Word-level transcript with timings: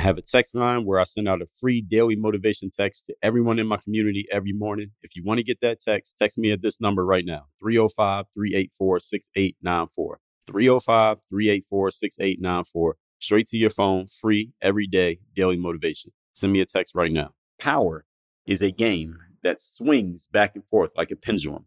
I 0.00 0.02
have 0.04 0.16
a 0.16 0.22
text 0.22 0.54
line 0.54 0.86
where 0.86 0.98
I 0.98 1.02
send 1.02 1.28
out 1.28 1.42
a 1.42 1.46
free 1.60 1.82
daily 1.82 2.16
motivation 2.16 2.70
text 2.70 3.04
to 3.04 3.14
everyone 3.22 3.58
in 3.58 3.66
my 3.66 3.76
community 3.76 4.26
every 4.32 4.54
morning. 4.54 4.92
If 5.02 5.14
you 5.14 5.22
want 5.22 5.40
to 5.40 5.44
get 5.44 5.60
that 5.60 5.78
text, 5.78 6.16
text 6.16 6.38
me 6.38 6.52
at 6.52 6.62
this 6.62 6.80
number 6.80 7.04
right 7.04 7.26
now 7.26 7.48
305 7.60 8.24
384 8.32 8.98
6894. 9.00 10.20
305 10.46 11.18
384 11.28 11.90
6894. 11.90 12.96
Straight 13.18 13.46
to 13.48 13.58
your 13.58 13.68
phone, 13.68 14.06
free, 14.06 14.54
every 14.62 14.86
day, 14.86 15.18
daily 15.36 15.58
motivation. 15.58 16.12
Send 16.32 16.54
me 16.54 16.62
a 16.62 16.64
text 16.64 16.94
right 16.94 17.12
now. 17.12 17.34
Power 17.58 18.06
is 18.46 18.62
a 18.62 18.70
game 18.70 19.18
that 19.42 19.60
swings 19.60 20.28
back 20.28 20.54
and 20.54 20.66
forth 20.66 20.92
like 20.96 21.10
a 21.10 21.16
pendulum. 21.16 21.66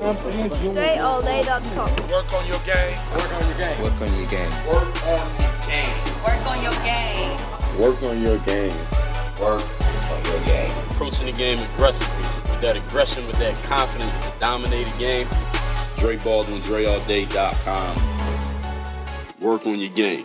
DreAllDay.com. 0.00 1.90
Work 2.08 2.32
on 2.32 2.46
your 2.48 2.60
game. 2.60 2.96
Work 3.12 3.30
on 3.34 3.46
your 3.46 3.58
game. 3.58 3.82
Work 3.82 4.00
on 4.00 4.08
your 4.16 4.30
game. 4.30 4.50
Work 4.66 5.04
on 5.04 5.28
your 5.38 5.52
game. 5.66 6.24
Work 6.24 6.46
on 6.46 6.62
your 6.62 6.72
game. 6.82 7.53
Work 7.78 8.02
on 8.04 8.22
your 8.22 8.38
game. 8.38 8.76
Work 9.40 9.64
on 10.10 10.24
your 10.26 10.40
game. 10.44 10.70
Approaching 10.90 11.26
the 11.26 11.32
game 11.32 11.58
aggressively 11.58 12.22
with 12.48 12.60
that 12.60 12.76
aggression, 12.76 13.26
with 13.26 13.36
that 13.38 13.60
confidence 13.64 14.16
to 14.18 14.32
dominate 14.38 14.86
a 14.86 14.98
game. 14.98 15.26
Dre 15.98 16.16
Baldwin, 16.18 16.60
DreAllDay.com. 16.60 17.96
Work 19.40 19.66
on 19.66 19.80
your 19.80 19.90
game. 19.90 20.24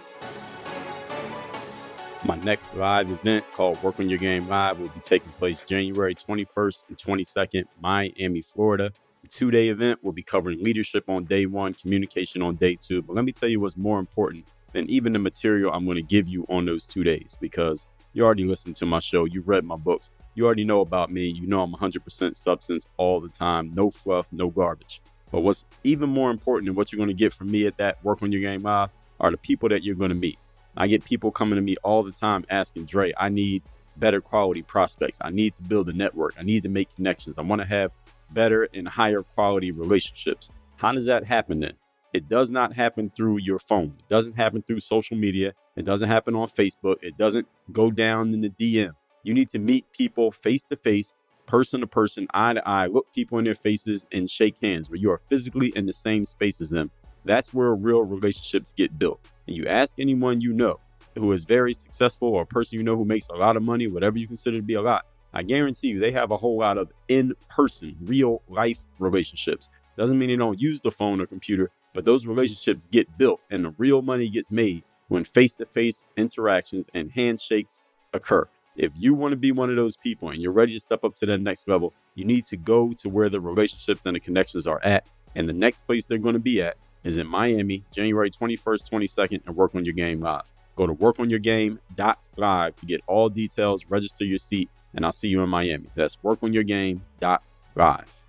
My 2.24 2.36
next 2.36 2.76
live 2.76 3.10
event 3.10 3.44
called 3.54 3.82
Work 3.82 4.00
on 4.00 4.10
Your 4.10 4.20
Game 4.20 4.48
Live 4.48 4.80
will 4.80 4.90
be 4.90 5.00
taking 5.00 5.32
place 5.32 5.64
January 5.64 6.14
21st 6.14 6.90
and 6.90 6.98
22nd, 6.98 7.64
Miami, 7.82 8.42
Florida. 8.42 8.92
The 9.24 9.28
two 9.28 9.50
day 9.50 9.70
event 9.70 10.04
will 10.04 10.12
be 10.12 10.22
covering 10.22 10.64
leadership 10.64 11.10
on 11.10 11.24
day 11.24 11.48
one, 11.48 11.74
communication 11.74 12.44
on 12.44 12.58
day 12.58 12.78
two. 12.80 13.02
But 13.02 13.16
let 13.16 13.26
me 13.26 13.32
tell 13.32 13.50
you 13.50 13.60
what's 13.60 13.76
more 13.76 13.98
important 13.98 14.46
than 14.74 14.90
even 14.90 15.14
the 15.14 15.20
material 15.20 15.74
I'm 15.74 15.86
going 15.86 15.96
to 15.96 16.02
give 16.02 16.28
you 16.28 16.46
on 16.50 16.66
those 16.66 16.88
two 16.88 17.04
days 17.04 17.38
because 17.40 17.88
you 18.14 18.24
already 18.24 18.46
listened 18.46 18.76
to 18.78 18.86
my 18.86 19.00
show, 19.00 19.26
you've 19.26 19.48
read 19.48 19.64
my 19.64 19.76
books, 19.76 20.12
you 20.36 20.46
already 20.46 20.64
know 20.64 20.82
about 20.82 21.12
me, 21.12 21.28
you 21.28 21.48
know 21.48 21.62
I'm 21.62 21.74
100% 21.74 22.36
substance 22.36 22.88
all 22.98 23.20
the 23.20 23.30
time, 23.30 23.74
no 23.74 23.92
fluff, 23.92 24.28
no 24.32 24.50
garbage. 24.50 25.02
But 25.32 25.42
what's 25.42 25.66
even 25.84 26.10
more 26.10 26.32
important 26.32 26.68
than 26.68 26.76
what 26.76 26.92
you're 26.92 26.98
going 26.98 27.10
to 27.10 27.14
get 27.14 27.34
from 27.34 27.52
me 27.52 27.68
at 27.68 27.78
that 27.78 28.04
Work 28.04 28.24
on 28.24 28.32
Your 28.32 28.42
Game 28.42 28.64
Live 28.64 28.90
are 29.20 29.32
the 29.32 29.38
people 29.38 29.70
that 29.70 29.84
you're 29.84 29.96
going 29.96 30.10
to 30.10 30.16
meet. 30.16 30.40
I 30.76 30.88
get 30.88 31.04
people 31.04 31.32
coming 31.32 31.56
to 31.56 31.62
me 31.62 31.76
all 31.84 32.04
the 32.04 32.12
time 32.12 32.46
asking, 32.50 32.86
Dre, 32.86 33.14
I 33.18 33.30
need 33.30 33.64
better 33.98 34.22
quality 34.22 34.62
prospects. 34.62 35.20
I 35.22 35.30
need 35.30 35.54
to 35.56 35.64
build 35.64 35.90
a 35.90 35.94
network. 35.94 36.36
I 36.40 36.44
need 36.44 36.64
to 36.64 36.70
make 36.70 36.96
connections. 36.96 37.38
I 37.38 37.42
want 37.42 37.62
to 37.62 37.68
have 37.68 37.92
better 38.32 38.70
and 38.74 38.88
higher 38.88 39.22
quality 39.22 39.72
relationships. 39.72 40.52
How 40.78 40.94
does 40.94 41.06
that 41.06 41.26
happen 41.26 41.60
then? 41.60 41.74
It 42.14 42.28
does 42.28 42.50
not 42.50 42.74
happen 42.74 43.12
through 43.16 43.40
your 43.40 43.60
phone. 43.60 43.96
It 44.00 44.08
doesn't 44.10 44.36
happen 44.36 44.64
through 44.64 44.80
social 44.80 45.16
media. 45.16 45.54
It 45.76 45.86
doesn't 45.86 46.10
happen 46.10 46.36
on 46.36 46.48
Facebook. 46.48 46.96
It 47.02 47.18
doesn't 47.18 47.48
go 47.72 47.92
down 47.92 48.34
in 48.34 48.42
the 48.42 48.50
DM. 48.50 48.92
You 49.24 49.34
need 49.34 49.50
to 49.50 49.60
meet 49.60 49.86
people 49.92 50.32
face 50.32 50.66
to 50.66 50.76
face, 50.76 51.14
person 51.46 51.82
to 51.82 51.88
person, 51.88 52.28
eye 52.34 52.54
to 52.54 52.68
eye, 52.68 52.88
look 52.88 53.14
people 53.14 53.38
in 53.38 53.46
their 53.46 53.54
faces 53.54 54.08
and 54.12 54.30
shake 54.30 54.56
hands 54.62 54.90
where 54.90 54.98
you 54.98 55.12
are 55.12 55.20
physically 55.30 55.72
in 55.76 55.86
the 55.86 55.94
same 55.94 56.26
space 56.26 56.62
as 56.62 56.72
them. 56.72 56.90
That's 57.26 57.54
where 57.54 57.76
real 57.76 58.04
relationships 58.04 58.74
get 58.74 58.98
built. 58.98 59.20
And 59.48 59.56
you 59.56 59.68
ask 59.68 60.00
anyone 60.00 60.42
you 60.42 60.54
know 60.54 60.80
who 61.16 61.32
is 61.32 61.44
very 61.44 61.74
successful 61.74 62.30
or 62.30 62.44
a 62.44 62.48
person 62.48 62.78
you 62.78 62.84
know 62.84 62.96
who 62.96 63.06
makes 63.06 63.28
a 63.30 63.36
lot 63.36 63.58
of 63.58 63.64
money, 63.64 63.88
whatever 63.88 64.18
you 64.18 64.28
consider 64.28 64.58
to 64.58 64.64
be 64.64 64.76
a 64.76 64.82
lot, 64.82 65.06
I 65.34 65.44
guarantee 65.44 65.90
you 65.90 66.00
they 66.00 66.12
have 66.12 66.32
a 66.32 66.38
whole 66.38 66.58
lot 66.58 66.78
of 66.78 66.92
in 67.08 67.34
person, 67.50 67.96
real 68.02 68.42
life 68.48 68.86
relationships. 68.98 69.70
Doesn't 69.98 70.18
mean 70.18 70.30
they 70.30 70.38
don't 70.38 70.60
use 70.60 70.82
the 70.82 70.92
phone 70.92 71.20
or 71.20 71.26
computer, 71.26 71.72
but 71.94 72.06
those 72.06 72.28
relationships 72.28 72.88
get 72.88 73.18
built 73.18 73.42
and 73.50 73.66
the 73.66 73.74
real 73.78 74.02
money 74.02 74.30
gets 74.30 74.52
made 74.52 74.84
when 75.08 75.24
face 75.24 75.56
to 75.58 75.66
face 75.66 76.06
interactions 76.16 76.90
and 76.94 77.12
handshakes 77.12 77.82
occur. 78.14 78.48
If 78.76 78.92
you 78.96 79.14
want 79.14 79.34
to 79.34 79.38
be 79.38 79.52
one 79.52 79.70
of 79.70 79.76
those 79.76 79.98
people 79.98 80.30
and 80.30 80.42
you're 80.42 80.54
ready 80.54 80.74
to 80.74 80.80
step 80.80 81.04
up 81.04 81.14
to 81.16 81.26
that 81.26 81.40
next 81.40 81.68
level, 81.68 81.94
you 82.16 82.24
need 82.24 82.46
to 82.46 82.56
go 82.56 82.94
to 82.94 83.10
where 83.10 83.28
the 83.28 83.42
relationships 83.42 84.06
and 84.06 84.16
the 84.16 84.22
connections 84.22 84.66
are 84.66 84.80
at. 84.84 85.06
And 85.36 85.50
the 85.50 85.54
next 85.54 85.86
place 85.86 86.06
they're 86.06 86.18
going 86.18 86.34
to 86.34 86.40
be 86.40 86.62
at 86.62 86.78
is 87.04 87.18
in 87.18 87.28
Miami, 87.28 87.84
January 87.92 88.32
21st, 88.32 88.90
22nd, 88.90 89.42
and 89.46 89.54
Work 89.56 89.76
on 89.76 89.86
Your 89.86 89.94
Game 89.94 90.22
Live. 90.22 90.54
Go 90.76 90.88
to 90.88 90.94
workonyourgame.live 90.94 92.76
to 92.76 92.86
get 92.86 93.02
all 93.06 93.30
details, 93.30 93.86
register 93.90 94.24
your 94.24 94.38
seat, 94.38 94.70
and 94.94 95.06
I'll 95.06 95.12
see 95.12 95.28
you 95.28 95.42
in 95.42 95.50
Miami. 95.50 95.90
That's 95.96 96.16
workonyourgame.live. 96.18 98.29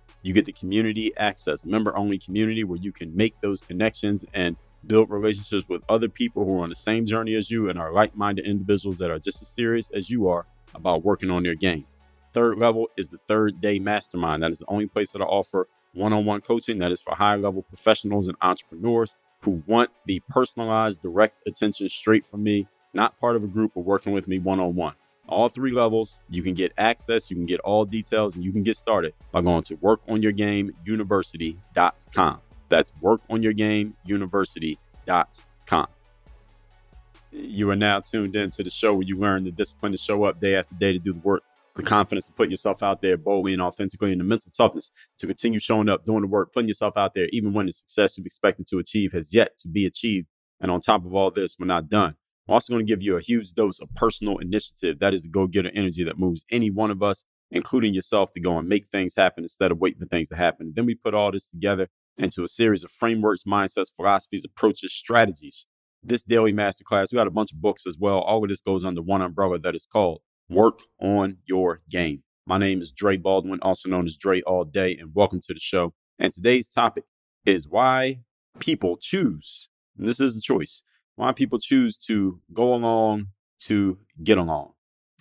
you 0.21 0.33
get 0.33 0.45
the 0.45 0.51
community 0.51 1.11
access, 1.17 1.65
member 1.65 1.95
only 1.95 2.17
community 2.17 2.63
where 2.63 2.79
you 2.79 2.91
can 2.91 3.15
make 3.15 3.39
those 3.41 3.61
connections 3.61 4.25
and 4.33 4.55
build 4.85 5.09
relationships 5.09 5.67
with 5.67 5.81
other 5.89 6.09
people 6.09 6.45
who 6.45 6.59
are 6.59 6.63
on 6.63 6.69
the 6.69 6.75
same 6.75 7.05
journey 7.05 7.35
as 7.35 7.51
you 7.51 7.69
and 7.69 7.79
are 7.79 7.93
like 7.93 8.15
minded 8.15 8.45
individuals 8.45 8.97
that 8.97 9.11
are 9.11 9.19
just 9.19 9.41
as 9.41 9.47
serious 9.47 9.89
as 9.91 10.09
you 10.09 10.27
are 10.27 10.45
about 10.73 11.03
working 11.03 11.29
on 11.29 11.43
their 11.43 11.55
game. 11.55 11.85
Third 12.33 12.57
level 12.57 12.87
is 12.97 13.09
the 13.09 13.17
third 13.17 13.61
day 13.61 13.79
mastermind. 13.79 14.41
That 14.41 14.51
is 14.51 14.59
the 14.59 14.69
only 14.69 14.87
place 14.87 15.11
that 15.11 15.21
I 15.21 15.25
offer 15.25 15.67
one 15.93 16.13
on 16.13 16.25
one 16.25 16.41
coaching 16.41 16.79
that 16.79 16.91
is 16.91 17.01
for 17.01 17.15
high 17.15 17.35
level 17.35 17.61
professionals 17.61 18.27
and 18.27 18.37
entrepreneurs 18.41 19.15
who 19.41 19.63
want 19.65 19.89
the 20.05 20.21
personalized, 20.29 21.01
direct 21.01 21.41
attention 21.45 21.89
straight 21.89 22.25
from 22.25 22.43
me, 22.43 22.67
not 22.93 23.19
part 23.19 23.35
of 23.35 23.43
a 23.43 23.47
group 23.47 23.73
but 23.75 23.81
working 23.81 24.13
with 24.13 24.27
me 24.27 24.39
one 24.39 24.59
on 24.59 24.75
one 24.75 24.93
all 25.27 25.49
three 25.49 25.71
levels. 25.71 26.21
You 26.29 26.43
can 26.43 26.53
get 26.53 26.71
access, 26.77 27.29
you 27.29 27.37
can 27.37 27.45
get 27.45 27.59
all 27.61 27.85
details, 27.85 28.35
and 28.35 28.43
you 28.45 28.51
can 28.51 28.63
get 28.63 28.75
started 28.77 29.13
by 29.31 29.41
going 29.41 29.63
to 29.63 29.77
workonyourgameuniversity.com. 29.77 32.39
That's 32.69 32.91
workonyourgameuniversity.com. 33.03 35.87
You 37.33 37.69
are 37.69 37.77
now 37.77 37.99
tuned 37.99 38.35
in 38.35 38.49
to 38.51 38.63
the 38.63 38.69
show 38.69 38.93
where 38.93 39.03
you 39.03 39.17
learn 39.17 39.45
the 39.45 39.51
discipline 39.51 39.93
to 39.93 39.97
show 39.97 40.25
up 40.25 40.41
day 40.41 40.55
after 40.55 40.75
day 40.75 40.91
to 40.91 40.99
do 40.99 41.13
the 41.13 41.19
work, 41.19 41.43
the 41.75 41.83
confidence 41.83 42.27
to 42.27 42.33
put 42.33 42.49
yourself 42.49 42.83
out 42.83 43.01
there 43.01 43.15
boldly 43.15 43.53
and 43.53 43.61
authentically, 43.61 44.11
and 44.11 44.19
the 44.19 44.25
mental 44.25 44.51
toughness 44.51 44.91
to 45.17 45.27
continue 45.27 45.59
showing 45.59 45.87
up, 45.87 46.03
doing 46.03 46.19
the 46.21 46.27
work, 46.27 46.51
putting 46.53 46.67
yourself 46.67 46.97
out 46.97 47.13
there, 47.13 47.29
even 47.31 47.53
when 47.53 47.67
the 47.67 47.71
success 47.71 48.17
you've 48.17 48.25
expected 48.25 48.67
to 48.67 48.79
achieve 48.79 49.13
has 49.13 49.33
yet 49.33 49.57
to 49.59 49.69
be 49.69 49.85
achieved. 49.85 50.27
And 50.59 50.69
on 50.69 50.81
top 50.81 51.05
of 51.05 51.15
all 51.15 51.31
this, 51.31 51.55
we're 51.57 51.67
not 51.67 51.87
done. 51.87 52.17
I'm 52.47 52.53
also 52.53 52.73
going 52.73 52.85
to 52.85 52.91
give 52.91 53.03
you 53.03 53.15
a 53.15 53.21
huge 53.21 53.53
dose 53.53 53.79
of 53.79 53.93
personal 53.95 54.37
initiative. 54.37 54.99
That 54.99 55.13
is 55.13 55.23
the 55.23 55.29
go 55.29 55.47
getter 55.47 55.71
energy 55.73 56.03
that 56.03 56.17
moves 56.17 56.45
any 56.51 56.69
one 56.69 56.91
of 56.91 57.03
us, 57.03 57.23
including 57.51 57.93
yourself, 57.93 58.33
to 58.33 58.39
go 58.39 58.57
and 58.57 58.67
make 58.67 58.87
things 58.87 59.15
happen 59.15 59.43
instead 59.43 59.71
of 59.71 59.79
waiting 59.79 59.99
for 59.99 60.07
things 60.07 60.29
to 60.29 60.35
happen. 60.35 60.73
Then 60.75 60.85
we 60.85 60.95
put 60.95 61.13
all 61.13 61.31
this 61.31 61.49
together 61.49 61.87
into 62.17 62.43
a 62.43 62.47
series 62.47 62.83
of 62.83 62.91
frameworks, 62.91 63.43
mindsets, 63.43 63.91
philosophies, 63.95 64.45
approaches, 64.45 64.93
strategies. 64.93 65.67
This 66.03 66.23
daily 66.23 66.51
masterclass, 66.51 67.11
we 67.11 67.17
got 67.17 67.27
a 67.27 67.31
bunch 67.31 67.51
of 67.51 67.61
books 67.61 67.85
as 67.85 67.97
well. 67.99 68.19
All 68.19 68.43
of 68.43 68.49
this 68.49 68.61
goes 68.61 68.83
under 68.83 69.01
one 69.01 69.21
umbrella 69.21 69.59
that 69.59 69.75
is 69.75 69.85
called 69.85 70.21
Work 70.49 70.79
on 70.99 71.37
Your 71.45 71.81
Game. 71.89 72.23
My 72.47 72.57
name 72.57 72.81
is 72.81 72.91
Dre 72.91 73.17
Baldwin, 73.17 73.59
also 73.61 73.87
known 73.87 74.07
as 74.07 74.17
Dre 74.17 74.41
All 74.41 74.65
Day, 74.65 74.97
and 74.97 75.13
welcome 75.13 75.39
to 75.41 75.53
the 75.53 75.59
show. 75.59 75.93
And 76.17 76.33
today's 76.33 76.69
topic 76.69 77.03
is 77.45 77.67
why 77.67 78.21
people 78.59 78.97
choose, 78.97 79.69
and 79.97 80.07
this 80.07 80.19
is 80.19 80.35
a 80.35 80.41
choice, 80.41 80.83
why 81.21 81.31
people 81.31 81.59
choose 81.59 81.99
to 81.99 82.41
go 82.51 82.73
along 82.73 83.27
to 83.59 83.99
get 84.23 84.39
along. 84.39 84.71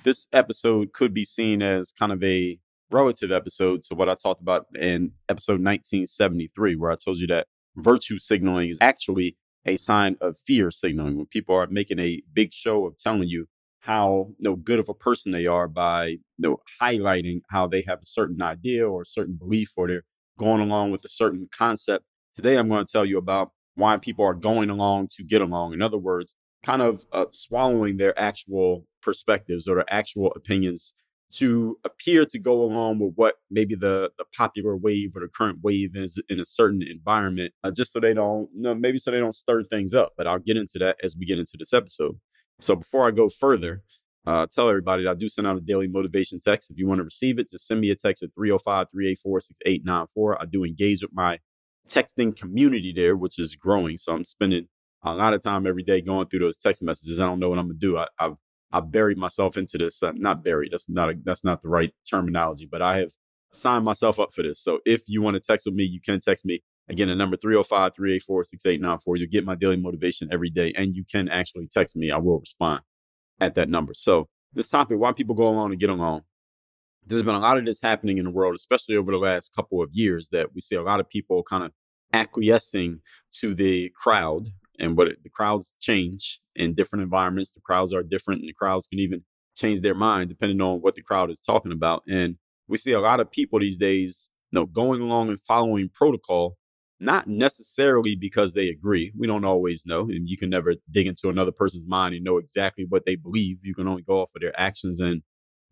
This 0.03 0.29
episode 0.33 0.95
could 0.95 1.13
be 1.13 1.27
seen 1.27 1.61
as 1.61 1.93
kind 1.93 2.11
of 2.11 2.25
a 2.25 2.59
relative 2.91 3.31
episode 3.31 3.83
to 3.83 3.95
what 3.95 4.09
I 4.09 4.15
talked 4.15 4.41
about 4.41 4.65
in 4.75 5.13
episode 5.29 5.63
1973, 5.63 6.75
where 6.77 6.91
I 6.91 6.97
told 6.97 7.19
you 7.19 7.27
that 7.27 7.49
virtue 7.77 8.19
signaling 8.19 8.71
is 8.71 8.79
actually 8.81 9.37
a 9.67 9.77
sign 9.77 10.17
of 10.23 10.39
fear 10.39 10.71
signaling 10.71 11.19
when 11.19 11.27
people 11.27 11.55
are 11.55 11.67
making 11.67 11.99
a 11.99 12.23
big 12.33 12.55
show 12.55 12.87
of 12.87 12.97
telling 12.97 13.29
you 13.29 13.49
how 13.81 14.29
you 14.39 14.49
know, 14.49 14.57
good 14.57 14.79
of 14.79 14.89
a 14.89 14.95
person 14.95 15.33
they 15.33 15.45
are 15.45 15.69
by 15.69 16.07
you 16.07 16.19
know, 16.39 16.61
highlighting 16.81 17.43
how 17.51 17.67
they 17.67 17.83
have 17.83 17.99
a 17.99 18.07
certain 18.07 18.41
idea 18.41 18.89
or 18.89 19.03
a 19.03 19.07
certain 19.07 19.37
belief 19.37 19.73
or 19.77 19.87
they're 19.87 20.05
going 20.39 20.63
along 20.63 20.93
with 20.93 21.05
a 21.05 21.11
certain 21.11 21.47
concept. 21.55 22.07
Today, 22.35 22.57
I'm 22.57 22.71
going 22.71 22.87
to 22.87 22.91
tell 22.91 23.05
you 23.05 23.19
about 23.19 23.51
why 23.81 23.97
people 23.97 24.25
are 24.25 24.35
going 24.35 24.71
along 24.71 25.09
to 25.17 25.25
get 25.25 25.41
along. 25.43 25.73
In 25.73 25.83
other 25.83 25.99
words, 25.99 26.37
kind 26.63 26.83
of 26.83 27.05
uh, 27.13 27.27
swallowing 27.31 27.97
their 27.97 28.19
actual 28.19 28.87
perspectives 29.03 29.67
or 29.67 29.77
their 29.77 29.93
actual 29.93 30.31
opinions 30.37 30.95
to 31.33 31.79
appear 31.85 32.25
to 32.25 32.39
go 32.39 32.63
along 32.63 32.99
with 32.99 33.15
what 33.15 33.37
maybe 33.51 33.75
the, 33.75 34.11
the 34.19 34.25
popular 34.37 34.77
wave 34.77 35.17
or 35.17 35.21
the 35.21 35.29
current 35.29 35.59
wave 35.63 35.97
is 35.97 36.21
in 36.29 36.39
a 36.41 36.45
certain 36.45 36.83
environment, 36.83 37.53
uh, 37.65 37.71
just 37.71 37.93
so 37.93 38.01
they 38.01 38.15
don't, 38.15 38.49
you 38.55 38.63
know, 38.63 38.75
maybe 38.75 38.99
so 38.99 39.11
they 39.11 39.19
don't 39.19 39.35
stir 39.35 39.63
things 39.63 39.95
up. 39.95 40.13
But 40.17 40.27
I'll 40.27 40.39
get 40.39 40.57
into 40.57 40.79
that 40.81 40.97
as 41.03 41.17
we 41.19 41.27
get 41.27 41.39
into 41.39 41.57
this 41.59 41.73
episode. 41.73 42.17
So 42.61 42.77
before 42.77 43.09
I 43.09 43.11
go 43.11 43.29
further, 43.29 43.83
Uh, 44.27 44.47
tell 44.55 44.69
everybody 44.69 45.05
that 45.05 45.11
I 45.11 45.15
do 45.15 45.29
send 45.31 45.47
out 45.47 45.57
a 45.57 45.63
daily 45.63 45.89
motivation 45.89 46.39
text. 46.41 46.71
If 46.71 46.77
you 46.77 46.87
want 46.87 46.99
to 46.99 47.05
receive 47.05 47.39
it, 47.39 47.51
just 47.51 47.67
send 47.67 47.81
me 47.81 47.91
a 47.91 47.97
text 47.97 48.23
at 48.23 48.35
305 48.35 48.91
384 48.93 49.41
6894. 49.41 50.43
I 50.43 50.45
do 50.45 50.63
engage 50.63 51.01
with 51.03 51.15
my 51.15 51.39
texting 51.91 52.37
community 52.37 52.93
there, 52.95 53.17
which 53.17 53.39
is 53.39 53.55
growing. 53.55 53.97
So 53.97 54.15
I'm 54.15 54.25
spending 54.25 54.69
a 55.03 55.15
lot 55.15 55.35
of 55.35 55.43
time 55.43 55.67
every 55.67 55.83
day 55.83 56.01
going 56.01 56.29
through 56.29 56.41
those 56.41 56.59
text 56.59 56.83
messages. 56.83 57.21
I 57.21 57.27
don't 57.27 57.41
know 57.41 57.49
what 57.49 57.59
I'm 57.59 57.69
gonna 57.69 57.79
do. 57.79 57.99
I, 57.99 58.07
have 58.19 58.37
I've 58.73 58.93
buried 58.93 59.19
myself 59.19 59.57
into 59.57 59.79
this. 59.79 60.03
Uh, 60.03 60.13
not 60.15 60.45
buried. 60.45 60.73
That's 60.73 60.89
not 60.89 61.11
a, 61.11 61.15
that's 61.25 61.45
not 61.45 61.63
the 61.63 61.69
right 61.69 61.93
terminology. 62.09 62.69
But 62.71 62.83
I 62.83 62.99
have 62.99 63.11
signed 63.53 63.85
myself 63.85 64.21
up 64.21 64.33
for 64.33 64.43
this. 64.43 64.63
So 64.63 64.81
if 64.87 65.03
you 65.07 65.23
want 65.23 65.35
to 65.35 65.41
text 65.41 65.67
with 65.67 65.75
me, 65.75 65.85
you 65.85 66.01
can 66.01 66.21
text 66.21 66.45
me. 66.45 66.63
Again, 66.89 67.09
the 67.09 67.15
number 67.15 67.37
305 67.37 67.95
384 67.95 68.45
6894. 68.45 69.17
You'll 69.17 69.29
get 69.31 69.45
my 69.45 69.55
daily 69.55 69.77
motivation 69.77 70.29
every 70.33 70.51
day. 70.51 70.73
And 70.77 70.95
you 70.95 71.05
can 71.05 71.29
actually 71.29 71.69
text 71.69 71.97
me. 71.97 72.11
I 72.11 72.19
will 72.19 72.41
respond 72.41 72.83
at 73.41 73.55
that 73.55 73.69
number. 73.69 73.95
So 73.95 74.29
this 74.53 74.71
topic, 74.71 74.99
why 74.99 75.13
people 75.13 75.35
go 75.35 75.49
along 75.49 75.71
and 75.71 75.81
get 75.81 75.91
along. 75.91 76.23
There's 77.07 77.23
been 77.23 77.35
a 77.35 77.41
lot 77.41 77.59
of 77.59 77.65
this 77.65 77.81
happening 77.81 78.19
in 78.19 78.25
the 78.25 78.31
world, 78.31 78.55
especially 78.55 78.97
over 78.97 79.11
the 79.11 79.19
last 79.19 79.55
couple 79.55 79.83
of 79.83 79.91
years, 79.93 80.29
that 80.31 80.55
we 80.55 80.61
see 80.61 80.77
a 80.77 80.83
lot 80.83 81.01
of 81.01 81.09
people 81.09 81.43
kind 81.43 81.65
of 81.65 81.73
acquiescing 82.13 83.01
to 83.41 83.55
the 83.55 83.91
crowd 83.97 84.49
and 84.79 84.97
what 84.97 85.09
it, 85.09 85.23
the 85.23 85.31
crowds 85.31 85.75
change 85.81 86.41
in 86.57 86.75
different 86.75 87.03
environments. 87.03 87.53
The 87.53 87.61
crowds 87.61 87.93
are 87.93 88.03
different, 88.03 88.41
and 88.41 88.49
the 88.49 88.55
crowds 88.55 88.87
can 88.87 88.99
even 88.99 89.25
change 89.57 89.81
their 89.81 89.95
mind 89.95 90.29
depending 90.29 90.61
on 90.61 90.79
what 90.79 90.95
the 90.95 91.03
crowd 91.03 91.31
is 91.31 91.41
talking 91.41 91.73
about. 91.73 92.03
And 92.09 92.37
we 92.69 92.79
see 92.79 92.93
a 92.93 93.01
lot 93.01 93.21
of 93.21 93.31
people 93.31 93.59
these 93.61 93.77
days, 93.77 94.31
you 94.51 94.59
know, 94.61 94.67
going 94.67 95.01
along 95.01 95.29
and 95.29 95.41
following 95.41 95.91
protocol, 95.93 96.57
not 96.99 97.27
necessarily 97.27 98.17
because 98.17 98.55
they 98.55 98.69
agree. 98.69 99.13
We 99.17 99.27
don't 99.27 99.45
always 99.45 99.85
know, 99.87 100.03
and 100.03 100.29
you 100.29 100.37
can 100.37 100.51
never 100.51 100.75
dig 100.91 101.07
into 101.07 101.29
another 101.29 101.53
person's 101.53 101.87
mind 101.87 102.15
and 102.15 102.25
know 102.25 102.39
exactly 102.39 102.87
what 102.89 103.05
they 103.07 103.17
believe. 103.17 103.59
You 103.63 103.75
can 103.75 103.89
only 103.89 104.03
go 104.03 104.21
off 104.23 104.33
of 104.35 104.43
their 104.43 104.59
actions 104.59 105.01
and 105.01 105.23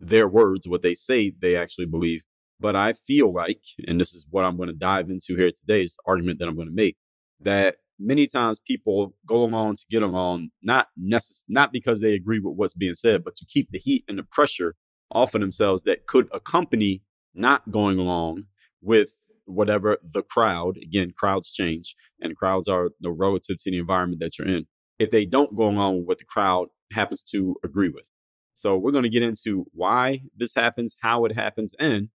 their 0.00 0.28
words, 0.28 0.68
what 0.68 0.82
they 0.82 0.94
say 0.94 1.32
they 1.38 1.56
actually 1.56 1.86
believe. 1.86 2.24
But 2.60 2.74
I 2.74 2.92
feel 2.92 3.32
like, 3.32 3.62
and 3.86 4.00
this 4.00 4.14
is 4.14 4.26
what 4.30 4.44
I'm 4.44 4.56
going 4.56 4.68
to 4.68 4.74
dive 4.74 5.10
into 5.10 5.36
here 5.36 5.50
today, 5.50 5.82
is 5.82 5.94
the 5.94 6.10
argument 6.10 6.38
that 6.38 6.48
I'm 6.48 6.56
going 6.56 6.68
to 6.68 6.74
make, 6.74 6.96
that 7.40 7.76
many 7.98 8.26
times 8.26 8.60
people 8.60 9.14
go 9.26 9.44
along 9.44 9.76
to 9.76 9.84
get 9.90 10.02
along, 10.02 10.50
not 10.62 10.88
necess- 11.00 11.44
not 11.48 11.72
because 11.72 12.00
they 12.00 12.14
agree 12.14 12.40
with 12.40 12.56
what's 12.56 12.74
being 12.74 12.94
said, 12.94 13.24
but 13.24 13.34
to 13.36 13.46
keep 13.46 13.70
the 13.70 13.78
heat 13.78 14.04
and 14.08 14.18
the 14.18 14.22
pressure 14.24 14.74
off 15.10 15.34
of 15.34 15.40
themselves 15.40 15.84
that 15.84 16.06
could 16.06 16.28
accompany 16.32 17.02
not 17.34 17.70
going 17.70 17.98
along 17.98 18.44
with 18.80 19.12
whatever 19.44 19.98
the 20.02 20.22
crowd. 20.22 20.76
Again, 20.76 21.12
crowds 21.16 21.52
change, 21.52 21.94
and 22.20 22.36
crowds 22.36 22.68
are 22.68 22.90
the 23.00 23.10
relative 23.10 23.58
to 23.60 23.70
the 23.70 23.78
environment 23.78 24.20
that 24.20 24.38
you're 24.38 24.48
in. 24.48 24.66
If 24.98 25.10
they 25.10 25.24
don't 25.24 25.56
go 25.56 25.68
along 25.68 25.98
with 25.98 26.06
what 26.06 26.18
the 26.18 26.24
crowd 26.24 26.68
happens 26.92 27.22
to 27.22 27.56
agree 27.64 27.88
with. 27.88 28.10
So 28.54 28.76
we're 28.76 28.92
going 28.92 29.04
to 29.04 29.10
get 29.10 29.22
into 29.22 29.66
why 29.72 30.22
this 30.36 30.54
happens, 30.54 30.96
how 31.00 31.24
it 31.24 31.34
happens, 31.34 31.74
and 31.78 32.08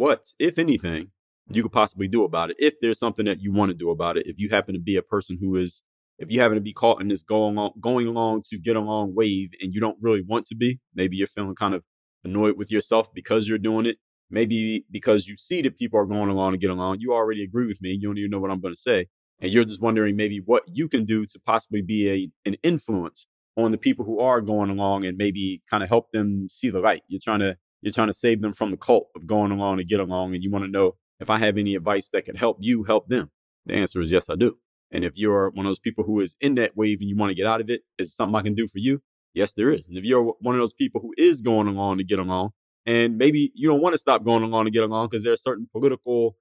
what, 0.00 0.32
if 0.38 0.58
anything, 0.58 1.10
you 1.52 1.62
could 1.62 1.72
possibly 1.72 2.08
do 2.08 2.24
about 2.24 2.50
it 2.50 2.56
if 2.58 2.80
there's 2.80 2.98
something 2.98 3.26
that 3.26 3.42
you 3.42 3.52
want 3.52 3.70
to 3.70 3.76
do 3.76 3.90
about 3.90 4.16
it. 4.16 4.26
If 4.26 4.38
you 4.38 4.48
happen 4.48 4.72
to 4.72 4.80
be 4.80 4.96
a 4.96 5.02
person 5.02 5.36
who 5.38 5.56
is, 5.56 5.82
if 6.18 6.30
you 6.30 6.40
happen 6.40 6.54
to 6.54 6.60
be 6.62 6.72
caught 6.72 7.02
in 7.02 7.08
this 7.08 7.22
going 7.22 7.58
on, 7.58 7.72
going 7.78 8.06
along 8.06 8.44
to 8.48 8.58
get 8.58 8.76
along 8.76 9.14
wave 9.14 9.50
and 9.60 9.74
you 9.74 9.80
don't 9.80 9.98
really 10.00 10.22
want 10.26 10.46
to 10.46 10.54
be, 10.54 10.80
maybe 10.94 11.18
you're 11.18 11.26
feeling 11.26 11.54
kind 11.54 11.74
of 11.74 11.84
annoyed 12.24 12.56
with 12.56 12.72
yourself 12.72 13.12
because 13.12 13.46
you're 13.46 13.58
doing 13.58 13.84
it. 13.84 13.98
Maybe 14.30 14.86
because 14.90 15.28
you 15.28 15.36
see 15.36 15.60
that 15.60 15.76
people 15.76 16.00
are 16.00 16.06
going 16.06 16.30
along 16.30 16.52
to 16.52 16.58
get 16.58 16.70
along, 16.70 17.00
you 17.00 17.12
already 17.12 17.44
agree 17.44 17.66
with 17.66 17.82
me. 17.82 17.90
You 17.90 18.08
don't 18.08 18.16
even 18.16 18.30
know 18.30 18.40
what 18.40 18.50
I'm 18.50 18.62
going 18.62 18.72
to 18.72 18.80
say. 18.80 19.08
And 19.38 19.52
you're 19.52 19.64
just 19.64 19.82
wondering 19.82 20.16
maybe 20.16 20.40
what 20.42 20.62
you 20.66 20.88
can 20.88 21.04
do 21.04 21.26
to 21.26 21.40
possibly 21.44 21.82
be 21.82 22.08
a, 22.08 22.48
an 22.48 22.56
influence 22.62 23.28
on 23.54 23.70
the 23.70 23.76
people 23.76 24.06
who 24.06 24.18
are 24.20 24.40
going 24.40 24.70
along 24.70 25.04
and 25.04 25.18
maybe 25.18 25.60
kind 25.68 25.82
of 25.82 25.90
help 25.90 26.10
them 26.12 26.46
see 26.48 26.70
the 26.70 26.78
light. 26.78 27.02
You're 27.08 27.20
trying 27.22 27.40
to, 27.40 27.58
you're 27.82 27.92
trying 27.92 28.08
to 28.08 28.14
save 28.14 28.42
them 28.42 28.52
from 28.52 28.70
the 28.70 28.76
cult 28.76 29.08
of 29.16 29.26
going 29.26 29.50
along 29.50 29.78
to 29.78 29.84
get 29.84 30.00
along. 30.00 30.34
And 30.34 30.42
you 30.42 30.50
want 30.50 30.64
to 30.64 30.70
know 30.70 30.96
if 31.18 31.30
I 31.30 31.38
have 31.38 31.56
any 31.56 31.74
advice 31.74 32.10
that 32.10 32.24
could 32.24 32.36
help 32.36 32.58
you 32.60 32.84
help 32.84 33.08
them? 33.08 33.30
The 33.66 33.74
answer 33.74 34.00
is 34.00 34.10
yes, 34.10 34.30
I 34.30 34.34
do. 34.34 34.58
And 34.90 35.04
if 35.04 35.16
you're 35.16 35.50
one 35.50 35.66
of 35.66 35.70
those 35.70 35.78
people 35.78 36.04
who 36.04 36.20
is 36.20 36.36
in 36.40 36.56
that 36.56 36.76
wave 36.76 37.00
and 37.00 37.08
you 37.08 37.16
want 37.16 37.30
to 37.30 37.34
get 37.34 37.46
out 37.46 37.60
of 37.60 37.70
it, 37.70 37.82
is 37.98 38.14
something 38.14 38.34
I 38.34 38.42
can 38.42 38.54
do 38.54 38.66
for 38.66 38.78
you? 38.78 39.02
Yes, 39.34 39.54
there 39.54 39.72
is. 39.72 39.88
And 39.88 39.96
if 39.96 40.04
you're 40.04 40.34
one 40.40 40.54
of 40.54 40.60
those 40.60 40.72
people 40.72 41.00
who 41.00 41.14
is 41.16 41.40
going 41.40 41.68
along 41.68 41.98
to 41.98 42.04
get 42.04 42.18
along, 42.18 42.50
and 42.86 43.16
maybe 43.16 43.52
you 43.54 43.68
don't 43.68 43.82
want 43.82 43.92
to 43.94 43.98
stop 43.98 44.24
going 44.24 44.42
along 44.42 44.64
to 44.64 44.70
get 44.70 44.82
along 44.82 45.08
because 45.08 45.22
there 45.22 45.32
are 45.32 45.36
certain 45.36 45.68
political 45.70 46.36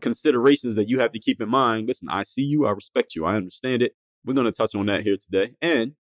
considerations 0.00 0.76
that 0.76 0.88
you 0.88 1.00
have 1.00 1.10
to 1.12 1.18
keep 1.18 1.40
in 1.40 1.48
mind. 1.48 1.88
Listen, 1.88 2.08
I 2.08 2.22
see 2.22 2.42
you, 2.42 2.66
I 2.66 2.70
respect 2.70 3.16
you, 3.16 3.24
I 3.24 3.34
understand 3.34 3.82
it. 3.82 3.96
We're 4.24 4.34
going 4.34 4.44
to 4.44 4.52
touch 4.52 4.74
on 4.74 4.86
that 4.86 5.02
here 5.02 5.16
today. 5.16 5.56
And 5.60 5.94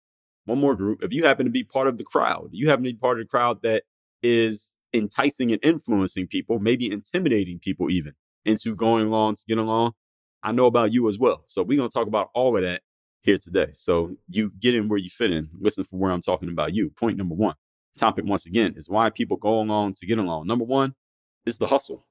one 0.45 0.59
more 0.59 0.75
group, 0.75 1.03
if 1.03 1.13
you 1.13 1.23
happen 1.23 1.45
to 1.45 1.51
be 1.51 1.63
part 1.63 1.87
of 1.87 1.97
the 1.97 2.03
crowd, 2.03 2.49
you 2.51 2.67
happen 2.67 2.83
to 2.83 2.91
be 2.91 2.97
part 2.97 3.19
of 3.19 3.25
the 3.25 3.29
crowd 3.29 3.61
that 3.63 3.83
is 4.25 4.73
enticing 4.93 5.51
and 5.51 5.63
influencing 5.63 6.27
people, 6.27 6.57
maybe 6.59 6.91
intimidating 6.91 7.59
people 7.59 7.91
even 7.91 8.13
into 8.43 8.75
going 8.75 9.07
along 9.07 9.35
to 9.35 9.43
get 9.47 9.57
along. 9.57 9.93
I 10.41 10.51
know 10.51 10.65
about 10.65 10.91
you 10.91 11.07
as 11.07 11.19
well. 11.19 11.43
So 11.45 11.63
we're 11.63 11.77
going 11.77 11.89
to 11.89 11.93
talk 11.93 12.07
about 12.07 12.29
all 12.33 12.55
of 12.55 12.63
that 12.63 12.81
here 13.21 13.37
today. 13.37 13.67
So 13.73 14.15
you 14.27 14.51
get 14.59 14.75
in 14.75 14.87
where 14.87 14.99
you 14.99 15.09
fit 15.09 15.31
in. 15.31 15.49
Listen 15.59 15.83
for 15.83 15.97
where 15.97 16.11
I'm 16.11 16.21
talking 16.21 16.49
about 16.49 16.73
you. 16.73 16.89
Point 16.89 17.17
number 17.17 17.35
one. 17.35 17.55
Topic 17.97 18.25
once 18.25 18.45
again 18.45 18.73
is 18.75 18.89
why 18.89 19.09
people 19.09 19.37
go 19.37 19.59
along 19.61 19.93
to 19.93 20.05
get 20.05 20.17
along. 20.19 20.47
Number 20.47 20.65
one 20.65 20.95
is 21.45 21.57
the 21.57 21.67
hustle. 21.67 22.07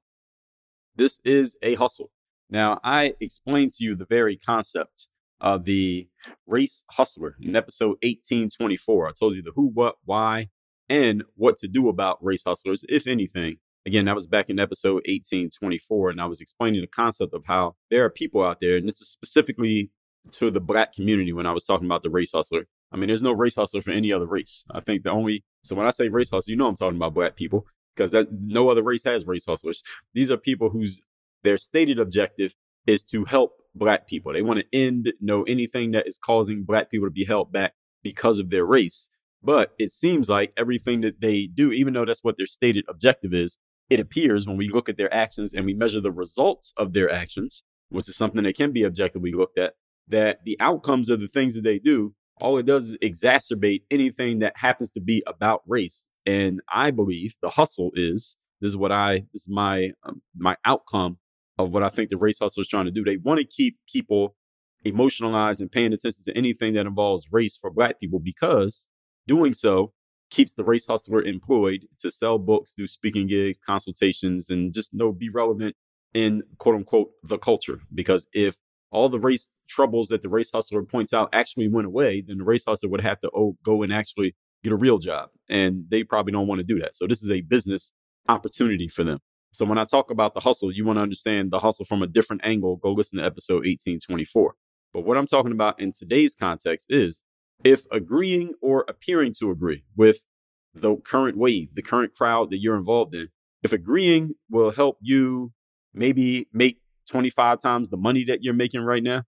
This 0.97 1.21
is 1.25 1.57
a 1.63 1.75
hustle. 1.75 2.11
Now, 2.49 2.81
I 2.85 3.15
explained 3.21 3.73
to 3.73 3.85
you 3.85 3.95
the 3.95 4.07
very 4.07 4.37
concept 4.37 5.09
of 5.41 5.65
the 5.65 6.09
race 6.47 6.85
hustler 6.93 7.37
in 7.41 7.55
episode 7.55 7.97
1824. 8.03 9.09
I 9.09 9.13
told 9.19 9.35
you 9.35 9.43
the 9.43 9.53
who, 9.55 9.69
what, 9.69 9.97
why, 10.05 10.49
and 10.89 11.25
what 11.35 11.57
to 11.59 11.69
do 11.69 11.89
about 11.89 12.23
race 12.25 12.45
hustlers, 12.45 12.85
if 12.89 13.07
anything. 13.07 13.57
Again, 13.87 14.07
that 14.07 14.15
was 14.15 14.27
back 14.27 14.49
in 14.49 14.59
episode 14.59 15.03
1824, 15.07 16.11
and 16.11 16.21
I 16.21 16.27
was 16.27 16.41
explaining 16.41 16.81
the 16.81 16.87
concept 16.87 17.35
of 17.35 17.45
how 17.47 17.77
there 17.91 18.05
are 18.05 18.11
people 18.11 18.43
out 18.43 18.59
there, 18.61 18.77
and 18.77 18.89
this 18.89 19.01
is 19.01 19.11
specifically 19.11 19.91
to 20.33 20.51
the 20.51 20.61
black 20.61 20.95
community 20.95 21.33
when 21.33 21.47
I 21.47 21.53
was 21.53 21.65
talking 21.65 21.87
about 21.87 22.03
the 22.03 22.11
race 22.11 22.33
hustler. 22.33 22.67
I 22.93 22.97
mean, 22.97 23.09
there's 23.09 23.23
no 23.23 23.33
race 23.33 23.57
hustler 23.57 23.83
for 23.83 23.91
any 23.91 24.13
other 24.13 24.27
race. 24.27 24.65
I 24.71 24.81
think 24.81 25.03
the 25.03 25.11
only, 25.11 25.45
so 25.63 25.75
when 25.75 25.87
I 25.87 25.91
say 25.91 26.09
race 26.09 26.31
hustler, 26.31 26.53
you 26.53 26.57
know 26.57 26.69
I'm 26.69 26.77
talking 26.77 26.97
about 26.97 27.13
black 27.13 27.37
people 27.37 27.67
because 27.95 28.11
that 28.13 28.29
no 28.33 28.71
other 28.71 28.83
race 28.83 29.05
has 29.05 29.27
race 29.27 29.47
hustlers. 29.47 29.83
These 30.15 30.31
are 30.31 30.37
people 30.37 30.71
whose 30.71 31.03
their 31.43 31.59
stated 31.59 31.99
objective 31.99 32.55
is 32.87 33.05
to 33.05 33.25
help 33.25 33.57
black 33.75 34.07
people. 34.07 34.33
They 34.33 34.43
want 34.43 34.61
to 34.61 34.67
end, 34.73 35.13
know 35.21 35.43
anything 35.43 35.91
that 35.93 36.07
is 36.07 36.19
causing 36.19 36.65
black 36.65 36.91
people 36.91 37.07
to 37.07 37.13
be 37.13 37.25
held 37.25 37.53
back 37.53 37.75
because 38.03 38.39
of 38.39 38.51
their 38.51 38.65
race. 38.65 39.09
But 39.45 39.73
it 39.79 39.91
seems 39.91 40.31
like 40.31 40.53
everything 40.57 41.03
that 41.03 41.21
they 41.21 41.47
do, 41.47 41.71
even 41.71 41.93
though 41.93 42.05
that's 42.05 42.25
what 42.25 42.37
their 42.39 42.47
stated 42.47 42.85
objective 42.89 43.35
is, 43.35 43.59
it 43.91 44.01
appears 44.01 44.47
when 44.47 44.57
we 44.57 44.69
look 44.69 44.89
at 44.89 44.97
their 44.97 45.13
actions 45.13 45.53
and 45.53 45.67
we 45.67 45.75
measure 45.75 46.01
the 46.01 46.11
results 46.11 46.73
of 46.79 46.95
their 46.95 47.13
actions, 47.13 47.65
which 47.91 48.09
is 48.09 48.17
something 48.17 48.43
that 48.45 48.57
can 48.57 48.73
be 48.73 48.87
objectively 48.87 49.33
looked 49.33 49.59
at, 49.59 49.75
that 50.09 50.45
the 50.45 50.57
outcomes 50.61 51.11
of 51.11 51.21
the 51.21 51.29
things 51.29 51.55
that 51.55 51.65
they 51.65 51.79
do, 51.79 52.15
all 52.41 52.57
it 52.57 52.67
does 52.67 52.89
is 52.89 52.99
exacerbate 53.03 53.83
anything 53.91 54.39
that 54.39 54.57
happens 54.57 54.91
to 54.93 55.01
be 55.01 55.23
about 55.27 55.63
race. 55.67 56.09
And 56.25 56.61
I 56.73 56.91
believe 56.91 57.37
the 57.43 57.51
hustle 57.51 57.91
is 57.95 58.37
this 58.61 58.71
is 58.71 58.77
what 58.77 58.93
I 58.93 59.27
this 59.33 59.43
is 59.43 59.49
my 59.51 59.91
um, 60.05 60.23
my 60.37 60.57
outcome 60.65 61.19
of 61.59 61.71
what 61.73 61.83
I 61.83 61.91
think 61.91 62.09
the 62.09 62.17
race 62.17 62.39
hustle 62.41 62.63
is 62.63 62.69
trying 62.69 62.87
to 62.87 62.91
do. 62.91 63.05
They 63.05 63.19
want 63.19 63.39
to 63.41 63.47
keep 63.47 63.77
people 63.93 64.37
emotionalized 64.85 65.61
and 65.61 65.71
paying 65.71 65.93
attention 65.93 66.25
to 66.25 66.37
anything 66.37 66.75
that 66.75 66.87
involves 66.87 67.29
race 67.31 67.57
for 67.57 67.71
black 67.71 68.01
people 68.01 68.19
because 68.19 68.89
Doing 69.27 69.55
so 69.55 69.93
keeps 70.31 70.55
the 70.55 70.65
race 70.65 70.87
hustler 70.87 71.23
employed 71.23 71.87
to 71.99 72.11
sell 72.11 72.39
books, 72.39 72.75
do 72.75 72.87
speaking 72.87 73.27
gigs, 73.27 73.59
consultations, 73.65 74.51
and 74.51 74.73
just 74.73 74.93
know 74.93 75.13
be 75.13 75.29
relevant 75.29 75.77
in 76.13 76.43
quote 76.59 76.77
unquote 76.77 77.11
the 77.23 77.39
culture. 77.39 77.81
Because 77.93 78.29
if 78.33 78.57
all 78.91 79.09
the 79.09 79.19
race 79.19 79.51
troubles 79.69 80.09
that 80.09 80.23
the 80.23 80.29
race 80.29 80.51
hustler 80.53 80.83
points 80.83 81.13
out 81.13 81.29
actually 81.33 81.69
went 81.69 81.87
away, 81.87 82.21
then 82.21 82.39
the 82.39 82.45
race 82.45 82.65
hustler 82.67 82.89
would 82.91 83.01
have 83.01 83.21
to 83.21 83.31
oh, 83.35 83.57
go 83.65 83.83
and 83.83 83.93
actually 83.93 84.35
get 84.63 84.73
a 84.73 84.77
real 84.77 84.99
job. 84.99 85.31
And 85.49 85.85
they 85.89 86.05
probably 86.05 86.33
don't 86.33 86.47
want 86.47 86.61
to 86.61 86.67
do 86.67 86.79
that. 86.81 86.95
So 86.95 87.07
this 87.07 87.23
is 87.23 87.31
a 87.31 87.41
business 87.43 87.93
opportunity 88.29 88.89
for 88.89 89.05
them. 89.05 89.19
So 89.53 89.65
when 89.65 89.79
I 89.79 89.85
talk 89.85 90.11
about 90.11 90.35
the 90.35 90.41
hustle, 90.41 90.73
you 90.73 90.85
want 90.85 90.97
to 90.97 91.03
understand 91.03 91.51
the 91.51 91.61
hustle 91.61 91.85
from 91.85 92.03
a 92.03 92.09
different 92.09 92.43
angle. 92.45 92.77
Go 92.77 92.93
listen 92.93 93.19
to 93.19 93.25
episode 93.25 93.67
1824. 93.67 94.55
But 94.93 95.05
what 95.05 95.17
I'm 95.17 95.27
talking 95.27 95.53
about 95.53 95.81
in 95.81 95.93
today's 95.93 96.35
context 96.35 96.87
is 96.91 97.25
if 97.65 97.87
agreeing 97.91 98.55
or 98.61 98.85
appearing 98.87 99.33
to 99.41 99.51
agree 99.51 99.85
with 99.97 100.27
the 100.75 100.97
current 100.97 101.37
wave, 101.37 101.75
the 101.75 101.83
current 101.83 102.15
crowd 102.15 102.51
that 102.51 102.59
you're 102.59 102.77
involved 102.77 103.15
in, 103.15 103.29
if 103.63 103.73
agreeing 103.73 104.35
will 104.51 104.71
help 104.71 104.99
you 105.01 105.53
maybe 105.95 106.49
make 106.53 106.81
25 107.09 107.61
times 107.61 107.89
the 107.89 107.97
money 107.97 108.25
that 108.25 108.43
you're 108.43 108.55
making 108.55 108.83
right 108.83 109.03
now, 109.03 109.23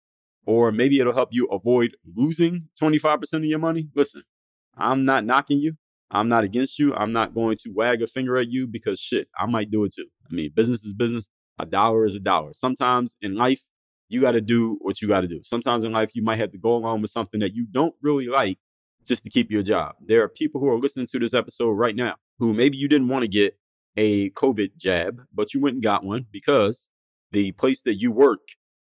or 0.45 0.71
maybe 0.71 1.01
it'll 1.01 1.15
help 1.15 1.31
you 1.33 1.47
avoid 1.47 1.97
losing 2.15 2.69
25% 2.81 3.35
of 3.35 3.45
your 3.45 3.59
money, 3.59 3.89
listen, 3.95 4.23
I'm 4.77 5.05
not 5.05 5.25
knocking 5.25 5.59
you. 5.59 5.77
I'm 6.11 6.29
not 6.29 6.45
against 6.45 6.79
you. 6.79 6.95
I'm 6.95 7.13
not 7.13 7.35
going 7.35 7.57
to 7.65 7.71
wag 7.71 8.01
a 8.03 8.07
finger 8.07 8.37
at 8.37 8.49
you 8.49 8.67
because 8.67 9.01
shit, 9.01 9.29
I 9.37 9.47
might 9.47 9.71
do 9.71 9.85
it 9.85 9.95
too. 9.95 10.07
I 10.31 10.35
mean, 10.35 10.51
business 10.55 10.85
is 10.85 10.93
business. 10.93 11.29
A 11.59 11.67
dollar 11.67 12.05
is 12.05 12.15
a 12.15 12.21
dollar. 12.21 12.53
Sometimes 12.53 13.17
in 13.21 13.35
life, 13.35 13.63
you 14.09 14.21
got 14.21 14.33
to 14.33 14.41
do 14.41 14.79
what 14.81 15.01
you 15.03 15.09
got 15.09 15.23
to 15.23 15.29
do. 15.29 15.41
Sometimes 15.45 15.85
in 15.85 15.93
life, 15.93 16.15
you 16.15 16.23
might 16.23 16.39
have 16.39 16.53
to 16.53 16.59
go 16.59 16.75
along 16.75 17.03
with 17.03 17.11
something 17.11 17.41
that 17.41 17.55
you 17.55 17.67
don't 17.71 17.95
really 18.03 18.27
like 18.27 18.59
just 19.07 19.25
to 19.25 19.31
keep 19.31 19.51
your 19.51 19.63
job. 19.63 19.95
There 20.05 20.23
are 20.23 20.29
people 20.29 20.61
who 20.61 20.69
are 20.69 20.79
listening 20.79 21.07
to 21.13 21.19
this 21.19 21.35
episode 21.35 21.73
right 21.73 21.95
now 21.95 22.17
who 22.39 22.53
maybe 22.53 22.77
you 22.77 22.89
didn't 22.89 23.09
want 23.09 23.23
to 23.23 23.29
get 23.29 23.57
a 23.97 24.31
COVID 24.31 24.77
jab, 24.79 25.23
but 25.33 25.55
you 25.55 25.61
went 25.61 25.75
and 25.75 25.83
got 25.83 26.05
one 26.05 26.27
because 26.31 26.89
the 27.33 27.53
place 27.53 27.83
that 27.83 27.95
you 27.95 28.13
work, 28.13 28.41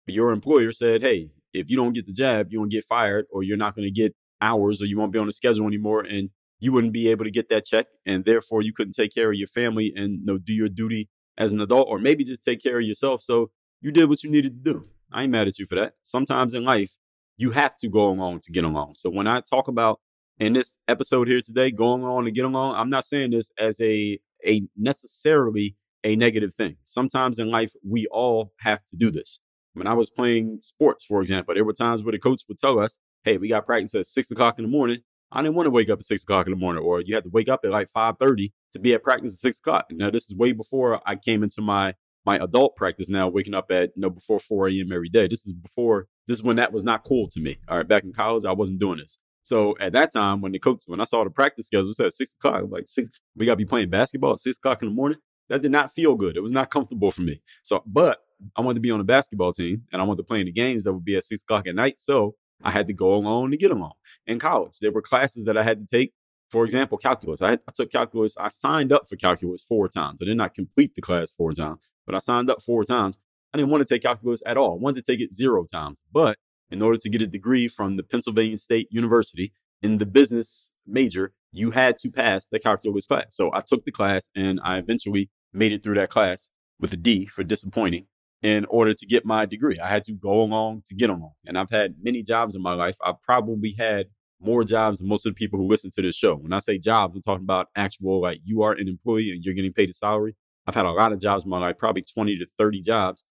your 0.06 0.32
employer 0.32 0.72
said, 0.72 1.02
hey, 1.02 1.30
if 1.54 1.70
you 1.70 1.78
don't 1.78 1.94
get 1.94 2.06
the 2.06 2.14
jab, 2.14 2.48
you're 2.50 2.60
going 2.60 2.70
to 2.70 2.76
get 2.76 2.86
fired 2.86 3.26
or 3.32 3.44
you're 3.44 3.58
not 3.58 3.76
going 3.76 3.86
to 3.86 3.92
get 3.92 4.16
hours 4.42 4.82
or 4.82 4.86
you 4.86 4.98
won't 4.98 5.12
be 5.12 5.20
on 5.20 5.26
the 5.26 5.32
schedule 5.32 5.66
anymore 5.66 6.02
and 6.02 6.30
you 6.60 6.72
wouldn't 6.72 6.94
be 6.94 7.10
able 7.10 7.24
to 7.24 7.32
get 7.32 7.50
that 7.50 7.66
check 7.66 7.88
and 8.06 8.26
therefore 8.26 8.62
you 8.62 8.74
couldn't 8.74 8.94
take 8.94 9.14
care 9.14 9.32
of 9.32 9.38
your 9.38 9.48
family 9.48 9.94
and 9.96 10.20
you 10.20 10.26
know, 10.26 10.38
do 10.38 10.54
your 10.54 10.70
duty 10.70 11.10
as 11.38 11.54
an 11.54 11.62
adult 11.62 11.88
or 11.90 12.00
maybe 12.00 12.24
just 12.24 12.44
take 12.44 12.62
care 12.62 12.80
of 12.80 12.86
yourself. 12.86 13.22
So 13.22 13.52
you 13.82 13.92
did 13.92 14.10
what 14.10 14.24
you 14.24 14.30
needed 14.30 14.64
to 14.64 14.74
do. 14.74 14.88
I 15.12 15.24
ain't 15.24 15.32
mad 15.32 15.48
at 15.48 15.60
you 15.60 15.66
for 15.66 15.76
that. 15.76 15.94
Sometimes 16.02 16.54
in 16.54 16.64
life, 16.64 16.92
you 17.38 17.52
have 17.52 17.76
to 17.78 17.88
go 17.88 18.08
along 18.10 18.42
to 18.42 18.52
get 18.52 18.64
along. 18.64 18.96
So 18.96 19.10
when 19.10 19.28
I 19.28 19.42
talk 19.42 19.68
about 19.68 20.00
in 20.40 20.54
this 20.54 20.78
episode 20.88 21.28
here 21.28 21.42
today, 21.42 21.72
going 21.72 22.04
along 22.04 22.26
to 22.26 22.32
get 22.32 22.46
along, 22.46 22.76
I'm 22.76 22.90
not 22.90 23.06
saying 23.06 23.32
this 23.32 23.52
as 23.60 23.80
a 23.82 24.20
a 24.46 24.64
necessarily 24.76 25.76
a 26.04 26.16
negative 26.16 26.54
thing. 26.54 26.78
Sometimes 26.84 27.40
in 27.40 27.50
life, 27.50 27.74
we 27.84 28.06
all 28.08 28.54
have 28.60 28.84
to 28.86 28.96
do 28.96 29.10
this. 29.10 29.40
When 29.74 29.88
I 29.88 29.94
was 29.94 30.10
playing 30.10 30.60
sports, 30.62 31.04
for 31.04 31.22
example, 31.22 31.54
there 31.54 31.66
were 31.66 31.74
times 31.74 32.04
where 32.04 32.12
the 32.12 32.20
coach 32.20 32.42
would 32.48 32.58
tell 32.58 32.80
us, 32.80 33.00
"Hey, 33.24 33.38
we 33.38 33.50
got 33.50 33.66
practice 33.66 33.96
at 33.96 34.06
six 34.06 34.32
o'clock 34.32 34.58
in 34.58 34.66
the 34.66 34.72
morning." 34.72 35.00
I 35.32 35.42
didn't 35.42 35.56
want 35.56 35.68
to 35.68 35.72
wake 35.72 35.90
up 35.90 36.00
at 36.00 36.06
six 36.06 36.24
o'clock 36.24 36.48
in 36.48 36.52
the 36.52 36.58
morning, 36.58 36.84
or 36.84 37.02
you 37.02 37.14
had 37.14 37.24
to 37.26 37.30
wake 37.30 37.50
up 37.50 37.62
at 37.64 37.72
like 37.72 37.90
five 37.90 38.16
thirty 38.20 38.54
to 38.72 38.80
be 38.80 38.94
at 38.94 39.04
practice 39.04 39.34
at 39.34 39.40
six 39.40 39.60
o'clock. 39.60 39.88
Now, 39.92 40.10
this 40.10 40.30
is 40.30 40.36
way 40.36 40.52
before 40.54 41.02
I 41.06 41.16
came 41.16 41.44
into 41.44 41.62
my 41.62 41.96
my 42.28 42.38
adult 42.44 42.76
practice 42.76 43.08
now, 43.10 43.30
waking 43.30 43.56
up 43.56 43.72
at 43.72 43.92
you 43.96 44.02
know 44.02 44.10
before 44.10 44.38
four 44.38 44.68
a.m. 44.68 44.92
every 44.92 45.10
day. 45.10 45.28
This 45.28 45.48
is 45.48 45.54
before 45.54 46.08
this 46.28 46.38
is 46.38 46.44
when 46.44 46.58
that 46.58 46.74
was 46.74 46.84
not 46.84 47.06
cool 47.06 47.28
to 47.30 47.40
me. 47.40 47.58
All 47.70 47.78
right, 47.78 47.88
back 47.88 48.04
in 48.04 48.12
college, 48.12 48.44
I 48.44 48.52
wasn't 48.52 48.80
doing 48.80 49.00
this. 49.00 49.18
So 49.44 49.76
at 49.80 49.94
that 49.94 50.12
time, 50.12 50.42
when 50.42 50.52
the 50.52 50.60
coach, 50.60 50.84
when 50.88 51.00
I 51.00 51.06
saw 51.06 51.24
the 51.24 51.30
practice 51.30 51.68
schedule, 51.68 51.90
it 51.90 51.96
said 51.96 52.12
six 52.12 52.34
o'clock. 52.34 52.64
I'm 52.64 52.70
like 52.70 52.90
six, 52.90 53.10
we 53.38 53.46
got 53.46 53.54
to 53.54 53.56
be 53.56 53.66
playing 53.66 53.90
basketball 53.90 54.34
at 54.34 54.42
six 54.42 54.58
o'clock 54.58 54.84
in 54.84 54.90
the 54.90 54.94
morning. 54.94 55.20
That 55.48 55.62
did 55.62 55.72
not 55.72 55.90
feel 55.90 56.16
good. 56.16 56.36
It 56.36 56.42
was 56.42 56.52
not 56.52 56.70
comfortable 56.70 57.12
for 57.12 57.22
me. 57.22 57.42
So, 57.64 57.82
but 57.86 58.20
I 58.58 58.62
wanted 58.62 58.76
to 58.76 58.82
be 58.82 58.92
on 58.92 58.98
the 58.98 59.06
basketball 59.06 59.54
team 59.54 59.84
and 59.94 60.02
I 60.02 60.06
wanted 60.06 60.18
to 60.18 60.26
play 60.26 60.42
in 60.42 60.48
the 60.48 60.52
games 60.52 60.84
that 60.84 60.92
would 60.92 61.06
be 61.06 61.16
at 61.16 61.24
six 61.24 61.44
o'clock 61.44 61.66
at 61.66 61.76
night. 61.76 62.02
So 62.02 62.36
I 62.62 62.72
had 62.72 62.88
to 62.88 62.94
go 62.94 63.14
along 63.14 63.52
to 63.52 63.58
get 63.58 63.72
along. 63.72 63.94
In 64.26 64.38
college, 64.38 64.80
there 64.82 64.92
were 64.92 65.02
classes 65.02 65.46
that 65.46 65.58
I 65.58 65.64
had 65.64 65.80
to 65.80 65.98
take. 65.98 66.12
For 66.50 66.66
example, 66.66 66.98
calculus. 66.98 67.42
I, 67.42 67.52
had, 67.52 67.62
I 67.70 67.72
took 67.74 67.90
calculus. 67.90 68.38
I 68.38 68.50
signed 68.50 68.92
up 68.92 69.08
for 69.08 69.16
calculus 69.16 69.64
four 69.64 69.88
times. 69.88 70.22
I 70.22 70.26
did 70.26 70.38
not 70.38 70.54
complete 70.54 70.96
the 70.96 71.02
class 71.02 71.32
four 71.32 71.54
times, 71.54 71.90
but 72.08 72.16
I 72.16 72.20
signed 72.20 72.50
up 72.50 72.64
four 72.64 72.84
times. 72.84 73.20
I 73.54 73.58
didn't 73.58 73.70
want 73.70 73.88
to 73.88 73.94
take 73.94 74.02
calculus 74.02 74.42
at 74.48 74.58
all. 74.58 74.74
I 74.74 74.82
wanted 74.82 75.06
to 75.06 75.12
take 75.12 75.22
it 75.22 75.34
zero 75.34 75.66
times. 75.72 76.02
But 76.12 76.38
in 76.72 76.82
order 76.82 76.98
to 76.98 77.10
get 77.10 77.22
a 77.22 77.28
degree 77.28 77.68
from 77.68 77.98
the 77.98 78.04
Pennsylvania 78.04 78.58
State 78.58 78.88
University 78.90 79.54
in 79.82 80.00
the 80.00 80.06
business 80.06 80.72
major, 80.86 81.34
you 81.52 81.72
had 81.72 81.98
to 82.00 82.10
pass 82.10 82.48
the 82.48 82.60
calculus 82.60 83.06
class. 83.08 83.36
So 83.36 83.52
I 83.54 83.62
took 83.62 83.86
the 83.86 83.92
class 83.92 84.30
and 84.36 84.60
I 84.64 84.78
eventually 84.78 85.30
made 85.54 85.72
it 85.72 85.84
through 85.84 85.96
that 85.96 86.10
class 86.10 86.50
with 86.80 86.94
a 86.94 86.98
D 86.98 87.26
for 87.26 87.44
disappointing 87.44 88.08
in 88.42 88.66
order 88.66 88.94
to 88.94 89.06
get 89.06 89.26
my 89.26 89.46
degree. 89.46 89.80
I 89.80 89.88
had 89.88 90.04
to 90.06 90.14
go 90.14 90.42
along 90.42 90.84
to 90.88 90.96
get 90.96 91.10
along. 91.10 91.32
And 91.46 91.58
I've 91.58 91.70
had 91.70 91.96
many 92.02 92.22
jobs 92.22 92.56
in 92.56 92.62
my 92.62 92.74
life. 92.74 92.98
I've 93.04 93.22
probably 93.22 93.76
had 93.78 94.08
more 94.40 94.64
jobs 94.64 95.00
than 95.00 95.10
most 95.10 95.26
of 95.26 95.32
the 95.32 95.38
people 95.38 95.58
who 95.58 95.68
listen 95.68 95.90
to 95.92 96.02
this 96.02 96.16
show. 96.16 96.36
When 96.36 96.54
I 96.54 96.60
say 96.60 96.78
jobs, 96.78 97.16
I'm 97.16 97.22
talking 97.22 97.44
about 97.44 97.68
actual, 97.76 98.22
like 98.22 98.40
you 98.44 98.62
are 98.62 98.74
an 98.74 98.88
employee 98.88 99.32
and 99.32 99.44
you're 99.44 99.56
getting 99.56 99.74
paid 99.74 99.90
a 99.90 99.94
salary. 99.94 100.36
I've 100.68 100.76
had 100.76 100.86
a 100.86 100.92
lot 100.92 101.14
of 101.14 101.22
jobs 101.22 101.46
in 101.46 101.50
my 101.50 101.60
life, 101.60 101.78
probably 101.78 102.02
20 102.04 102.38
to 102.38 102.46
30 102.46 102.82
jobs. 102.82 103.24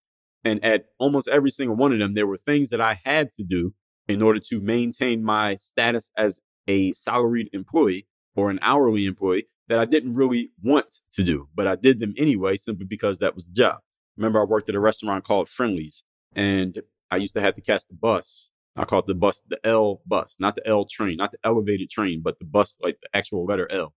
And 0.44 0.64
at 0.64 0.86
almost 0.98 1.28
every 1.28 1.50
single 1.50 1.76
one 1.76 1.92
of 1.92 1.98
them, 1.98 2.14
there 2.14 2.26
were 2.26 2.36
things 2.36 2.70
that 2.70 2.80
I 2.80 3.00
had 3.04 3.30
to 3.32 3.44
do 3.44 3.74
in 4.08 4.22
order 4.22 4.40
to 4.48 4.60
maintain 4.60 5.22
my 5.22 5.56
status 5.56 6.10
as 6.16 6.40
a 6.66 6.92
salaried 6.92 7.50
employee 7.52 8.06
or 8.34 8.50
an 8.50 8.58
hourly 8.62 9.06
employee 9.06 9.48
that 9.68 9.78
I 9.78 9.84
didn't 9.84 10.12
really 10.12 10.52
want 10.62 10.88
to 11.12 11.24
do, 11.24 11.48
but 11.54 11.66
I 11.66 11.74
did 11.74 11.98
them 11.98 12.14
anyway 12.16 12.56
simply 12.56 12.86
because 12.86 13.18
that 13.18 13.34
was 13.34 13.46
the 13.46 13.52
job. 13.52 13.78
Remember, 14.16 14.40
I 14.40 14.44
worked 14.44 14.68
at 14.68 14.74
a 14.74 14.80
restaurant 14.80 15.24
called 15.24 15.48
Friendly's, 15.48 16.04
and 16.34 16.80
I 17.10 17.16
used 17.16 17.34
to 17.34 17.40
have 17.40 17.56
to 17.56 17.60
catch 17.60 17.86
the 17.86 17.94
bus. 17.94 18.52
I 18.76 18.84
call 18.84 19.00
it 19.00 19.06
the 19.06 19.14
bus, 19.14 19.42
the 19.46 19.58
L 19.64 20.02
bus, 20.06 20.36
not 20.38 20.54
the 20.54 20.66
L 20.66 20.84
train, 20.84 21.16
not 21.16 21.32
the 21.32 21.38
elevated 21.42 21.90
train, 21.90 22.20
but 22.22 22.38
the 22.38 22.44
bus, 22.44 22.78
like 22.82 22.98
the 23.02 23.08
actual 23.16 23.44
letter 23.44 23.70
L. 23.70 23.94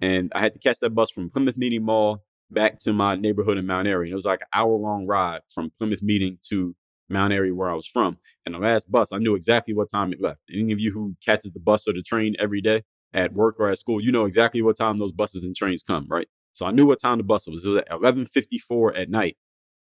And 0.00 0.30
I 0.34 0.40
had 0.40 0.52
to 0.52 0.58
catch 0.58 0.78
that 0.80 0.90
bus 0.90 1.10
from 1.10 1.30
Plymouth 1.30 1.56
Meeting 1.56 1.82
Mall 1.82 2.22
back 2.50 2.78
to 2.80 2.92
my 2.92 3.14
neighborhood 3.14 3.58
in 3.58 3.66
Mount 3.66 3.88
Airy. 3.88 4.08
And 4.08 4.12
it 4.12 4.16
was 4.16 4.24
like 4.24 4.40
an 4.40 4.48
hour 4.54 4.76
long 4.76 5.06
ride 5.06 5.42
from 5.52 5.72
Plymouth 5.78 6.02
Meeting 6.02 6.38
to 6.48 6.74
Mount 7.08 7.32
Airy, 7.32 7.52
where 7.52 7.70
I 7.70 7.74
was 7.74 7.86
from. 7.86 8.18
And 8.44 8.54
the 8.54 8.58
last 8.58 8.90
bus, 8.90 9.12
I 9.12 9.18
knew 9.18 9.34
exactly 9.34 9.74
what 9.74 9.90
time 9.90 10.12
it 10.12 10.20
left. 10.20 10.40
Any 10.52 10.72
of 10.72 10.80
you 10.80 10.92
who 10.92 11.16
catches 11.24 11.52
the 11.52 11.60
bus 11.60 11.88
or 11.88 11.92
the 11.92 12.02
train 12.02 12.34
every 12.38 12.60
day 12.60 12.82
at 13.12 13.32
work 13.32 13.56
or 13.58 13.68
at 13.70 13.78
school, 13.78 14.02
you 14.02 14.12
know 14.12 14.24
exactly 14.24 14.62
what 14.62 14.76
time 14.76 14.98
those 14.98 15.12
buses 15.12 15.44
and 15.44 15.56
trains 15.56 15.82
come, 15.82 16.06
right? 16.08 16.28
So 16.52 16.66
I 16.66 16.70
knew 16.70 16.86
what 16.86 17.00
time 17.00 17.18
the 17.18 17.24
bus 17.24 17.46
was. 17.46 17.66
It 17.66 17.70
was 17.70 17.82
at 17.82 17.90
11:54 17.90 18.96
at 18.96 19.10
night. 19.10 19.36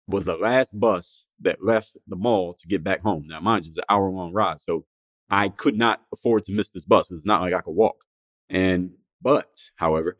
Was 0.06 0.24
the 0.24 0.36
last 0.36 0.78
bus 0.78 1.26
that 1.40 1.62
left 1.62 1.96
the 2.06 2.16
mall 2.16 2.54
to 2.54 2.66
get 2.66 2.82
back 2.82 3.02
home. 3.02 3.26
Now, 3.26 3.40
mind 3.40 3.64
you, 3.64 3.68
it 3.68 3.72
was 3.72 3.78
an 3.78 3.84
hour 3.90 4.10
long 4.10 4.32
ride, 4.32 4.60
so 4.60 4.86
I 5.28 5.48
could 5.50 5.76
not 5.76 6.02
afford 6.12 6.44
to 6.44 6.52
miss 6.52 6.70
this 6.70 6.86
bus. 6.86 7.10
It's 7.10 7.26
not 7.26 7.42
like 7.42 7.52
I 7.52 7.60
could 7.60 7.74
walk. 7.74 8.04
And 8.48 8.92
but, 9.20 9.70
however, 9.76 10.16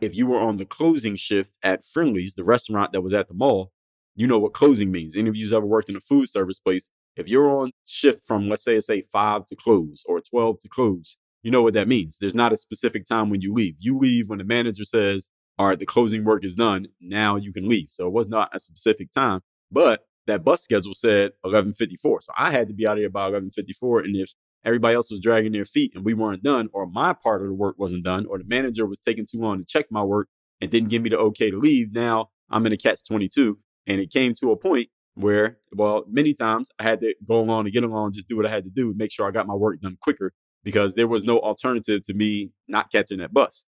if 0.00 0.14
you 0.14 0.26
were 0.26 0.40
on 0.40 0.56
the 0.56 0.64
closing 0.64 1.16
shift 1.16 1.58
at 1.62 1.84
Friendly's, 1.84 2.34
the 2.34 2.44
restaurant 2.44 2.92
that 2.92 3.02
was 3.02 3.14
at 3.14 3.28
the 3.28 3.34
mall, 3.34 3.72
you 4.14 4.26
know 4.26 4.38
what 4.38 4.54
closing 4.54 4.90
means. 4.90 5.16
Any 5.16 5.28
of 5.28 5.36
you's 5.36 5.52
ever 5.52 5.66
worked 5.66 5.88
in 5.88 5.96
a 5.96 6.00
food 6.00 6.28
service 6.28 6.58
place, 6.58 6.90
if 7.16 7.28
you're 7.28 7.50
on 7.50 7.72
shift 7.86 8.22
from 8.26 8.48
let's 8.48 8.64
say 8.64 8.78
say 8.80 9.02
five 9.12 9.44
to 9.46 9.56
close 9.56 10.04
or 10.06 10.20
12 10.20 10.58
to 10.60 10.68
close, 10.68 11.18
you 11.42 11.50
know 11.50 11.62
what 11.62 11.74
that 11.74 11.88
means. 11.88 12.18
There's 12.18 12.34
not 12.34 12.52
a 12.52 12.56
specific 12.56 13.04
time 13.04 13.30
when 13.30 13.40
you 13.40 13.52
leave. 13.52 13.76
You 13.78 13.98
leave 13.98 14.28
when 14.28 14.38
the 14.38 14.44
manager 14.44 14.84
says, 14.84 15.30
all 15.58 15.68
right, 15.68 15.78
the 15.78 15.86
closing 15.86 16.24
work 16.24 16.44
is 16.44 16.54
done. 16.54 16.88
Now 17.00 17.36
you 17.36 17.52
can 17.52 17.68
leave. 17.68 17.88
So 17.90 18.06
it 18.06 18.12
was 18.12 18.28
not 18.28 18.50
a 18.54 18.60
specific 18.60 19.10
time, 19.10 19.40
but 19.70 20.06
that 20.26 20.44
bus 20.44 20.62
schedule 20.62 20.94
said 20.94 21.32
1154. 21.42 22.22
So 22.22 22.32
I 22.36 22.50
had 22.50 22.68
to 22.68 22.74
be 22.74 22.86
out 22.86 22.94
of 22.94 22.98
here 22.98 23.10
by 23.10 23.20
1154. 23.20 24.00
And 24.00 24.16
if 24.16 24.34
everybody 24.66 24.94
else 24.94 25.10
was 25.10 25.20
dragging 25.20 25.52
their 25.52 25.64
feet 25.64 25.92
and 25.94 26.04
we 26.04 26.12
weren't 26.12 26.42
done, 26.42 26.68
or 26.72 26.86
my 26.86 27.12
part 27.14 27.40
of 27.40 27.48
the 27.48 27.54
work 27.54 27.76
wasn't 27.78 28.04
done, 28.04 28.26
or 28.26 28.38
the 28.38 28.44
manager 28.44 28.84
was 28.84 29.00
taking 29.00 29.24
too 29.24 29.38
long 29.38 29.58
to 29.58 29.64
check 29.64 29.86
my 29.90 30.02
work 30.02 30.28
and 30.60 30.70
didn't 30.70 30.90
give 30.90 31.02
me 31.02 31.10
the 31.10 31.18
okay 31.18 31.50
to 31.50 31.58
leave, 31.58 31.92
now 31.92 32.30
I'm 32.50 32.66
in 32.66 32.72
a 32.72 32.76
catch 32.76 33.06
22. 33.06 33.58
And 33.86 34.00
it 34.00 34.10
came 34.10 34.34
to 34.40 34.50
a 34.50 34.56
point 34.56 34.88
where, 35.14 35.58
well, 35.72 36.04
many 36.08 36.34
times 36.34 36.70
I 36.78 36.82
had 36.82 37.00
to 37.00 37.14
go 37.26 37.38
along 37.38 37.66
and 37.66 37.72
get 37.72 37.84
along, 37.84 38.12
just 38.12 38.28
do 38.28 38.36
what 38.36 38.46
I 38.46 38.50
had 38.50 38.64
to 38.64 38.70
do, 38.70 38.92
make 38.96 39.12
sure 39.12 39.26
I 39.26 39.30
got 39.30 39.46
my 39.46 39.54
work 39.54 39.80
done 39.80 39.96
quicker 40.00 40.32
because 40.64 40.94
there 40.94 41.06
was 41.06 41.24
no 41.24 41.38
alternative 41.38 42.02
to 42.06 42.14
me 42.14 42.50
not 42.66 42.90
catching 42.90 43.18
that 43.18 43.32
bus. 43.32 43.66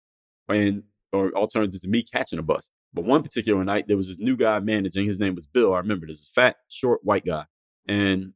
And 0.49 0.83
or 1.13 1.33
alternative 1.33 1.81
to 1.81 1.89
me 1.89 2.03
catching 2.03 2.39
a 2.39 2.43
bus. 2.43 2.71
But 2.93 3.05
one 3.05 3.23
particular 3.23 3.65
night, 3.65 3.87
there 3.87 3.97
was 3.97 4.09
this 4.09 4.19
new 4.19 4.37
guy 4.37 4.59
managing. 4.61 5.07
His 5.07 5.21
name 5.21 5.35
was 5.35 5.47
Bill. 5.47 5.75
I 5.75 5.79
remember 5.79 6.07
this 6.07 6.29
fat, 6.35 6.57
short, 6.69 7.01
white 7.05 7.25
guy. 7.25 7.47
And 7.87 8.35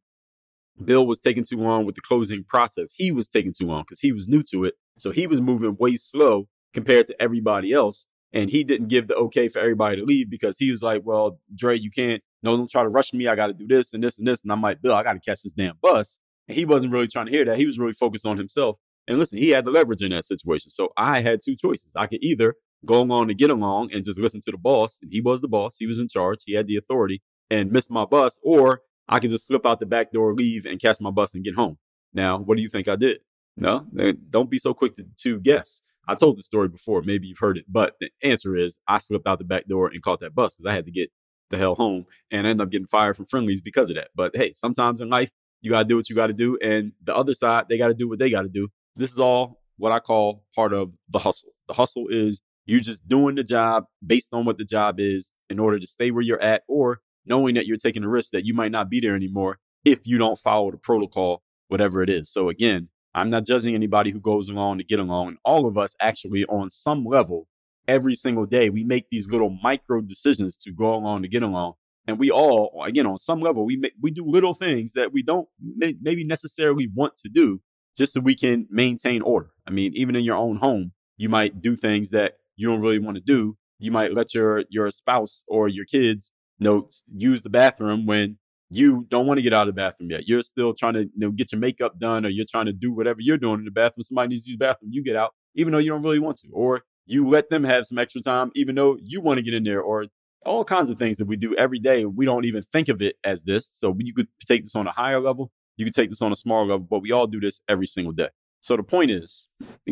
Bill 0.83 1.07
was 1.07 1.21
taking 1.21 1.45
too 1.45 1.59
long 1.59 1.85
with 1.85 1.95
the 1.95 2.01
closing 2.01 2.45
process. 2.45 2.93
He 2.97 3.13
was 3.13 3.29
taking 3.29 3.53
too 3.53 3.67
long 3.67 3.83
because 3.83 4.01
he 4.01 4.13
was 4.13 4.27
new 4.27 4.43
to 4.51 4.65
it. 4.65 4.75
So 4.99 5.11
he 5.11 5.27
was 5.27 5.41
moving 5.41 5.77
way 5.79 5.97
slow 5.97 6.49
compared 6.73 7.07
to 7.07 7.23
everybody 7.23 7.73
else. 7.73 8.07
And 8.33 8.51
he 8.51 8.65
didn't 8.65 8.89
give 8.89 9.07
the 9.07 9.15
okay 9.15 9.49
for 9.49 9.61
everybody 9.61 9.97
to 9.97 10.05
leave 10.05 10.29
because 10.29 10.59
he 10.59 10.69
was 10.69 10.83
like, 10.83 11.03
well, 11.05 11.39
Dre, 11.55 11.79
you 11.79 11.91
can't, 11.91 12.21
no, 12.43 12.57
don't 12.57 12.69
try 12.69 12.83
to 12.83 12.89
rush 12.89 13.13
me. 13.13 13.29
I 13.29 13.37
got 13.37 13.47
to 13.47 13.53
do 13.53 13.67
this 13.69 13.95
and 13.95 14.03
this 14.03 14.19
and 14.19 14.27
this. 14.27 14.43
And 14.43 14.51
I'm 14.51 14.61
like, 14.61 14.83
Bill, 14.83 14.95
I 14.95 15.05
got 15.05 15.13
to 15.13 15.21
catch 15.21 15.43
this 15.43 15.53
damn 15.53 15.77
bus. 15.81 16.19
And 16.49 16.57
he 16.57 16.65
wasn't 16.65 16.93
really 16.93 17.07
trying 17.07 17.27
to 17.27 17.33
hear 17.33 17.45
that. 17.45 17.59
He 17.59 17.67
was 17.67 17.79
really 17.79 17.93
focused 17.93 18.27
on 18.27 18.37
himself. 18.37 18.77
And 19.07 19.19
listen, 19.19 19.39
he 19.39 19.51
had 19.51 19.65
the 19.65 19.71
leverage 19.71 20.03
in 20.03 20.11
that 20.11 20.25
situation. 20.25 20.71
So 20.71 20.89
I 20.97 21.21
had 21.21 21.41
two 21.45 21.55
choices. 21.55 21.93
I 21.95 22.09
could 22.09 22.23
either 22.23 22.57
go 22.85 23.01
along 23.01 23.29
to 23.29 23.35
get 23.35 23.51
along 23.51 23.91
and 23.93 24.05
just 24.05 24.19
listen 24.19 24.41
to 24.43 24.51
the 24.51 24.59
boss. 24.59 24.99
And 25.01 25.13
he 25.13 25.21
was 25.21 25.41
the 25.41 25.49
boss. 25.49 25.77
He 25.79 25.87
was 25.87 26.01
in 26.01 26.09
charge. 26.09 26.39
He 26.45 26.55
had 26.55 26.67
the 26.67 26.77
authority 26.77 27.23
and 27.51 27.71
miss 27.71 27.89
my 27.89 28.05
bus. 28.05 28.41
Or 28.43 28.81
I 29.09 29.19
could 29.19 29.31
just 29.31 29.47
slip 29.47 29.67
out 29.67 29.81
the 29.81 29.87
back 29.87 30.13
door, 30.13 30.35
leave 30.35 30.67
and 30.67 30.81
catch 30.81 31.01
my 31.01 31.11
bus 31.11 31.35
and 31.35 31.45
get 31.45 31.55
home. 31.55 31.79
Now, 32.13 32.39
what 32.39 32.57
do 32.57 32.63
you 32.63 32.69
think 32.69 32.89
I 32.89 32.97
did? 32.97 33.19
No, 33.57 33.87
eh, 33.99 34.13
don't 34.31 34.51
be 34.51 34.59
so 34.59 34.75
quick 34.75 34.95
to, 34.97 35.07
to 35.19 35.41
guess. 35.41 35.83
I 36.07 36.15
told 36.15 36.37
the 36.37 36.43
story 36.43 36.69
before. 36.69 37.03
Maybe 37.03 37.29
you've 37.29 37.39
heard 37.39 37.57
it, 37.57 37.65
but 37.69 37.95
the 38.01 38.11
answer 38.23 38.57
is 38.57 38.79
I 38.87 38.99
slipped 38.99 39.27
out 39.27 39.39
the 39.39 39.45
back 39.45 39.67
door 39.67 39.89
and 39.89 40.03
caught 40.03 40.21
that 40.21 40.35
bus 40.35 40.57
because 40.57 40.67
I 40.67 40.75
had 40.75 40.87
to 40.87 40.93
get 40.93 41.11
the 41.51 41.59
hell 41.59 41.75
home 41.75 42.07
and 42.31 42.47
I 42.47 42.51
ended 42.51 42.67
up 42.67 42.71
getting 42.71 42.87
fired 42.87 43.17
from 43.17 43.27
Friendly's 43.27 43.63
because 43.63 43.91
of 43.91 43.97
that. 43.97 44.09
But 44.15 44.33
hey, 44.35 44.53
sometimes 44.53 45.01
in 45.01 45.09
life, 45.09 45.31
you 45.61 45.71
got 45.71 45.81
to 45.81 45.85
do 45.85 45.97
what 45.97 46.11
you 46.11 46.17
got 46.17 46.27
to 46.27 46.35
do. 46.35 46.59
And 46.63 46.93
the 47.03 47.15
other 47.15 47.33
side, 47.33 47.67
they 47.69 47.79
got 47.79 47.89
to 47.89 47.95
do 47.95 48.09
what 48.09 48.19
they 48.19 48.31
got 48.31 48.43
to 48.43 48.49
do. 48.49 48.69
This 48.97 49.13
is 49.13 49.21
all 49.21 49.61
what 49.77 49.93
I 49.93 49.99
call 49.99 50.45
part 50.55 50.73
of 50.73 50.95
the 51.09 51.19
hustle. 51.19 51.51
The 51.69 51.75
hustle 51.75 52.07
is 52.11 52.43
you 52.67 52.81
just 52.81 53.09
doing 53.09 53.35
the 53.35 53.45
job 53.45 53.85
based 54.05 54.33
on 54.33 54.45
what 54.45 54.59
the 54.59 54.65
job 54.65 54.97
is 54.99 55.33
in 55.49 55.59
order 55.59 55.79
to 55.79 55.87
stay 55.87 56.11
where 56.11 56.23
you're 56.23 56.43
at 56.43 56.63
or 56.69 57.01
knowing 57.27 57.55
that 57.55 57.67
you're 57.67 57.77
taking 57.77 58.05
a 58.05 58.09
risk 58.09 58.33
that 58.33 58.45
you 58.45 58.55
might 58.55 58.73
not 58.73 58.91
be 58.91 59.01
there 59.01 59.15
anymore 59.15 59.59
if 59.85 60.07
you 60.07 60.19
don't 60.19 60.39
follow 60.39 60.71
the 60.71 60.77
protocol, 60.77 61.43
whatever 61.69 62.03
it 62.03 62.11
is. 62.11 62.31
So 62.31 62.49
again, 62.49 62.89
I'm 63.15 63.31
not 63.31 63.47
judging 63.47 63.75
anybody 63.75 64.11
who 64.11 64.21
goes 64.21 64.49
along 64.49 64.79
to 64.79 64.85
get 64.85 64.99
along. 64.99 65.37
All 65.45 65.67
of 65.67 65.79
us 65.79 65.95
actually 66.01 66.45
on 66.47 66.71
some 66.71 67.05
level, 67.05 67.47
every 67.87 68.15
single 68.15 68.47
day, 68.47 68.71
we 68.71 68.83
make 68.83 69.07
these 69.11 69.31
little 69.31 69.57
micro 69.63 70.01
decisions 70.01 70.57
to 70.59 70.73
go 70.73 70.95
along 70.95 71.23
to 71.23 71.29
get 71.29 71.43
along. 71.43 71.75
And 72.07 72.19
we 72.19 72.31
all, 72.31 72.83
again, 72.85 73.07
on 73.07 73.19
some 73.19 73.41
level, 73.41 73.65
we 73.65 73.77
make, 73.77 73.95
we 74.01 74.11
do 74.11 74.25
little 74.27 74.53
things 74.53 74.93
that 74.93 75.13
we 75.13 75.23
don't 75.23 75.49
may, 75.61 75.95
maybe 76.03 76.25
necessarily 76.25 76.91
want 76.93 77.17
to 77.17 77.29
do, 77.29 77.61
just 77.97 78.13
so 78.13 78.21
we 78.21 78.35
can 78.35 78.67
maintain 78.69 79.23
order. 79.23 79.51
I 79.67 79.71
mean, 79.71 79.93
even 79.95 80.17
in 80.17 80.25
your 80.25 80.37
own 80.37 80.57
home, 80.57 80.93
you 81.17 81.29
might 81.29 81.63
do 81.63 81.77
things 81.77 82.11
that 82.11 82.35
you 82.57 82.69
don't 82.69 82.81
really 82.81 82.99
want 82.99 83.17
to 83.17 83.23
do. 83.23 83.57
You 83.79 83.91
might 83.91 84.13
let 84.13 84.35
your 84.35 84.65
your 84.69 84.91
spouse 84.91 85.45
or 85.49 85.69
your 85.69 85.85
kids 85.85 86.33
know, 86.61 86.89
use 87.15 87.43
the 87.43 87.51
bathroom 87.51 88.07
when 88.07 88.39
you 88.71 89.07
don't 89.09 89.27
want 89.27 89.39
to 89.39 89.43
get 89.43 89.53
out 89.53 89.69
of 89.69 89.75
the 89.75 89.81
bathroom 89.81 90.11
yet. 90.11 90.27
You're 90.27 90.43
still 90.43 90.75
trying 90.75 90.95
to 90.95 91.03
you 91.03 91.11
know, 91.17 91.31
get 91.31 91.53
your 91.53 91.61
makeup 91.61 91.99
done 91.99 92.25
or 92.25 92.29
you're 92.29 92.47
trying 92.49 92.67
to 92.67 92.73
do 92.73 92.93
whatever 92.93 93.21
you're 93.21 93.39
doing 93.39 93.61
in 93.61 93.65
the 93.65 93.71
bathroom. 93.71 94.03
Somebody 94.03 94.29
needs 94.29 94.45
to 94.45 94.51
use 94.51 94.59
the 94.59 94.65
bathroom. 94.65 94.91
You 94.93 95.03
get 95.03 95.17
out, 95.17 95.35
even 95.55 95.73
though 95.73 95.79
you 95.79 95.91
don't 95.91 96.03
really 96.03 96.19
want 96.19 96.39
to. 96.39 96.49
Or 96.53 96.83
you 97.07 97.29
let 97.29 97.51
them 97.51 97.65
have 97.65 97.87
some 97.87 97.99
extra 97.99 98.21
time, 98.21 98.51
even 98.55 98.75
though 98.75 98.97
you 99.03 99.21
want 99.21 99.39
to 99.39 99.45
get 99.45 99.55
in 99.55 99.65
there. 99.65 99.81
Or 99.81 100.07
all 100.45 100.65
kinds 100.65 100.91
of 100.91 100.99
things 100.99 101.17
that 101.19 101.27
we 101.27 101.37
do 101.37 101.55
every 101.57 101.79
day. 101.79 102.05
We 102.05 102.25
don't 102.25 102.45
even 102.45 102.63
think 102.63 102.89
of 102.89 103.01
it 103.03 103.17
as 103.25 103.45
this. 103.45 103.67
So 103.67 103.95
you 103.99 104.15
could 104.15 104.29
take 104.47 104.65
this 104.65 104.75
on 104.75 104.87
a 104.87 104.93
higher 104.93 105.21
level. 105.21 105.51
You 105.77 105.85
could 105.85 105.95
take 105.95 106.11
this 106.11 106.23
on 106.23 106.33
a 106.33 106.37
smaller 106.37 106.67
level, 106.67 106.87
but 106.89 107.01
we 107.01 107.11
all 107.11 107.27
do 107.27 107.41
this 107.41 107.61
every 107.69 107.87
single 107.87 108.13
day. 108.13 108.29
So 108.61 108.77
the 108.77 108.83
point 108.83 109.11
is, 109.11 109.49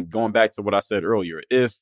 going 0.08 0.32
back 0.32 0.52
to 0.52 0.62
what 0.62 0.74
I 0.74 0.80
said 0.80 1.04
earlier, 1.04 1.42
if 1.50 1.80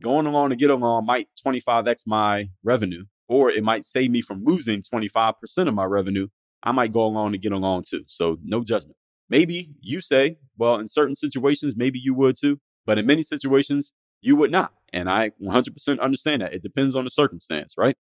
going 0.00 0.26
along 0.26 0.50
to 0.50 0.56
get 0.56 0.70
along 0.70 1.06
might 1.06 1.28
25x 1.44 2.06
my 2.06 2.50
revenue, 2.62 3.04
or 3.32 3.50
it 3.50 3.64
might 3.64 3.82
save 3.82 4.10
me 4.10 4.20
from 4.20 4.44
losing 4.44 4.82
25% 4.82 5.34
of 5.66 5.72
my 5.72 5.84
revenue, 5.84 6.28
I 6.62 6.70
might 6.72 6.92
go 6.92 7.02
along 7.02 7.32
to 7.32 7.38
get 7.38 7.52
along 7.52 7.84
too. 7.88 8.04
So 8.06 8.36
no 8.44 8.62
judgment. 8.62 8.96
Maybe 9.30 9.70
you 9.80 10.02
say, 10.02 10.36
well, 10.58 10.76
in 10.76 10.86
certain 10.86 11.14
situations, 11.14 11.74
maybe 11.74 11.98
you 11.98 12.12
would 12.12 12.36
too, 12.38 12.60
but 12.84 12.98
in 12.98 13.06
many 13.06 13.22
situations, 13.22 13.94
you 14.20 14.36
would 14.36 14.50
not. 14.50 14.74
And 14.92 15.08
I 15.08 15.30
100% 15.42 15.98
understand 15.98 16.42
that. 16.42 16.52
It 16.52 16.62
depends 16.62 16.94
on 16.94 17.04
the 17.04 17.10
circumstance, 17.10 17.74
right? 17.78 17.96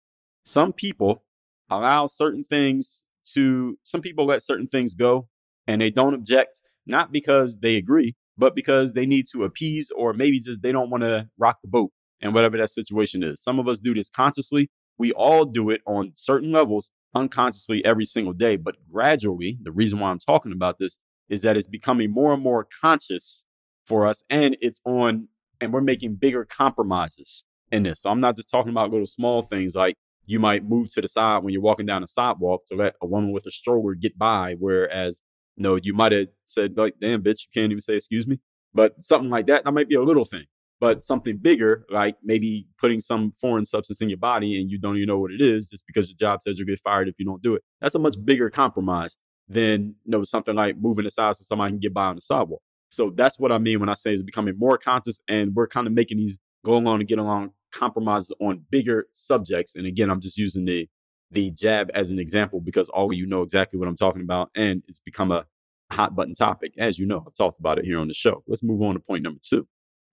Some 0.45 0.73
people 0.73 1.23
allow 1.71 2.09
certain 2.09 2.43
things 2.43 3.05
to, 3.35 3.79
some 3.85 4.01
people 4.01 4.27
let 4.27 4.43
certain 4.43 4.67
things 4.67 4.95
go 4.95 5.29
and 5.69 5.81
they 5.81 5.93
don't 5.93 6.15
object, 6.15 6.61
not 6.87 7.13
because 7.13 7.59
they 7.59 7.77
agree, 7.77 8.17
but 8.37 8.57
because 8.57 8.95
they 8.95 9.07
need 9.07 9.27
to 9.33 9.45
appease 9.45 9.93
or 9.97 10.13
maybe 10.13 10.41
just 10.41 10.61
they 10.61 10.73
don't 10.73 10.91
want 10.91 11.05
to 11.05 11.29
rock 11.39 11.59
the 11.63 11.69
boat 11.69 11.93
and 12.21 12.35
whatever 12.35 12.59
that 12.59 12.71
situation 12.71 13.23
is. 13.23 13.41
Some 13.41 13.61
of 13.61 13.69
us 13.69 13.79
do 13.79 13.95
this 13.95 14.11
consciously. 14.11 14.69
We 15.01 15.13
all 15.13 15.47
do 15.47 15.71
it 15.71 15.81
on 15.87 16.13
certain 16.15 16.53
levels 16.53 16.93
unconsciously 17.15 17.83
every 17.87 18.05
single 18.05 18.35
day. 18.35 18.57
But 18.57 18.77
gradually, 18.87 19.59
the 19.63 19.73
reason 19.73 19.99
why 19.99 20.11
I'm 20.11 20.19
talking 20.19 20.53
about 20.53 20.77
this 20.77 20.99
is 21.31 21.41
that 21.41 21.57
it's 21.57 21.67
becoming 21.67 22.11
more 22.11 22.35
and 22.35 22.43
more 22.43 22.69
conscious 22.83 23.47
for 23.87 24.07
us 24.07 24.23
and 24.29 24.59
it's 24.61 24.83
on, 24.85 25.29
and 25.59 25.73
we're 25.73 25.81
making 25.81 26.17
bigger 26.17 26.45
compromises 26.45 27.45
in 27.73 27.85
this. 27.85 28.03
So 28.03 28.11
I'm 28.11 28.21
not 28.21 28.37
just 28.37 28.51
talking 28.51 28.73
about 28.73 28.91
little 28.91 29.07
small 29.07 29.41
things 29.41 29.75
like 29.75 29.95
you 30.27 30.39
might 30.39 30.69
move 30.69 30.93
to 30.93 31.01
the 31.01 31.09
side 31.09 31.43
when 31.43 31.55
you're 31.55 31.63
walking 31.63 31.87
down 31.87 32.03
a 32.03 32.07
sidewalk 32.07 32.67
to 32.67 32.75
let 32.75 32.97
a 33.01 33.07
woman 33.07 33.33
with 33.33 33.47
a 33.47 33.51
stroller 33.51 33.95
get 33.95 34.19
by, 34.19 34.55
whereas 34.59 35.23
no, 35.57 35.79
you 35.83 35.95
might 35.95 36.13
have 36.13 36.27
said 36.45 36.77
like, 36.77 36.97
"Damn, 37.01 37.23
bitch, 37.23 37.47
you 37.47 37.51
can't 37.55 37.73
even 37.73 37.81
say 37.81 37.97
excuse 37.97 38.27
me." 38.27 38.39
But 38.75 39.03
something 39.03 39.31
like 39.31 39.47
that, 39.47 39.65
that 39.65 39.73
might 39.73 39.89
be 39.89 39.95
a 39.95 40.03
little 40.03 40.27
thing. 40.27 40.45
But 40.81 41.03
something 41.03 41.37
bigger, 41.37 41.85
like 41.91 42.17
maybe 42.23 42.67
putting 42.79 43.01
some 43.01 43.33
foreign 43.33 43.67
substance 43.67 44.01
in 44.01 44.09
your 44.09 44.19
body 44.19 44.59
and 44.59 44.71
you 44.71 44.79
don't 44.79 44.97
even 44.97 45.09
know 45.09 45.19
what 45.19 45.31
it 45.31 45.41
is, 45.43 45.69
just 45.69 45.87
because 45.87 46.09
your 46.09 46.17
job 46.17 46.41
says 46.41 46.59
you'll 46.59 46.67
get 46.67 46.79
fired 46.79 47.09
if 47.09 47.17
you 47.19 47.27
don't 47.27 47.43
do 47.43 47.55
it. 47.55 47.63
That's 47.81 47.95
a 47.95 47.99
much 47.99 48.15
mm-hmm. 48.15 48.25
bigger 48.25 48.51
compromise 48.51 49.19
than 49.49 49.95
you 50.05 50.11
know 50.11 50.25
something 50.25 50.55
like 50.55 50.77
moving 50.79 51.07
aside 51.07 51.37
so 51.37 51.43
somebody 51.43 51.73
can 51.73 51.81
get 51.81 51.93
by 51.93 52.07
on 52.07 52.15
the 52.15 52.21
sidewalk. 52.23 52.63
So 52.89 53.13
that's 53.15 53.39
what 53.39 53.53
I 53.53 53.59
mean 53.59 53.79
when 53.81 53.89
I 53.89 53.95
say 53.95 54.13
it's 54.13 54.23
becoming 54.23 54.55
more 54.59 54.79
conscious, 54.79 55.21
and 55.29 55.55
we're 55.55 55.69
kind 55.69 55.87
of 55.87 55.93
making 55.93 56.19
these 56.19 56.39
going 56.65 56.87
on 56.87 57.01
and 57.01 57.09
get 57.09 57.19
along 57.19 57.51
compromises 57.73 58.33
on 58.41 58.65
bigger 58.71 59.07
subjects. 59.13 59.77
And 59.77 59.87
again, 59.87 60.11
I'm 60.11 60.21
just 60.21 60.39
using 60.39 60.65
the 60.65 60.89
the 61.31 61.51
jab 61.53 61.91
as 61.95 62.11
an 62.11 62.19
example 62.19 62.61
because 62.61 62.89
all 62.89 63.07
of 63.07 63.17
you 63.17 63.27
know 63.27 63.43
exactly 63.43 63.79
what 63.79 63.89
I'm 63.89 63.97
talking 63.97 64.23
about, 64.23 64.51
and 64.55 64.83
it's 64.89 65.01
become 65.01 65.31
a 65.31 65.47
hot 65.93 66.17
button 66.17 66.35
topic. 66.35 66.73
As 66.79 66.99
you 66.99 67.07
know, 67.07 67.23
I've 67.27 67.35
talked 67.35 67.61
about 67.61 67.79
it 67.79 67.85
here 67.85 67.99
on 67.99 68.09
the 68.09 68.15
show. 68.15 68.43
Let's 68.49 68.63
move 68.63 68.83
on 68.83 68.95
to 68.95 69.01
point 69.01 69.23
number 69.23 69.41
two. 69.43 69.67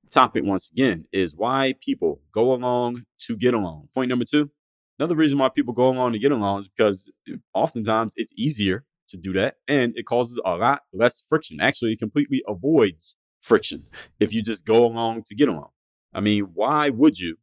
Topic, 0.09 0.43
once 0.45 0.71
again, 0.71 1.05
is 1.11 1.35
why 1.35 1.75
people 1.81 2.21
go 2.31 2.53
along 2.53 3.05
to 3.19 3.35
get 3.35 3.53
along. 3.53 3.89
Point 3.93 4.09
number 4.09 4.25
two. 4.25 4.51
Another 4.99 5.15
reason 5.15 5.37
why 5.37 5.49
people 5.49 5.73
go 5.73 5.89
along 5.89 6.13
to 6.13 6.19
get 6.19 6.31
along 6.31 6.59
is 6.59 6.67
because 6.67 7.11
eh, 7.29 7.35
oftentimes 7.53 8.13
it's 8.15 8.33
easier 8.35 8.83
to 9.07 9.17
do 9.17 9.31
that 9.33 9.55
and 9.67 9.93
it 9.95 10.05
causes 10.05 10.39
a 10.43 10.55
lot 10.55 10.81
less 10.91 11.21
friction. 11.27 11.61
Actually, 11.61 11.93
it 11.93 11.99
completely 11.99 12.43
avoids 12.47 13.15
friction 13.41 13.85
if 14.19 14.33
you 14.33 14.41
just 14.41 14.65
go 14.65 14.85
along 14.85 15.23
to 15.23 15.35
get 15.35 15.49
along. 15.49 15.69
I 16.13 16.19
mean, 16.19 16.45
why 16.53 16.89
would 16.89 17.19
you? 17.19 17.37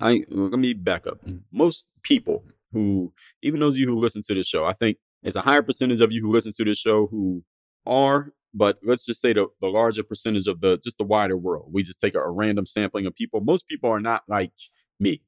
I 0.00 0.24
let 0.28 0.58
me 0.58 0.74
back 0.74 1.06
up. 1.06 1.18
Most 1.52 1.88
people 2.02 2.44
who, 2.72 3.12
even 3.42 3.60
those 3.60 3.74
of 3.74 3.80
you 3.80 3.88
who 3.88 3.98
listen 3.98 4.22
to 4.22 4.34
this 4.34 4.46
show, 4.46 4.64
I 4.64 4.72
think 4.72 4.98
it's 5.22 5.36
a 5.36 5.40
higher 5.40 5.62
percentage 5.62 6.00
of 6.00 6.12
you 6.12 6.22
who 6.22 6.32
listen 6.32 6.52
to 6.56 6.64
this 6.64 6.78
show 6.78 7.06
who 7.06 7.42
are, 7.86 8.32
but 8.54 8.78
let's 8.82 9.04
just 9.04 9.20
say 9.20 9.32
the, 9.32 9.46
the 9.60 9.68
larger 9.68 10.02
percentage 10.02 10.46
of 10.46 10.60
the 10.60 10.78
just 10.78 10.98
the 10.98 11.04
wider 11.04 11.36
world. 11.36 11.70
We 11.72 11.82
just 11.82 12.00
take 12.00 12.14
a, 12.14 12.20
a 12.20 12.30
random 12.30 12.66
sampling 12.66 13.06
of 13.06 13.14
people. 13.14 13.40
Most 13.40 13.66
people 13.68 13.90
are 13.90 14.00
not 14.00 14.22
like 14.28 14.52
me. 14.98 15.22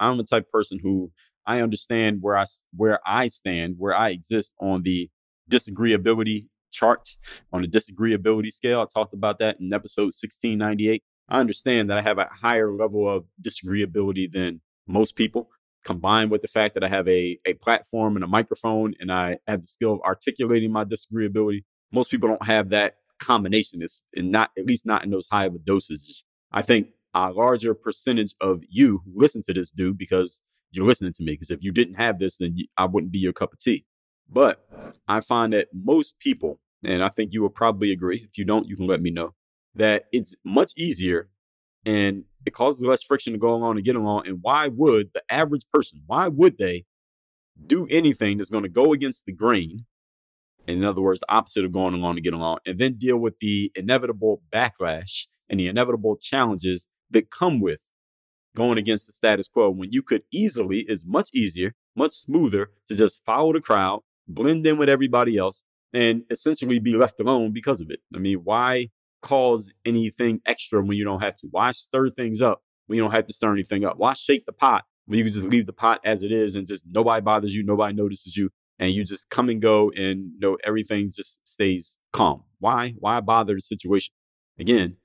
I'm 0.00 0.16
the 0.18 0.24
type 0.24 0.44
of 0.46 0.52
person 0.52 0.80
who 0.82 1.12
I 1.46 1.60
understand 1.60 2.18
where 2.20 2.36
I 2.36 2.44
where 2.74 3.00
I 3.06 3.26
stand, 3.26 3.76
where 3.78 3.96
I 3.96 4.10
exist 4.10 4.54
on 4.60 4.82
the 4.82 5.10
disagreeability 5.50 6.46
chart, 6.72 7.16
on 7.52 7.62
the 7.62 7.68
disagreeability 7.68 8.50
scale. 8.50 8.80
I 8.80 8.86
talked 8.92 9.14
about 9.14 9.38
that 9.40 9.60
in 9.60 9.72
episode 9.72 10.12
1698. 10.12 11.02
I 11.28 11.40
understand 11.40 11.90
that 11.90 11.98
I 11.98 12.02
have 12.02 12.18
a 12.18 12.28
higher 12.40 12.72
level 12.72 13.08
of 13.08 13.24
disagreeability 13.40 14.30
than 14.30 14.60
most 14.86 15.14
people, 15.16 15.50
combined 15.84 16.30
with 16.30 16.42
the 16.42 16.48
fact 16.48 16.74
that 16.74 16.84
I 16.84 16.88
have 16.88 17.08
a, 17.08 17.38
a 17.46 17.54
platform 17.54 18.16
and 18.16 18.24
a 18.24 18.28
microphone 18.28 18.94
and 19.00 19.12
I 19.12 19.38
have 19.46 19.60
the 19.60 19.66
skill 19.66 19.94
of 19.94 20.00
articulating 20.00 20.72
my 20.72 20.84
disagreeability. 20.84 21.64
Most 21.92 22.10
people 22.10 22.28
don't 22.28 22.46
have 22.46 22.70
that 22.70 22.96
combination. 23.20 23.82
It's 23.82 24.02
not, 24.16 24.50
at 24.58 24.66
least 24.66 24.86
not 24.86 25.04
in 25.04 25.10
those 25.10 25.28
high 25.30 25.44
of 25.44 25.54
a 25.54 25.58
dosages. 25.58 26.24
I 26.50 26.62
think 26.62 26.88
a 27.14 27.30
larger 27.30 27.74
percentage 27.74 28.34
of 28.40 28.62
you 28.68 29.02
who 29.04 29.12
listen 29.14 29.42
to 29.42 29.52
this 29.52 29.70
do 29.70 29.92
because 29.92 30.42
you're 30.70 30.86
listening 30.86 31.12
to 31.12 31.22
me. 31.22 31.32
Because 31.32 31.50
if 31.50 31.62
you 31.62 31.70
didn't 31.70 31.94
have 31.94 32.18
this, 32.18 32.38
then 32.38 32.56
I 32.76 32.86
wouldn't 32.86 33.12
be 33.12 33.18
your 33.18 33.32
cup 33.32 33.52
of 33.52 33.58
tea. 33.58 33.84
But 34.28 34.66
I 35.06 35.20
find 35.20 35.52
that 35.52 35.68
most 35.74 36.18
people, 36.18 36.60
and 36.82 37.04
I 37.04 37.10
think 37.10 37.32
you 37.32 37.42
will 37.42 37.50
probably 37.50 37.92
agree. 37.92 38.26
If 38.28 38.38
you 38.38 38.44
don't, 38.44 38.66
you 38.66 38.76
can 38.76 38.86
let 38.86 39.02
me 39.02 39.10
know 39.10 39.34
that 39.74 40.06
it's 40.12 40.36
much 40.44 40.72
easier 40.76 41.28
and 41.84 42.24
it 42.46 42.52
causes 42.52 42.84
less 42.84 43.02
friction 43.02 43.32
to 43.34 43.38
go 43.38 43.54
along 43.54 43.76
and 43.76 43.84
get 43.84 43.96
along. 43.96 44.26
And 44.26 44.38
why 44.40 44.68
would 44.68 45.10
the 45.12 45.22
average 45.30 45.64
person, 45.72 46.02
why 46.06 46.28
would 46.28 46.58
they 46.58 46.86
do 47.66 47.86
anything 47.90 48.38
that's 48.38 48.50
going 48.50 48.64
to 48.64 48.68
go 48.68 48.92
against 48.92 49.26
the 49.26 49.32
grain? 49.32 49.84
In 50.66 50.84
other 50.84 51.02
words, 51.02 51.20
the 51.20 51.32
opposite 51.32 51.64
of 51.64 51.72
going 51.72 51.94
along 51.94 52.14
to 52.14 52.20
get 52.20 52.34
along, 52.34 52.58
and 52.64 52.78
then 52.78 52.94
deal 52.94 53.16
with 53.16 53.38
the 53.38 53.72
inevitable 53.74 54.42
backlash 54.52 55.26
and 55.48 55.58
the 55.58 55.66
inevitable 55.66 56.16
challenges 56.16 56.88
that 57.10 57.30
come 57.30 57.60
with 57.60 57.90
going 58.54 58.78
against 58.78 59.06
the 59.06 59.12
status 59.12 59.48
quo 59.48 59.70
when 59.70 59.92
you 59.92 60.02
could 60.02 60.22
easily, 60.30 60.84
is 60.88 61.06
much 61.06 61.30
easier, 61.34 61.74
much 61.96 62.12
smoother 62.12 62.70
to 62.86 62.94
just 62.94 63.20
follow 63.24 63.52
the 63.52 63.60
crowd, 63.60 64.00
blend 64.28 64.66
in 64.66 64.78
with 64.78 64.88
everybody 64.88 65.36
else, 65.36 65.64
and 65.92 66.22
essentially 66.30 66.78
be 66.78 66.94
left 66.94 67.20
alone 67.20 67.52
because 67.52 67.80
of 67.80 67.90
it. 67.90 68.00
I 68.14 68.18
mean, 68.18 68.38
why 68.44 68.88
cause 69.20 69.72
anything 69.84 70.40
extra 70.46 70.82
when 70.82 70.96
you 70.96 71.04
don't 71.04 71.22
have 71.22 71.36
to? 71.36 71.48
Why 71.50 71.70
stir 71.70 72.10
things 72.10 72.42
up 72.42 72.62
when 72.86 72.96
you 72.96 73.02
don't 73.02 73.14
have 73.14 73.26
to 73.26 73.34
stir 73.34 73.52
anything 73.52 73.84
up? 73.84 73.96
Why 73.96 74.14
shake 74.14 74.46
the 74.46 74.52
pot 74.52 74.84
when 75.06 75.18
you 75.18 75.24
can 75.24 75.32
just 75.32 75.48
leave 75.48 75.66
the 75.66 75.72
pot 75.72 76.00
as 76.04 76.22
it 76.22 76.32
is 76.32 76.56
and 76.56 76.66
just 76.66 76.84
nobody 76.88 77.20
bothers 77.20 77.54
you, 77.54 77.62
nobody 77.64 77.94
notices 77.94 78.36
you, 78.36 78.50
and 78.78 78.92
you 78.92 79.04
just 79.04 79.30
come 79.30 79.48
and 79.48 79.60
go 79.60 79.90
and 79.90 80.32
you 80.34 80.40
know 80.40 80.58
everything 80.64 81.10
just 81.14 81.46
stays 81.46 81.98
calm? 82.12 82.44
Why? 82.58 82.94
Why 82.98 83.20
bother 83.20 83.54
the 83.54 83.60
situation? 83.60 84.14
Again, 84.58 84.96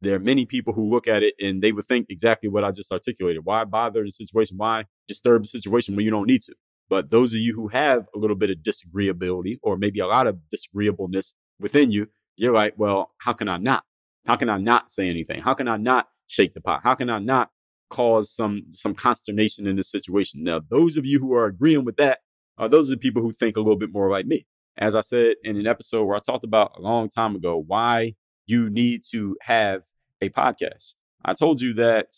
there 0.00 0.14
are 0.14 0.20
many 0.20 0.46
people 0.46 0.74
who 0.74 0.88
look 0.88 1.08
at 1.08 1.22
it 1.22 1.34
and 1.40 1.62
they 1.62 1.72
would 1.72 1.84
think 1.84 2.06
exactly 2.08 2.48
what 2.48 2.64
I 2.64 2.70
just 2.70 2.92
articulated. 2.92 3.44
Why 3.44 3.64
bother 3.64 4.02
the 4.04 4.10
situation? 4.10 4.56
Why 4.56 4.84
disturb 5.08 5.42
the 5.42 5.48
situation 5.48 5.96
when 5.96 6.04
you 6.04 6.10
don't 6.10 6.26
need 6.26 6.42
to? 6.42 6.54
But 6.88 7.10
those 7.10 7.32
of 7.32 7.40
you 7.40 7.54
who 7.54 7.68
have 7.68 8.06
a 8.14 8.18
little 8.18 8.36
bit 8.36 8.50
of 8.50 8.58
disagreeability 8.58 9.58
or 9.62 9.76
maybe 9.76 9.98
a 9.98 10.06
lot 10.06 10.26
of 10.26 10.48
disagreeableness 10.50 11.34
within 11.58 11.90
you, 11.90 12.08
you're 12.36 12.54
like, 12.54 12.74
well, 12.76 13.12
how 13.18 13.32
can 13.32 13.48
I 13.48 13.56
not? 13.56 13.84
How 14.26 14.36
can 14.36 14.48
I 14.48 14.58
not 14.58 14.90
say 14.90 15.08
anything? 15.08 15.42
How 15.42 15.54
can 15.54 15.68
I 15.68 15.76
not 15.76 16.08
shake 16.26 16.54
the 16.54 16.60
pot? 16.60 16.80
How 16.82 16.94
can 16.94 17.10
I 17.10 17.18
not 17.18 17.50
cause 17.88 18.32
some 18.32 18.64
some 18.70 18.94
consternation 18.94 19.66
in 19.66 19.76
this 19.76 19.90
situation? 19.90 20.44
Now, 20.44 20.60
those 20.68 20.96
of 20.96 21.06
you 21.06 21.20
who 21.20 21.32
are 21.34 21.46
agreeing 21.46 21.84
with 21.84 21.96
that 21.96 22.20
are 22.58 22.68
those 22.68 22.90
are 22.90 22.94
the 22.94 23.00
people 23.00 23.22
who 23.22 23.32
think 23.32 23.56
a 23.56 23.60
little 23.60 23.76
bit 23.76 23.92
more 23.92 24.10
like 24.10 24.26
me. 24.26 24.46
As 24.78 24.94
I 24.94 25.00
said 25.00 25.36
in 25.42 25.56
an 25.56 25.66
episode 25.66 26.04
where 26.04 26.16
I 26.16 26.20
talked 26.20 26.44
about 26.44 26.72
a 26.76 26.82
long 26.82 27.08
time 27.08 27.34
ago, 27.34 27.62
why 27.66 28.14
you 28.46 28.70
need 28.70 29.02
to 29.10 29.36
have 29.42 29.82
a 30.20 30.28
podcast. 30.28 30.94
I 31.24 31.34
told 31.34 31.60
you 31.60 31.74
that 31.74 32.08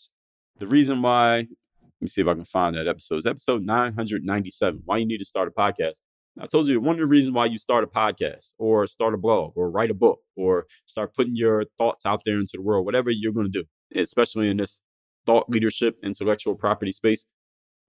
the 0.57 0.67
reason 0.67 1.01
why, 1.01 1.37
let 1.37 2.01
me 2.01 2.07
see 2.07 2.21
if 2.21 2.27
I 2.27 2.33
can 2.33 2.45
find 2.45 2.75
that 2.75 2.87
episode. 2.87 3.17
It's 3.17 3.25
episode 3.25 3.63
997. 3.63 4.81
Why 4.85 4.97
you 4.97 5.05
need 5.05 5.17
to 5.19 5.25
start 5.25 5.47
a 5.47 5.51
podcast. 5.51 6.01
I 6.39 6.45
told 6.47 6.67
you 6.67 6.79
one 6.79 6.95
of 6.95 6.99
the 6.99 7.07
reasons 7.07 7.33
why 7.33 7.47
you 7.47 7.57
start 7.57 7.83
a 7.83 7.87
podcast 7.87 8.53
or 8.57 8.87
start 8.87 9.13
a 9.13 9.17
blog 9.17 9.53
or 9.55 9.69
write 9.69 9.89
a 9.89 9.95
book 9.95 10.19
or 10.37 10.67
start 10.85 11.13
putting 11.13 11.35
your 11.35 11.65
thoughts 11.77 12.05
out 12.05 12.21
there 12.25 12.39
into 12.39 12.53
the 12.53 12.61
world, 12.61 12.85
whatever 12.85 13.09
you're 13.09 13.33
going 13.33 13.51
to 13.51 13.63
do, 13.63 13.65
especially 13.99 14.49
in 14.49 14.57
this 14.57 14.81
thought 15.25 15.49
leadership, 15.49 15.97
intellectual 16.03 16.55
property 16.55 16.91
space. 16.91 17.25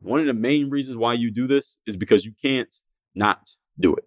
One 0.01 0.21
of 0.21 0.27
the 0.27 0.35
main 0.35 0.71
reasons 0.71 0.97
why 0.97 1.15
you 1.15 1.31
do 1.31 1.47
this 1.47 1.77
is 1.87 1.97
because 1.97 2.25
you 2.25 2.33
can't 2.43 2.75
not 3.15 3.51
do 3.79 3.95
it. 3.95 4.05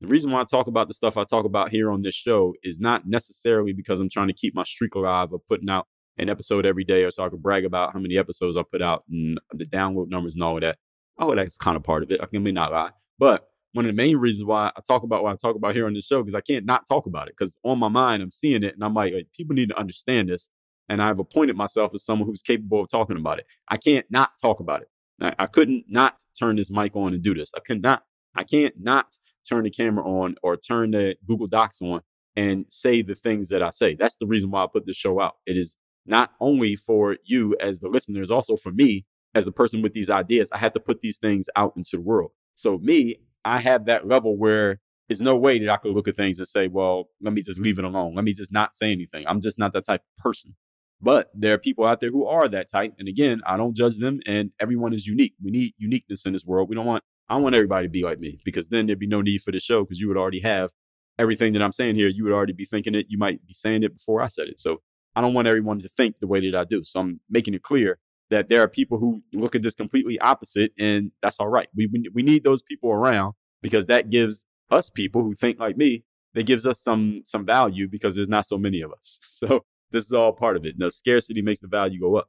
The 0.00 0.08
reason 0.08 0.30
why 0.30 0.40
I 0.40 0.44
talk 0.44 0.66
about 0.66 0.88
the 0.88 0.94
stuff 0.94 1.16
I 1.16 1.24
talk 1.24 1.44
about 1.44 1.70
here 1.70 1.90
on 1.90 2.02
this 2.02 2.14
show 2.14 2.54
is 2.62 2.78
not 2.78 3.06
necessarily 3.06 3.72
because 3.72 3.98
I'm 3.98 4.10
trying 4.10 4.28
to 4.28 4.34
keep 4.34 4.54
my 4.54 4.62
streak 4.62 4.94
alive 4.94 5.32
of 5.32 5.40
putting 5.46 5.70
out 5.70 5.86
an 6.18 6.28
episode 6.28 6.66
every 6.66 6.84
day 6.84 7.02
or 7.02 7.10
so 7.10 7.24
I 7.24 7.28
can 7.28 7.38
brag 7.38 7.64
about 7.64 7.92
how 7.92 7.98
many 7.98 8.16
episodes 8.16 8.56
I 8.56 8.62
put 8.70 8.82
out 8.82 9.04
and 9.10 9.38
the 9.52 9.64
download 9.64 10.08
numbers 10.08 10.34
and 10.34 10.44
all 10.44 10.56
of 10.56 10.60
that. 10.60 10.78
Oh, 11.18 11.34
that's 11.34 11.56
kind 11.56 11.76
of 11.76 11.82
part 11.82 12.02
of 12.02 12.12
it. 12.12 12.20
I 12.20 12.38
may 12.38 12.52
not 12.52 12.72
lie. 12.72 12.90
But 13.18 13.48
one 13.72 13.84
of 13.84 13.88
the 13.88 13.96
main 13.96 14.16
reasons 14.18 14.44
why 14.44 14.70
I 14.76 14.80
talk 14.86 15.02
about 15.02 15.22
what 15.22 15.32
I 15.32 15.36
talk 15.36 15.56
about 15.56 15.74
here 15.74 15.86
on 15.86 15.94
this 15.94 16.06
show, 16.06 16.22
because 16.22 16.34
I 16.34 16.40
can't 16.40 16.66
not 16.66 16.84
talk 16.88 17.06
about 17.06 17.28
it. 17.28 17.34
Because 17.36 17.58
on 17.64 17.78
my 17.78 17.88
mind, 17.88 18.22
I'm 18.22 18.30
seeing 18.30 18.62
it 18.62 18.74
and 18.74 18.84
I'm 18.84 18.94
like, 18.94 19.12
like, 19.12 19.28
people 19.34 19.54
need 19.54 19.70
to 19.70 19.78
understand 19.78 20.28
this. 20.28 20.50
And 20.88 21.02
I've 21.02 21.18
appointed 21.18 21.56
myself 21.56 21.92
as 21.94 22.04
someone 22.04 22.28
who's 22.28 22.42
capable 22.42 22.82
of 22.82 22.88
talking 22.88 23.16
about 23.16 23.38
it. 23.38 23.46
I 23.68 23.76
can't 23.76 24.06
not 24.10 24.32
talk 24.40 24.60
about 24.60 24.82
it. 24.82 24.88
I, 25.20 25.34
I 25.38 25.46
couldn't 25.46 25.84
not 25.88 26.22
turn 26.38 26.56
this 26.56 26.70
mic 26.70 26.96
on 26.96 27.14
and 27.14 27.22
do 27.22 27.34
this. 27.34 27.52
I 27.56 27.60
could 27.60 27.82
not, 27.82 28.02
I 28.34 28.44
can't 28.44 28.74
not 28.80 29.16
turn 29.48 29.64
the 29.64 29.70
camera 29.70 30.04
on 30.04 30.36
or 30.42 30.56
turn 30.56 30.90
the 30.90 31.16
Google 31.26 31.46
Docs 31.46 31.80
on 31.82 32.00
and 32.34 32.66
say 32.68 33.02
the 33.02 33.14
things 33.14 33.48
that 33.48 33.62
I 33.62 33.70
say. 33.70 33.94
That's 33.94 34.18
the 34.18 34.26
reason 34.26 34.50
why 34.50 34.64
I 34.64 34.66
put 34.72 34.86
this 34.86 34.96
show 34.96 35.20
out. 35.20 35.36
It 35.46 35.56
is 35.56 35.76
not 36.04 36.32
only 36.40 36.76
for 36.76 37.16
you 37.24 37.56
as 37.60 37.80
the 37.80 37.88
listeners, 37.88 38.30
also 38.30 38.56
for 38.56 38.72
me 38.72 39.06
as 39.34 39.44
the 39.44 39.52
person 39.52 39.82
with 39.82 39.92
these 39.92 40.10
ideas. 40.10 40.50
I 40.52 40.58
had 40.58 40.74
to 40.74 40.80
put 40.80 41.00
these 41.00 41.18
things 41.18 41.48
out 41.56 41.72
into 41.76 41.96
the 41.96 42.02
world. 42.02 42.32
So 42.54 42.78
me, 42.78 43.16
I 43.44 43.58
have 43.58 43.86
that 43.86 44.06
level 44.06 44.36
where 44.36 44.80
there's 45.08 45.20
no 45.20 45.36
way 45.36 45.58
that 45.58 45.70
I 45.70 45.76
could 45.76 45.92
look 45.92 46.08
at 46.08 46.16
things 46.16 46.38
and 46.38 46.48
say, 46.48 46.68
well, 46.68 47.10
let 47.20 47.32
me 47.32 47.42
just 47.42 47.60
leave 47.60 47.78
it 47.78 47.84
alone. 47.84 48.14
Let 48.14 48.24
me 48.24 48.32
just 48.32 48.52
not 48.52 48.74
say 48.74 48.90
anything. 48.90 49.24
I'm 49.26 49.40
just 49.40 49.58
not 49.58 49.72
that 49.72 49.86
type 49.86 50.00
of 50.00 50.22
person. 50.22 50.56
But 51.00 51.30
there 51.34 51.52
are 51.52 51.58
people 51.58 51.84
out 51.84 52.00
there 52.00 52.10
who 52.10 52.26
are 52.26 52.48
that 52.48 52.70
type. 52.70 52.94
And 52.98 53.08
again, 53.08 53.42
I 53.46 53.56
don't 53.56 53.76
judge 53.76 53.98
them 53.98 54.20
and 54.26 54.50
everyone 54.58 54.94
is 54.94 55.06
unique. 55.06 55.34
We 55.42 55.50
need 55.50 55.74
uniqueness 55.78 56.24
in 56.24 56.32
this 56.32 56.44
world. 56.44 56.68
We 56.68 56.74
don't 56.74 56.86
want, 56.86 57.04
I 57.28 57.36
want 57.36 57.54
everybody 57.54 57.86
to 57.86 57.90
be 57.90 58.02
like 58.02 58.18
me 58.18 58.38
because 58.44 58.68
then 58.68 58.86
there'd 58.86 58.98
be 58.98 59.06
no 59.06 59.20
need 59.20 59.42
for 59.42 59.52
the 59.52 59.60
show 59.60 59.84
because 59.84 60.00
you 60.00 60.08
would 60.08 60.16
already 60.16 60.40
have 60.40 60.70
everything 61.18 61.52
that 61.52 61.62
I'm 61.62 61.72
saying 61.72 61.96
here. 61.96 62.08
You 62.08 62.24
would 62.24 62.32
already 62.32 62.52
be 62.52 62.64
thinking 62.64 62.94
it. 62.94 63.06
You 63.08 63.18
might 63.18 63.46
be 63.46 63.52
saying 63.52 63.82
it 63.82 63.94
before 63.94 64.22
I 64.22 64.26
said 64.26 64.48
it. 64.48 64.58
So 64.58 64.80
I 65.14 65.20
don't 65.20 65.34
want 65.34 65.48
everyone 65.48 65.80
to 65.80 65.88
think 65.88 66.16
the 66.20 66.26
way 66.26 66.40
that 66.48 66.58
I 66.58 66.64
do. 66.64 66.82
So 66.82 67.00
I'm 67.00 67.20
making 67.28 67.54
it 67.54 67.62
clear 67.62 67.98
that 68.30 68.48
there 68.48 68.62
are 68.62 68.68
people 68.68 68.98
who 68.98 69.22
look 69.32 69.54
at 69.54 69.62
this 69.62 69.74
completely 69.74 70.18
opposite 70.18 70.72
and 70.78 71.12
that's 71.22 71.38
all 71.38 71.48
right. 71.48 71.68
We, 71.76 71.86
we, 71.86 72.04
we 72.12 72.22
need 72.22 72.42
those 72.42 72.62
people 72.62 72.90
around 72.90 73.34
because 73.62 73.86
that 73.86 74.10
gives 74.10 74.46
us 74.70 74.90
people 74.90 75.22
who 75.22 75.34
think 75.34 75.60
like 75.60 75.76
me, 75.76 76.04
that 76.34 76.44
gives 76.46 76.66
us 76.66 76.80
some, 76.80 77.22
some 77.24 77.46
value 77.46 77.86
because 77.88 78.16
there's 78.16 78.28
not 78.28 78.46
so 78.46 78.58
many 78.58 78.80
of 78.80 78.92
us. 78.92 79.20
So 79.28 79.64
this 79.90 80.04
is 80.04 80.12
all 80.12 80.32
part 80.32 80.56
of 80.56 80.64
it. 80.64 80.78
The 80.78 80.90
scarcity 80.90 81.42
makes 81.42 81.60
the 81.60 81.68
value 81.68 82.00
go 82.00 82.16
up. 82.16 82.28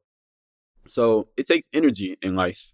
So 0.88 1.28
it 1.36 1.46
takes 1.46 1.70
energy 1.74 2.18
in 2.22 2.36
life 2.36 2.74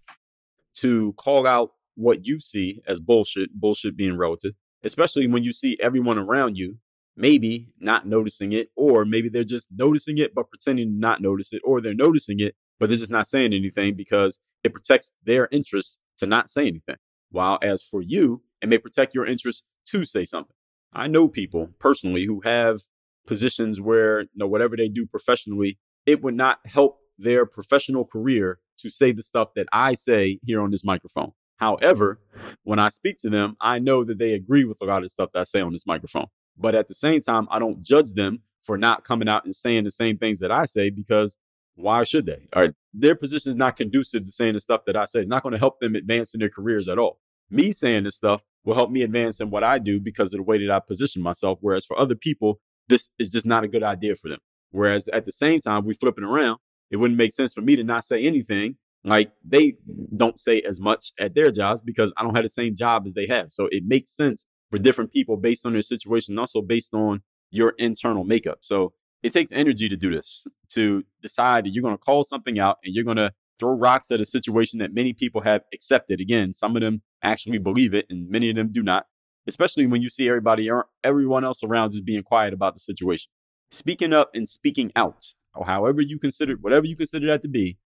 to 0.74 1.12
call 1.14 1.46
out 1.46 1.72
what 1.96 2.26
you 2.26 2.40
see 2.40 2.82
as 2.86 3.00
bullshit, 3.00 3.54
bullshit 3.54 3.96
being 3.96 4.16
relative, 4.16 4.54
especially 4.82 5.26
when 5.26 5.44
you 5.44 5.52
see 5.52 5.76
everyone 5.80 6.18
around 6.18 6.56
you 6.56 6.78
maybe 7.16 7.68
not 7.78 8.06
noticing 8.06 8.52
it, 8.52 8.70
or 8.74 9.04
maybe 9.04 9.28
they're 9.28 9.44
just 9.44 9.68
noticing 9.70 10.18
it 10.18 10.34
but 10.34 10.50
pretending 10.50 10.88
to 10.88 10.98
not 10.98 11.20
notice 11.20 11.52
it, 11.52 11.62
or 11.64 11.80
they're 11.80 11.94
noticing 11.94 12.40
it 12.40 12.56
but 12.78 12.88
they're 12.88 12.98
just 12.98 13.10
not 13.10 13.26
saying 13.26 13.52
anything 13.52 13.94
because 13.94 14.40
it 14.64 14.72
protects 14.72 15.12
their 15.22 15.48
interests 15.52 15.98
to 16.16 16.26
not 16.26 16.50
say 16.50 16.66
anything. 16.66 16.96
While 17.30 17.58
as 17.62 17.82
for 17.82 18.02
you, 18.02 18.42
it 18.60 18.68
may 18.68 18.78
protect 18.78 19.14
your 19.14 19.26
interest 19.26 19.64
to 19.86 20.04
say 20.04 20.24
something. 20.24 20.54
I 20.92 21.06
know 21.06 21.28
people 21.28 21.70
personally 21.78 22.24
who 22.24 22.40
have 22.44 22.80
positions 23.26 23.80
where, 23.80 24.22
you 24.22 24.28
know, 24.36 24.46
whatever 24.46 24.76
they 24.76 24.88
do 24.88 25.06
professionally, 25.06 25.78
it 26.06 26.22
would 26.22 26.34
not 26.34 26.58
help 26.66 26.98
their 27.18 27.46
professional 27.46 28.04
career 28.04 28.58
to 28.78 28.90
say 28.90 29.12
the 29.12 29.22
stuff 29.22 29.54
that 29.54 29.66
I 29.72 29.94
say 29.94 30.38
here 30.42 30.60
on 30.60 30.70
this 30.70 30.84
microphone. 30.84 31.32
However, 31.56 32.20
when 32.64 32.78
I 32.78 32.88
speak 32.88 33.18
to 33.18 33.30
them, 33.30 33.56
I 33.60 33.78
know 33.78 34.04
that 34.04 34.18
they 34.18 34.34
agree 34.34 34.64
with 34.64 34.78
a 34.82 34.84
lot 34.84 35.02
of 35.02 35.10
stuff 35.10 35.30
that 35.32 35.40
I 35.40 35.44
say 35.44 35.60
on 35.60 35.72
this 35.72 35.86
microphone. 35.86 36.26
But 36.56 36.74
at 36.74 36.88
the 36.88 36.94
same 36.94 37.20
time, 37.20 37.46
I 37.50 37.58
don't 37.58 37.82
judge 37.82 38.14
them 38.14 38.40
for 38.62 38.76
not 38.76 39.04
coming 39.04 39.28
out 39.28 39.44
and 39.44 39.54
saying 39.54 39.84
the 39.84 39.90
same 39.90 40.18
things 40.18 40.40
that 40.40 40.50
I 40.50 40.64
say 40.64 40.90
because 40.90 41.38
why 41.76 42.04
should 42.04 42.26
they? 42.26 42.48
All 42.52 42.62
right, 42.62 42.72
their 42.92 43.14
position 43.14 43.52
is 43.52 43.56
not 43.56 43.76
conducive 43.76 44.24
to 44.24 44.30
saying 44.30 44.54
the 44.54 44.60
stuff 44.60 44.82
that 44.86 44.96
I 44.96 45.04
say. 45.04 45.20
It's 45.20 45.28
not 45.28 45.42
going 45.42 45.52
to 45.52 45.58
help 45.58 45.80
them 45.80 45.94
advance 45.94 46.34
in 46.34 46.40
their 46.40 46.48
careers 46.48 46.88
at 46.88 46.98
all. 46.98 47.18
Me 47.50 47.72
saying 47.72 48.04
this 48.04 48.16
stuff 48.16 48.42
will 48.64 48.74
help 48.74 48.90
me 48.90 49.02
advance 49.02 49.40
in 49.40 49.50
what 49.50 49.64
I 49.64 49.78
do 49.78 50.00
because 50.00 50.32
of 50.32 50.38
the 50.38 50.44
way 50.44 50.64
that 50.64 50.74
I 50.74 50.80
position 50.80 51.22
myself. 51.22 51.58
Whereas 51.60 51.84
for 51.84 51.98
other 51.98 52.14
people, 52.14 52.60
this 52.88 53.10
is 53.18 53.30
just 53.30 53.46
not 53.46 53.64
a 53.64 53.68
good 53.68 53.82
idea 53.82 54.14
for 54.14 54.28
them. 54.28 54.40
Whereas 54.70 55.08
at 55.08 55.24
the 55.24 55.32
same 55.32 55.60
time, 55.60 55.84
we 55.84 55.94
flipping 55.94 56.24
around. 56.24 56.58
It 56.90 56.96
wouldn't 56.96 57.18
make 57.18 57.32
sense 57.32 57.52
for 57.52 57.60
me 57.60 57.76
to 57.76 57.84
not 57.84 58.04
say 58.04 58.22
anything 58.22 58.76
like 59.04 59.32
they 59.46 59.74
don't 60.16 60.38
say 60.38 60.62
as 60.62 60.80
much 60.80 61.12
at 61.18 61.34
their 61.34 61.50
jobs 61.50 61.82
because 61.82 62.12
I 62.16 62.22
don't 62.22 62.34
have 62.34 62.44
the 62.44 62.48
same 62.48 62.74
job 62.74 63.04
as 63.06 63.14
they 63.14 63.26
have. 63.26 63.52
So 63.52 63.68
it 63.70 63.84
makes 63.86 64.10
sense 64.10 64.46
for 64.70 64.78
different 64.78 65.12
people 65.12 65.36
based 65.36 65.66
on 65.66 65.72
their 65.72 65.82
situation, 65.82 66.32
and 66.32 66.40
also 66.40 66.62
based 66.62 66.94
on 66.94 67.22
your 67.50 67.74
internal 67.78 68.24
makeup. 68.24 68.58
So 68.62 68.94
it 69.22 69.32
takes 69.32 69.52
energy 69.52 69.88
to 69.88 69.96
do 69.96 70.10
this, 70.10 70.46
to 70.70 71.04
decide 71.22 71.64
that 71.64 71.70
you're 71.70 71.82
going 71.82 71.94
to 71.94 71.98
call 71.98 72.24
something 72.24 72.58
out 72.58 72.78
and 72.84 72.94
you're 72.94 73.04
going 73.04 73.16
to 73.16 73.32
throw 73.58 73.70
rocks 73.70 74.10
at 74.10 74.20
a 74.20 74.24
situation 74.24 74.80
that 74.80 74.92
many 74.92 75.12
people 75.12 75.42
have 75.42 75.62
accepted. 75.72 76.20
Again, 76.20 76.52
some 76.52 76.74
of 76.76 76.82
them 76.82 77.02
actually 77.22 77.58
believe 77.58 77.94
it 77.94 78.06
and 78.10 78.28
many 78.28 78.50
of 78.50 78.56
them 78.56 78.68
do 78.68 78.82
not, 78.82 79.06
especially 79.46 79.86
when 79.86 80.02
you 80.02 80.08
see 80.08 80.28
everybody, 80.28 80.70
everyone 81.02 81.44
else 81.44 81.62
around 81.62 81.88
is 81.88 82.00
being 82.00 82.22
quiet 82.22 82.52
about 82.52 82.74
the 82.74 82.80
situation. 82.80 83.30
Speaking 83.70 84.12
up 84.12 84.30
and 84.34 84.48
speaking 84.48 84.92
out, 84.94 85.34
or 85.54 85.66
however 85.66 86.00
you 86.00 86.18
consider, 86.18 86.54
whatever 86.54 86.86
you 86.86 86.96
consider 86.96 87.26
that 87.28 87.42
to 87.42 87.48
be, 87.48 87.78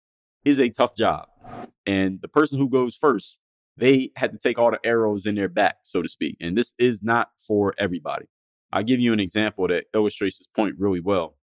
is 0.45 0.61
a 0.61 0.69
tough 0.69 0.97
job. 0.97 1.27
And 1.85 2.21
the 2.21 2.29
person 2.29 2.59
who 2.59 2.69
goes 2.69 2.95
first, 2.95 3.40
they 3.77 4.11
had 4.16 4.33
to 4.33 4.38
take 4.38 4.59
all 4.59 4.71
the 4.71 4.81
arrows 4.85 5.27
in 5.27 5.35
their 5.35 5.49
back, 5.49 5.79
so 5.83 6.03
to 6.03 6.09
speak. 6.09 6.37
And 6.40 6.57
this 6.57 6.75
is 6.79 7.03
not 7.03 7.31
for 7.37 7.75
everybody. 7.79 8.27
I'll 8.73 8.83
give 8.83 9.01
you 9.01 9.12
an 9.12 9.21
example 9.21 9.69
that 9.69 9.87
illustrates 9.95 10.38
this 10.38 10.47
point 10.47 10.77
really 10.79 11.01
well. 11.01 11.37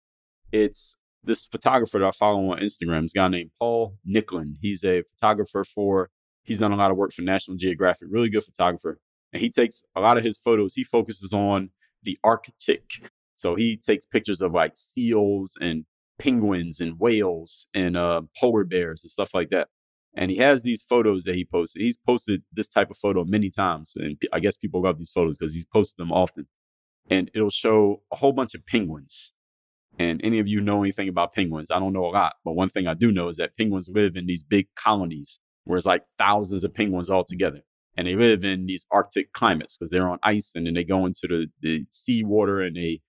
It's 0.52 0.96
this 1.24 1.46
photographer 1.46 2.00
that 2.00 2.08
I 2.08 2.12
follow 2.12 2.52
on 2.52 2.60
Instagram, 2.60 3.04
this 3.04 3.14
guy 3.14 3.28
named 3.28 3.52
Paul 3.60 3.98
Nicklin. 4.08 4.56
He's 4.60 4.84
a 4.84 5.04
photographer 5.04 5.64
for, 5.64 6.10
he's 6.44 6.60
done 6.60 6.72
a 6.72 6.76
lot 6.76 6.90
of 6.90 6.98
work 6.98 7.12
for 7.12 7.22
National 7.22 7.58
Geographic, 7.58 8.08
really 8.10 8.30
good 8.30 8.44
photographer. 8.44 9.00
And 9.34 9.42
he 9.42 9.50
takes 9.50 9.84
a 9.96 10.02
lot 10.02 10.18
of 10.18 10.24
his 10.24 10.38
photos, 10.38 10.74
he 10.76 10.84
focuses 10.84 11.34
on 11.34 11.70
the 12.04 12.18
Arctic. 12.24 13.10
So 13.36 13.56
he 13.56 13.78
takes 13.78 14.06
pictures 14.06 14.42
of 14.42 14.54
like 14.54 14.74
seals 14.76 15.58
and 15.60 15.86
penguins 16.20 16.80
and 16.80 17.00
whales 17.00 17.68
and 17.74 17.98
uh, 17.98 18.22
polar 18.38 18.64
bears 18.64 19.04
and 19.04 19.12
stuff 19.12 19.34
like 19.34 19.50
that. 19.50 19.70
And 20.14 20.30
he 20.30 20.38
has 20.38 20.64
these 20.64 20.84
photos 20.84 21.24
that 21.24 21.36
he 21.36 21.46
posted. 21.46 21.82
He's 21.82 21.98
posted 21.98 22.44
this 22.52 22.70
type 22.70 22.92
of 22.92 22.98
photo 22.98 23.24
many 23.24 23.50
times. 23.50 23.94
And 23.96 24.22
I 24.34 24.40
guess 24.40 24.58
people 24.58 24.84
love 24.84 24.98
these 24.98 25.10
photos 25.10 25.38
because 25.38 25.56
he's 25.56 25.66
posted 25.66 26.02
them 26.02 26.12
often 26.12 26.48
and 27.10 27.30
it'll 27.34 27.50
show 27.50 28.02
a 28.12 28.16
whole 28.16 28.32
bunch 28.32 28.54
of 28.54 28.66
penguins. 28.66 29.34
And 30.00 30.22
any 30.24 30.40
of 30.40 30.48
you 30.48 30.62
know 30.62 30.82
anything 30.82 31.10
about 31.10 31.34
penguins? 31.34 31.70
I 31.70 31.80
don't 31.80 31.94
know 31.94 32.06
a 32.06 32.12
lot, 32.12 32.36
but 32.46 32.54
one 32.54 32.70
thing 32.70 32.88
I 32.88 32.94
do 32.94 33.12
know 33.12 33.28
is 33.28 33.38
that 33.38 33.58
penguins 33.58 33.90
live 33.94 34.16
in 34.16 34.26
these 34.26 34.44
big 34.44 34.68
colonies 34.76 35.42
where 35.66 35.78
it's 35.78 35.86
like 35.86 36.04
thousands 36.18 36.64
of 36.64 36.74
penguins 36.74 37.10
all 37.10 37.26
together. 37.26 37.62
And 38.02 38.08
they 38.08 38.16
live 38.16 38.44
in 38.44 38.66
these 38.66 38.88
Arctic 38.90 39.32
climates 39.32 39.78
because 39.78 39.92
they're 39.92 40.10
on 40.10 40.18
ice 40.24 40.54
and 40.56 40.66
then 40.66 40.74
they 40.74 40.84
go 40.84 41.06
into 41.06 41.28
the, 41.28 41.48
the 41.62 41.86
sea 41.92 42.24
water 42.24 42.60
and 42.60 42.76
they 42.76 43.02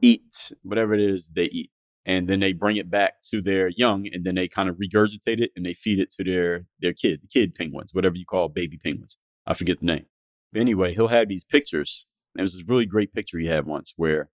eat 0.00 0.50
whatever 0.62 0.94
it 0.94 1.00
is 1.00 1.32
they 1.36 1.44
eat. 1.44 1.70
And 2.04 2.28
then 2.28 2.40
they 2.40 2.52
bring 2.52 2.76
it 2.76 2.90
back 2.90 3.20
to 3.30 3.40
their 3.40 3.68
young 3.68 4.06
and 4.12 4.24
then 4.24 4.34
they 4.34 4.48
kind 4.48 4.68
of 4.68 4.78
regurgitate 4.78 5.40
it 5.40 5.52
and 5.54 5.64
they 5.64 5.74
feed 5.74 6.00
it 6.00 6.10
to 6.14 6.24
their, 6.24 6.66
their 6.80 6.92
kid, 6.92 7.20
the 7.22 7.28
kid 7.28 7.54
penguins, 7.54 7.94
whatever 7.94 8.16
you 8.16 8.24
call 8.24 8.48
baby 8.48 8.78
penguins. 8.82 9.16
I 9.46 9.54
forget 9.54 9.78
the 9.78 9.86
name. 9.86 10.06
But 10.52 10.60
anyway, 10.62 10.92
he'll 10.94 11.08
have 11.08 11.28
these 11.28 11.44
pictures 11.44 12.06
there 12.34 12.42
was 12.42 12.58
a 12.58 12.64
really 12.66 12.86
great 12.86 13.12
picture 13.12 13.38
he 13.38 13.46
had 13.46 13.66
once 13.66 13.92
where 13.96 14.30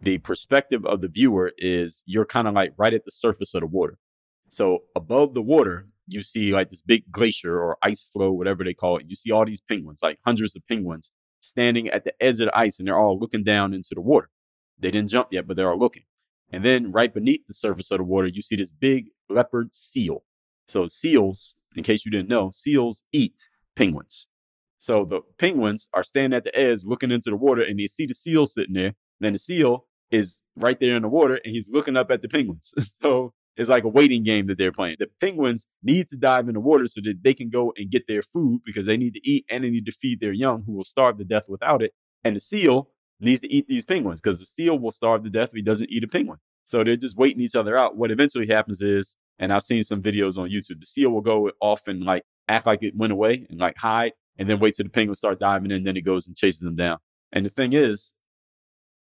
the 0.00 0.18
perspective 0.18 0.84
of 0.84 1.00
the 1.00 1.08
viewer 1.08 1.52
is 1.58 2.02
you're 2.06 2.26
kind 2.26 2.48
of 2.48 2.54
like 2.54 2.72
right 2.76 2.94
at 2.94 3.04
the 3.04 3.10
surface 3.10 3.54
of 3.54 3.60
the 3.60 3.66
water. 3.66 3.98
So 4.48 4.84
above 4.94 5.34
the 5.34 5.42
water, 5.42 5.88
you 6.06 6.22
see 6.22 6.52
like 6.52 6.70
this 6.70 6.82
big 6.82 7.10
glacier 7.10 7.58
or 7.60 7.78
ice 7.82 8.08
floe, 8.12 8.32
whatever 8.32 8.64
they 8.64 8.74
call 8.74 8.98
it. 8.98 9.06
You 9.08 9.16
see 9.16 9.30
all 9.30 9.44
these 9.44 9.60
penguins, 9.60 10.00
like 10.02 10.18
hundreds 10.24 10.56
of 10.56 10.66
penguins 10.68 11.12
standing 11.40 11.88
at 11.88 12.04
the 12.04 12.14
edge 12.22 12.40
of 12.40 12.46
the 12.46 12.58
ice 12.58 12.78
and 12.78 12.86
they're 12.86 12.98
all 12.98 13.18
looking 13.18 13.44
down 13.44 13.74
into 13.74 13.94
the 13.94 14.00
water. 14.00 14.30
They 14.78 14.90
didn't 14.90 15.10
jump 15.10 15.28
yet, 15.30 15.46
but 15.46 15.56
they're 15.56 15.70
all 15.70 15.78
looking. 15.78 16.04
And 16.50 16.64
then 16.64 16.92
right 16.92 17.12
beneath 17.12 17.46
the 17.46 17.54
surface 17.54 17.90
of 17.90 17.98
the 17.98 18.04
water, 18.04 18.28
you 18.28 18.42
see 18.42 18.56
this 18.56 18.72
big 18.72 19.06
leopard 19.28 19.74
seal. 19.74 20.22
So 20.68 20.86
seals, 20.86 21.56
in 21.74 21.82
case 21.82 22.04
you 22.04 22.10
didn't 22.10 22.28
know, 22.28 22.50
seals 22.52 23.04
eat 23.12 23.48
penguins. 23.74 24.28
So 24.78 25.04
the 25.04 25.22
penguins 25.38 25.88
are 25.94 26.04
standing 26.04 26.36
at 26.36 26.44
the 26.44 26.56
edge 26.56 26.84
looking 26.84 27.10
into 27.10 27.30
the 27.30 27.36
water 27.36 27.62
and 27.62 27.78
they 27.78 27.86
see 27.86 28.06
the 28.06 28.14
seal 28.14 28.46
sitting 28.46 28.74
there. 28.74 28.94
Then 29.20 29.32
the 29.32 29.38
seal 29.38 29.86
is 30.10 30.42
right 30.54 30.78
there 30.78 30.94
in 30.94 31.02
the 31.02 31.08
water 31.08 31.40
and 31.44 31.52
he's 31.52 31.68
looking 31.70 31.96
up 31.96 32.10
at 32.10 32.22
the 32.22 32.28
penguins. 32.28 32.74
so 33.00 33.32
it's 33.56 33.70
like 33.70 33.84
a 33.84 33.88
waiting 33.88 34.22
game 34.22 34.46
that 34.46 34.58
they're 34.58 34.72
playing. 34.72 34.96
The 34.98 35.08
penguins 35.20 35.66
need 35.82 36.08
to 36.10 36.16
dive 36.16 36.48
in 36.48 36.54
the 36.54 36.60
water 36.60 36.86
so 36.86 37.00
that 37.02 37.22
they 37.22 37.34
can 37.34 37.48
go 37.48 37.72
and 37.76 37.90
get 37.90 38.06
their 38.06 38.22
food 38.22 38.60
because 38.64 38.86
they 38.86 38.96
need 38.96 39.14
to 39.14 39.28
eat 39.28 39.46
and 39.50 39.64
they 39.64 39.70
need 39.70 39.86
to 39.86 39.92
feed 39.92 40.20
their 40.20 40.32
young 40.32 40.62
who 40.66 40.72
will 40.72 40.84
starve 40.84 41.18
to 41.18 41.24
death 41.24 41.48
without 41.48 41.82
it. 41.82 41.92
And 42.22 42.36
the 42.36 42.40
seal 42.40 42.90
needs 43.18 43.40
to 43.40 43.52
eat 43.52 43.66
these 43.66 43.84
penguins 43.84 44.20
because 44.20 44.40
the 44.40 44.46
seal 44.46 44.78
will 44.78 44.90
starve 44.90 45.24
to 45.24 45.30
death 45.30 45.50
if 45.50 45.54
he 45.54 45.62
doesn't 45.62 45.90
eat 45.90 46.04
a 46.04 46.08
penguin. 46.08 46.38
So 46.64 46.84
they're 46.84 46.96
just 46.96 47.16
waiting 47.16 47.40
each 47.40 47.54
other 47.54 47.76
out. 47.76 47.96
What 47.96 48.10
eventually 48.10 48.46
happens 48.48 48.82
is, 48.82 49.16
and 49.38 49.52
I've 49.52 49.62
seen 49.62 49.84
some 49.84 50.02
videos 50.02 50.36
on 50.36 50.50
YouTube, 50.50 50.80
the 50.80 50.86
seal 50.86 51.10
will 51.10 51.20
go 51.20 51.50
off 51.60 51.88
and 51.88 52.02
like 52.02 52.24
act 52.48 52.66
like 52.66 52.82
it 52.82 52.96
went 52.96 53.12
away 53.12 53.46
and 53.48 53.58
like 53.58 53.78
hide 53.78 54.12
and 54.36 54.50
then 54.50 54.58
wait 54.58 54.74
till 54.74 54.84
the 54.84 54.90
penguins 54.90 55.18
start 55.18 55.40
diving 55.40 55.70
in. 55.70 55.84
Then 55.84 55.96
it 55.96 56.02
goes 56.02 56.26
and 56.26 56.36
chases 56.36 56.60
them 56.60 56.76
down. 56.76 56.98
And 57.32 57.46
the 57.46 57.50
thing 57.50 57.72
is, 57.72 58.12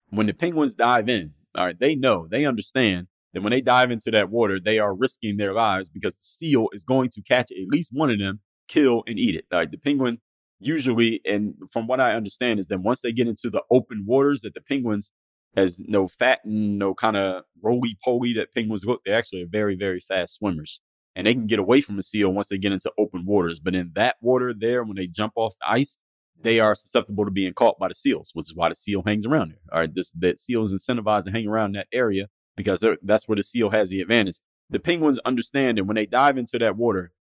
when 0.09 0.27
the 0.27 0.33
penguins 0.33 0.75
dive 0.75 1.09
in, 1.09 1.33
all 1.55 1.65
right, 1.65 1.79
they 1.79 1.95
know, 1.95 2.27
they 2.27 2.45
understand 2.45 3.07
that 3.33 3.41
when 3.41 3.51
they 3.51 3.61
dive 3.61 3.91
into 3.91 4.11
that 4.11 4.29
water, 4.29 4.59
they 4.59 4.79
are 4.79 4.93
risking 4.93 5.37
their 5.37 5.53
lives 5.53 5.89
because 5.89 6.15
the 6.15 6.23
seal 6.23 6.67
is 6.73 6.83
going 6.83 7.09
to 7.09 7.21
catch 7.21 7.51
at 7.51 7.67
least 7.67 7.91
one 7.93 8.09
of 8.09 8.19
them, 8.19 8.41
kill 8.67 9.03
and 9.07 9.19
eat 9.19 9.35
it. 9.35 9.45
Like 9.51 9.71
the 9.71 9.77
penguin 9.77 10.19
usually, 10.59 11.21
and 11.25 11.55
from 11.71 11.87
what 11.87 11.99
I 11.99 12.13
understand, 12.13 12.59
is 12.59 12.67
that 12.67 12.81
once 12.81 13.01
they 13.01 13.11
get 13.11 13.27
into 13.27 13.49
the 13.49 13.61
open 13.71 14.05
waters, 14.05 14.41
that 14.41 14.53
the 14.53 14.61
penguins 14.61 15.11
has 15.55 15.81
no 15.87 16.07
fat 16.07 16.39
and 16.43 16.77
no 16.77 16.93
kind 16.93 17.17
of 17.17 17.43
roly 17.61 17.97
poly 18.03 18.33
that 18.33 18.53
penguins 18.53 18.85
look. 18.85 19.01
They 19.03 19.13
actually 19.13 19.43
are 19.43 19.49
very, 19.49 19.75
very 19.75 19.99
fast 19.99 20.35
swimmers. 20.35 20.81
And 21.15 21.25
they 21.25 21.33
can 21.33 21.47
get 21.47 21.59
away 21.59 21.81
from 21.81 21.97
a 21.97 22.03
seal 22.03 22.29
once 22.29 22.49
they 22.49 22.57
get 22.57 22.71
into 22.71 22.91
open 22.97 23.25
waters. 23.25 23.59
But 23.59 23.75
in 23.75 23.91
that 23.95 24.17
water 24.21 24.53
there, 24.57 24.83
when 24.83 24.95
they 24.95 25.07
jump 25.07 25.33
off 25.35 25.55
the 25.59 25.69
ice, 25.69 25.97
they 26.41 26.59
are 26.59 26.75
susceptible 26.75 27.25
to 27.25 27.31
being 27.31 27.53
caught 27.53 27.79
by 27.79 27.89
the 27.89 27.95
seals, 27.95 28.31
which 28.33 28.45
is 28.45 28.55
why 28.55 28.69
the 28.69 28.75
seal 28.75 29.03
hangs 29.05 29.25
around 29.25 29.49
there. 29.51 29.59
All 29.73 29.79
right, 29.79 29.93
this 29.93 30.13
that 30.13 30.39
seal 30.39 30.63
is 30.63 30.73
incentivized 30.73 31.25
to 31.25 31.31
hang 31.31 31.47
around 31.47 31.73
that 31.73 31.87
area 31.91 32.27
because 32.59 32.85
that's 33.01 33.25
where 33.25 33.37
the 33.37 33.41
seal 33.41 33.69
has 33.69 33.89
the 33.89 34.01
advantage. 34.01 34.41
The 34.69 34.81
penguins 34.81 35.17
understand 35.19 35.77
that 35.77 35.85
when 35.85 35.95
they 35.95 36.05
dive 36.05 36.37
into 36.37 36.59
that 36.59 36.75
water, 36.75 37.13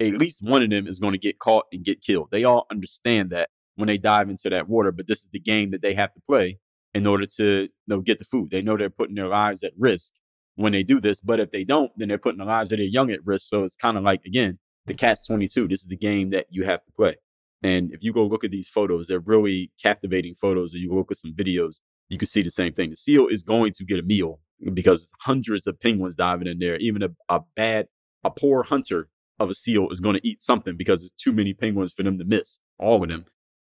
at 0.00 0.14
least 0.14 0.42
one 0.42 0.64
of 0.64 0.70
them 0.70 0.88
is 0.88 0.98
going 0.98 1.12
to 1.12 1.18
get 1.18 1.38
caught 1.38 1.66
and 1.70 1.84
get 1.84 2.00
killed. 2.00 2.32
They 2.32 2.42
all 2.42 2.66
understand 2.72 3.30
that 3.30 3.50
when 3.76 3.86
they 3.86 3.98
dive 3.98 4.28
into 4.28 4.50
that 4.50 4.68
water, 4.68 4.90
but 4.90 5.06
this 5.06 5.20
is 5.20 5.28
the 5.32 5.38
game 5.38 5.70
that 5.70 5.80
they 5.80 5.94
have 5.94 6.12
to 6.14 6.20
play 6.20 6.58
in 6.92 7.06
order 7.06 7.24
to 7.36 7.62
you 7.62 7.68
know, 7.86 8.00
get 8.00 8.18
the 8.18 8.24
food. 8.24 8.50
They 8.50 8.62
know 8.62 8.76
they're 8.76 8.90
putting 8.90 9.14
their 9.14 9.28
lives 9.28 9.62
at 9.62 9.74
risk 9.78 10.14
when 10.56 10.72
they 10.72 10.82
do 10.82 10.98
this, 10.98 11.20
but 11.20 11.38
if 11.38 11.52
they 11.52 11.62
don't, 11.62 11.92
then 11.96 12.08
they're 12.08 12.18
putting 12.18 12.40
the 12.40 12.44
lives 12.44 12.72
of 12.72 12.78
their 12.78 12.86
young 12.86 13.12
at 13.12 13.24
risk. 13.24 13.48
So 13.48 13.62
it's 13.62 13.76
kind 13.76 13.96
of 13.96 14.02
like 14.02 14.24
again 14.26 14.58
the 14.86 14.94
catch 14.94 15.24
twenty 15.24 15.46
two. 15.46 15.68
This 15.68 15.82
is 15.82 15.86
the 15.86 15.96
game 15.96 16.30
that 16.30 16.46
you 16.50 16.64
have 16.64 16.84
to 16.84 16.90
play. 16.90 17.14
And 17.62 17.92
if 17.92 18.02
you 18.02 18.12
go 18.12 18.26
look 18.26 18.42
at 18.42 18.50
these 18.50 18.68
photos, 18.68 19.06
they're 19.06 19.20
really 19.20 19.70
captivating 19.80 20.34
photos. 20.34 20.74
Or 20.74 20.78
you 20.78 20.92
look 20.92 21.12
at 21.12 21.16
some 21.18 21.32
videos, 21.32 21.76
you 22.08 22.18
can 22.18 22.26
see 22.26 22.42
the 22.42 22.50
same 22.50 22.72
thing. 22.72 22.90
The 22.90 22.96
seal 22.96 23.28
is 23.28 23.44
going 23.44 23.70
to 23.74 23.84
get 23.84 24.00
a 24.00 24.02
meal 24.02 24.40
because 24.72 25.10
hundreds 25.22 25.66
of 25.66 25.80
penguins 25.80 26.14
diving 26.14 26.48
in 26.48 26.58
there. 26.58 26.76
Even 26.76 27.02
a, 27.02 27.08
a 27.28 27.40
bad, 27.56 27.86
a 28.22 28.30
poor 28.30 28.62
hunter 28.62 29.08
of 29.38 29.50
a 29.50 29.54
seal 29.54 29.88
is 29.90 30.00
going 30.00 30.14
to 30.14 30.26
eat 30.26 30.40
something 30.40 30.76
because 30.76 31.02
it's 31.02 31.12
too 31.12 31.32
many 31.32 31.52
penguins 31.52 31.92
for 31.92 32.02
them 32.02 32.18
to 32.18 32.24
miss 32.24 32.60
all 32.78 33.02
of 33.02 33.08
them. 33.08 33.24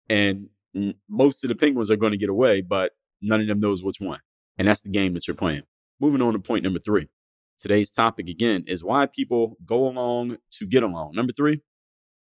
And 0.09 0.49
most 1.07 1.43
of 1.43 1.49
the 1.49 1.55
penguins 1.55 1.91
are 1.91 1.95
going 1.95 2.11
to 2.11 2.17
get 2.17 2.29
away, 2.29 2.61
but 2.61 2.93
none 3.21 3.41
of 3.41 3.47
them 3.47 3.59
knows 3.59 3.83
which 3.83 3.99
one. 3.99 4.19
And 4.57 4.67
that's 4.67 4.81
the 4.81 4.89
game 4.89 5.13
that 5.13 5.27
you're 5.27 5.35
playing. 5.35 5.63
Moving 5.99 6.21
on 6.21 6.33
to 6.33 6.39
point 6.39 6.63
number 6.63 6.79
three. 6.79 7.07
Today's 7.59 7.91
topic 7.91 8.29
again 8.29 8.63
is 8.67 8.83
why 8.83 9.05
people 9.05 9.57
go 9.65 9.87
along 9.87 10.37
to 10.51 10.65
get 10.65 10.81
along. 10.81 11.11
Number 11.15 11.33
three, 11.33 11.61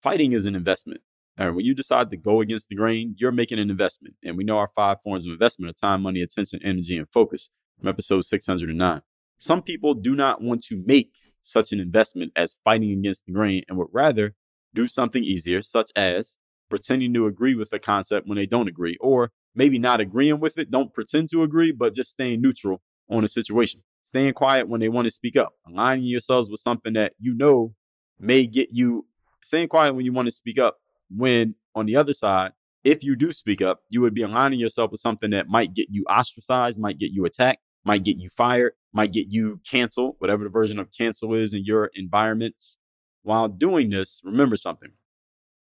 fighting 0.01 0.31
is 0.31 0.45
an 0.45 0.55
investment. 0.55 1.01
And 1.37 1.55
when 1.55 1.65
you 1.65 1.73
decide 1.73 2.11
to 2.11 2.17
go 2.17 2.41
against 2.41 2.69
the 2.69 2.75
grain, 2.75 3.15
you're 3.17 3.31
making 3.31 3.57
an 3.57 3.71
investment. 3.71 4.15
And 4.23 4.37
we 4.37 4.43
know 4.43 4.59
our 4.59 4.67
five 4.67 5.01
forms 5.01 5.25
of 5.25 5.31
investment 5.31 5.71
are 5.71 5.73
time, 5.73 6.03
money, 6.03 6.21
attention, 6.21 6.59
energy, 6.63 6.97
and 6.97 7.09
focus 7.09 7.49
from 7.83 7.89
episode 7.89 8.23
609. 8.23 9.01
Some 9.37 9.61
people 9.61 9.93
do 9.93 10.15
not 10.15 10.41
want 10.41 10.63
to 10.63 10.81
make 10.85 11.11
such 11.41 11.73
an 11.73 11.81
investment 11.81 12.31
as 12.33 12.57
fighting 12.63 12.91
against 12.91 13.25
the 13.25 13.33
grain 13.33 13.63
and 13.67 13.77
would 13.77 13.89
rather 13.91 14.35
do 14.73 14.87
something 14.87 15.23
easier, 15.23 15.61
such 15.61 15.91
as 15.95 16.37
pretending 16.69 17.13
to 17.13 17.27
agree 17.27 17.55
with 17.55 17.73
a 17.73 17.79
concept 17.79 18.25
when 18.25 18.37
they 18.37 18.45
don't 18.45 18.69
agree, 18.69 18.95
or 19.01 19.31
maybe 19.53 19.77
not 19.77 19.99
agreeing 19.99 20.39
with 20.39 20.57
it, 20.57 20.71
don't 20.71 20.93
pretend 20.93 21.29
to 21.31 21.43
agree, 21.43 21.73
but 21.73 21.93
just 21.93 22.11
staying 22.11 22.41
neutral 22.41 22.81
on 23.09 23.25
a 23.25 23.27
situation. 23.27 23.83
Staying 24.01 24.33
quiet 24.33 24.69
when 24.69 24.79
they 24.79 24.89
want 24.89 25.05
to 25.05 25.11
speak 25.11 25.35
up, 25.35 25.53
aligning 25.67 26.05
yourselves 26.05 26.49
with 26.49 26.61
something 26.61 26.93
that 26.93 27.13
you 27.19 27.35
know 27.35 27.75
may 28.17 28.47
get 28.47 28.69
you, 28.71 29.05
staying 29.41 29.67
quiet 29.67 29.93
when 29.93 30.05
you 30.05 30.13
want 30.13 30.27
to 30.27 30.31
speak 30.31 30.57
up 30.57 30.77
when 31.09 31.55
on 31.75 31.85
the 31.85 31.97
other 31.97 32.13
side, 32.13 32.53
if 32.83 33.03
you 33.03 33.15
do 33.15 33.33
speak 33.33 33.61
up, 33.61 33.81
you 33.89 34.01
would 34.01 34.13
be 34.13 34.23
aligning 34.23 34.59
yourself 34.59 34.91
with 34.91 34.99
something 34.99 35.31
that 35.31 35.47
might 35.47 35.73
get 35.73 35.87
you 35.89 36.03
ostracized, 36.09 36.79
might 36.79 36.97
get 36.97 37.11
you 37.11 37.25
attacked, 37.25 37.61
might 37.85 38.03
get 38.03 38.17
you 38.17 38.29
fired, 38.29 38.73
might 38.93 39.11
get 39.11 39.27
you 39.29 39.59
canceled, 39.69 40.15
whatever 40.19 40.43
the 40.43 40.49
version 40.49 40.79
of 40.79 40.89
cancel 40.95 41.33
is 41.33 41.53
in 41.53 41.65
your 41.65 41.89
environments. 41.93 42.77
While 43.23 43.47
doing 43.47 43.89
this, 43.89 44.21
remember 44.23 44.55
something. 44.55 44.91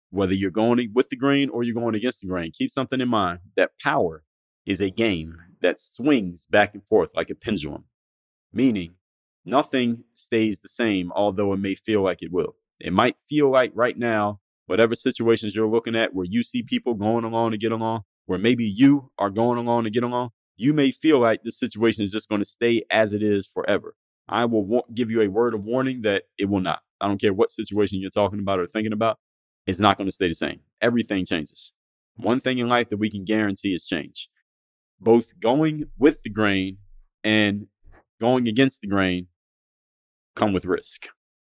Whether 0.09 0.33
you're 0.33 0.51
going 0.51 0.91
with 0.93 1.09
the 1.09 1.15
grain 1.15 1.49
or 1.49 1.63
you're 1.63 1.75
going 1.75 1.95
against 1.95 2.21
the 2.21 2.27
grain, 2.27 2.51
keep 2.53 2.69
something 2.69 2.99
in 2.99 3.07
mind 3.07 3.39
that 3.55 3.71
power 3.81 4.23
is 4.65 4.81
a 4.81 4.89
game 4.89 5.37
that 5.61 5.79
swings 5.79 6.45
back 6.45 6.73
and 6.73 6.85
forth 6.85 7.11
like 7.15 7.29
a 7.29 7.35
pendulum, 7.35 7.85
meaning 8.51 8.95
nothing 9.45 10.03
stays 10.13 10.59
the 10.59 10.67
same, 10.69 11.11
although 11.15 11.53
it 11.53 11.57
may 11.57 11.75
feel 11.75 12.01
like 12.01 12.21
it 12.21 12.31
will. 12.31 12.55
It 12.79 12.93
might 12.93 13.15
feel 13.29 13.49
like 13.49 13.71
right 13.73 13.97
now 13.97 14.39
whatever 14.65 14.95
situations 14.95 15.55
you're 15.55 15.67
looking 15.67 15.95
at 15.95 16.13
where 16.13 16.25
you 16.25 16.43
see 16.43 16.63
people 16.63 16.93
going 16.93 17.23
along 17.23 17.51
to 17.51 17.57
get 17.57 17.71
along, 17.71 18.01
where 18.25 18.39
maybe 18.39 18.65
you 18.65 19.11
are 19.17 19.29
going 19.29 19.57
along 19.57 19.83
to 19.83 19.89
get 19.89 20.03
along, 20.03 20.29
you 20.61 20.73
may 20.73 20.91
feel 20.91 21.19
like 21.19 21.41
this 21.41 21.57
situation 21.57 22.03
is 22.03 22.11
just 22.11 22.29
going 22.29 22.39
to 22.39 22.45
stay 22.45 22.83
as 22.91 23.15
it 23.15 23.23
is 23.23 23.47
forever. 23.47 23.95
I 24.29 24.45
will 24.45 24.63
wa- 24.63 24.83
give 24.93 25.09
you 25.09 25.21
a 25.21 25.27
word 25.27 25.55
of 25.55 25.63
warning 25.63 26.03
that 26.03 26.25
it 26.37 26.49
will 26.49 26.59
not. 26.59 26.81
I 27.01 27.07
don't 27.07 27.19
care 27.19 27.33
what 27.33 27.49
situation 27.49 27.99
you're 27.99 28.11
talking 28.11 28.37
about 28.37 28.59
or 28.59 28.67
thinking 28.67 28.93
about, 28.93 29.17
it's 29.65 29.79
not 29.79 29.97
going 29.97 30.07
to 30.07 30.13
stay 30.13 30.27
the 30.27 30.35
same. 30.35 30.59
Everything 30.79 31.25
changes. 31.25 31.73
One 32.15 32.39
thing 32.39 32.59
in 32.59 32.69
life 32.69 32.89
that 32.89 32.97
we 32.97 33.09
can 33.09 33.25
guarantee 33.25 33.73
is 33.73 33.87
change. 33.87 34.29
Both 34.99 35.39
going 35.39 35.85
with 35.97 36.21
the 36.21 36.29
grain 36.29 36.77
and 37.23 37.65
going 38.19 38.47
against 38.47 38.81
the 38.81 38.87
grain 38.87 39.27
come 40.35 40.53
with 40.53 40.65
risk. 40.65 41.07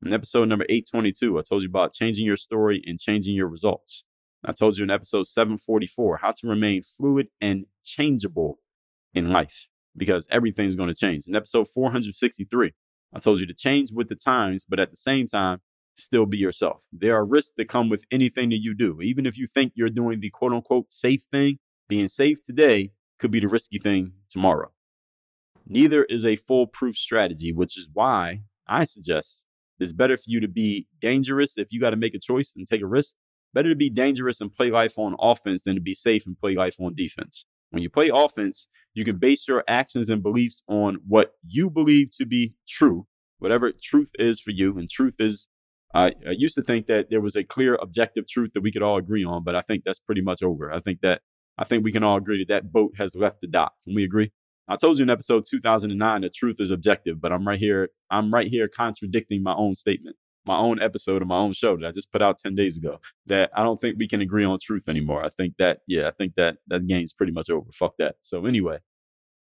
In 0.03 0.13
episode 0.13 0.49
number 0.49 0.65
822, 0.67 1.37
I 1.37 1.43
told 1.43 1.61
you 1.61 1.69
about 1.69 1.93
changing 1.93 2.25
your 2.25 2.37
story 2.37 2.81
and 2.87 2.99
changing 2.99 3.35
your 3.35 3.47
results. 3.47 4.03
I 4.43 4.51
told 4.51 4.77
you 4.77 4.83
in 4.83 4.89
episode 4.89 5.27
744 5.27 6.17
how 6.23 6.31
to 6.31 6.47
remain 6.47 6.81
fluid 6.81 7.27
and 7.39 7.67
changeable 7.83 8.57
in 9.15 9.31
life 9.31 9.67
because 9.97 10.27
everything's 10.29 10.75
going 10.75 10.93
to 10.93 10.99
change. 10.99 11.27
In 11.27 11.35
episode 11.35 11.67
463, 11.69 12.73
I 13.13 13.19
told 13.19 13.39
you 13.39 13.47
to 13.47 13.53
change 13.53 13.91
with 13.93 14.09
the 14.09 14.15
times, 14.15 14.65
but 14.65 14.79
at 14.79 14.91
the 14.91 14.97
same 14.97 15.25
time, 15.25 15.61
still 15.95 16.25
be 16.25 16.37
yourself. 16.37 16.83
There 16.91 17.15
are 17.15 17.25
risks 17.25 17.53
that 17.57 17.69
come 17.69 17.89
with 17.89 18.03
anything 18.11 18.49
that 18.49 18.61
you 18.61 18.73
do. 18.73 19.01
Even 19.01 19.25
if 19.25 19.37
you 19.37 19.47
think 19.47 19.71
you're 19.75 19.89
doing 19.89 20.19
the 20.19 20.29
quote 20.29 20.51
unquote 20.51 20.91
safe 20.91 21.23
thing, 21.31 21.57
being 21.87 22.07
safe 22.07 22.41
today 22.41 22.91
could 23.17 23.31
be 23.31 23.39
the 23.39 23.47
risky 23.47 23.79
thing 23.79 24.11
tomorrow. 24.29 24.71
Neither 25.67 26.03
is 26.03 26.25
a 26.25 26.35
foolproof 26.35 26.97
strategy, 26.97 27.53
which 27.53 27.77
is 27.77 27.89
why 27.91 28.41
I 28.67 28.83
suggest 28.83 29.45
it's 29.79 29.93
better 29.93 30.17
for 30.17 30.25
you 30.27 30.39
to 30.39 30.47
be 30.47 30.87
dangerous 30.99 31.57
if 31.57 31.71
you 31.71 31.79
got 31.79 31.89
to 31.91 31.95
make 31.95 32.13
a 32.13 32.19
choice 32.19 32.53
and 32.55 32.67
take 32.67 32.81
a 32.81 32.87
risk. 32.87 33.15
Better 33.53 33.69
to 33.69 33.75
be 33.75 33.89
dangerous 33.89 34.41
and 34.41 34.53
play 34.53 34.69
life 34.69 34.97
on 34.97 35.15
offense 35.19 35.63
than 35.63 35.75
to 35.75 35.81
be 35.81 35.93
safe 35.93 36.25
and 36.25 36.37
play 36.37 36.55
life 36.55 36.75
on 36.79 36.93
defense. 36.93 37.45
When 37.71 37.83
you 37.83 37.89
play 37.89 38.09
offense, 38.13 38.67
you 38.93 39.03
can 39.03 39.17
base 39.17 39.47
your 39.47 39.63
actions 39.67 40.09
and 40.09 40.23
beliefs 40.23 40.63
on 40.67 40.97
what 41.07 41.33
you 41.45 41.69
believe 41.69 42.09
to 42.17 42.25
be 42.25 42.53
true, 42.67 43.07
whatever 43.39 43.71
truth 43.71 44.11
is 44.17 44.39
for 44.39 44.51
you. 44.51 44.77
And 44.77 44.89
truth 44.89 45.15
is, 45.19 45.47
uh, 45.93 46.11
I 46.27 46.31
used 46.31 46.55
to 46.55 46.61
think 46.61 46.87
that 46.87 47.09
there 47.09 47.21
was 47.21 47.35
a 47.35 47.43
clear 47.43 47.75
objective 47.75 48.27
truth 48.27 48.51
that 48.53 48.61
we 48.61 48.71
could 48.71 48.81
all 48.81 48.97
agree 48.97 49.23
on, 49.23 49.43
but 49.43 49.55
I 49.55 49.61
think 49.61 49.83
that's 49.83 49.99
pretty 49.99 50.21
much 50.21 50.43
over. 50.43 50.71
I 50.71 50.79
think 50.79 51.01
that 51.01 51.21
I 51.57 51.63
think 51.63 51.83
we 51.83 51.91
can 51.91 52.03
all 52.03 52.17
agree 52.17 52.39
that 52.39 52.49
that 52.49 52.73
boat 52.73 52.93
has 52.97 53.15
left 53.15 53.39
the 53.41 53.47
dock. 53.47 53.73
Can 53.83 53.95
we 53.95 54.03
agree? 54.03 54.31
I 54.67 54.75
told 54.75 54.97
you 54.97 55.03
in 55.03 55.09
episode 55.09 55.45
2009 55.49 56.21
that 56.21 56.33
truth 56.33 56.57
is 56.59 56.71
objective, 56.71 57.21
but 57.21 57.31
I'm 57.31 57.47
right 57.47 57.59
here. 57.59 57.89
I'm 58.09 58.33
right 58.33 58.47
here 58.47 58.67
contradicting 58.67 59.43
my 59.43 59.53
own 59.53 59.75
statement, 59.75 60.17
my 60.45 60.57
own 60.57 60.81
episode 60.81 61.21
of 61.21 61.27
my 61.27 61.37
own 61.37 61.53
show 61.53 61.77
that 61.77 61.87
I 61.87 61.91
just 61.91 62.11
put 62.11 62.21
out 62.21 62.37
10 62.37 62.55
days 62.55 62.77
ago. 62.77 62.99
That 63.25 63.49
I 63.55 63.63
don't 63.63 63.79
think 63.79 63.97
we 63.97 64.07
can 64.07 64.21
agree 64.21 64.45
on 64.45 64.57
truth 64.61 64.87
anymore. 64.87 65.23
I 65.23 65.29
think 65.29 65.55
that, 65.57 65.79
yeah, 65.87 66.07
I 66.07 66.11
think 66.11 66.35
that 66.35 66.57
that 66.67 66.87
game's 66.87 67.13
pretty 67.13 67.31
much 67.31 67.49
over. 67.49 67.71
Fuck 67.71 67.95
that. 67.99 68.15
So 68.21 68.45
anyway, 68.45 68.79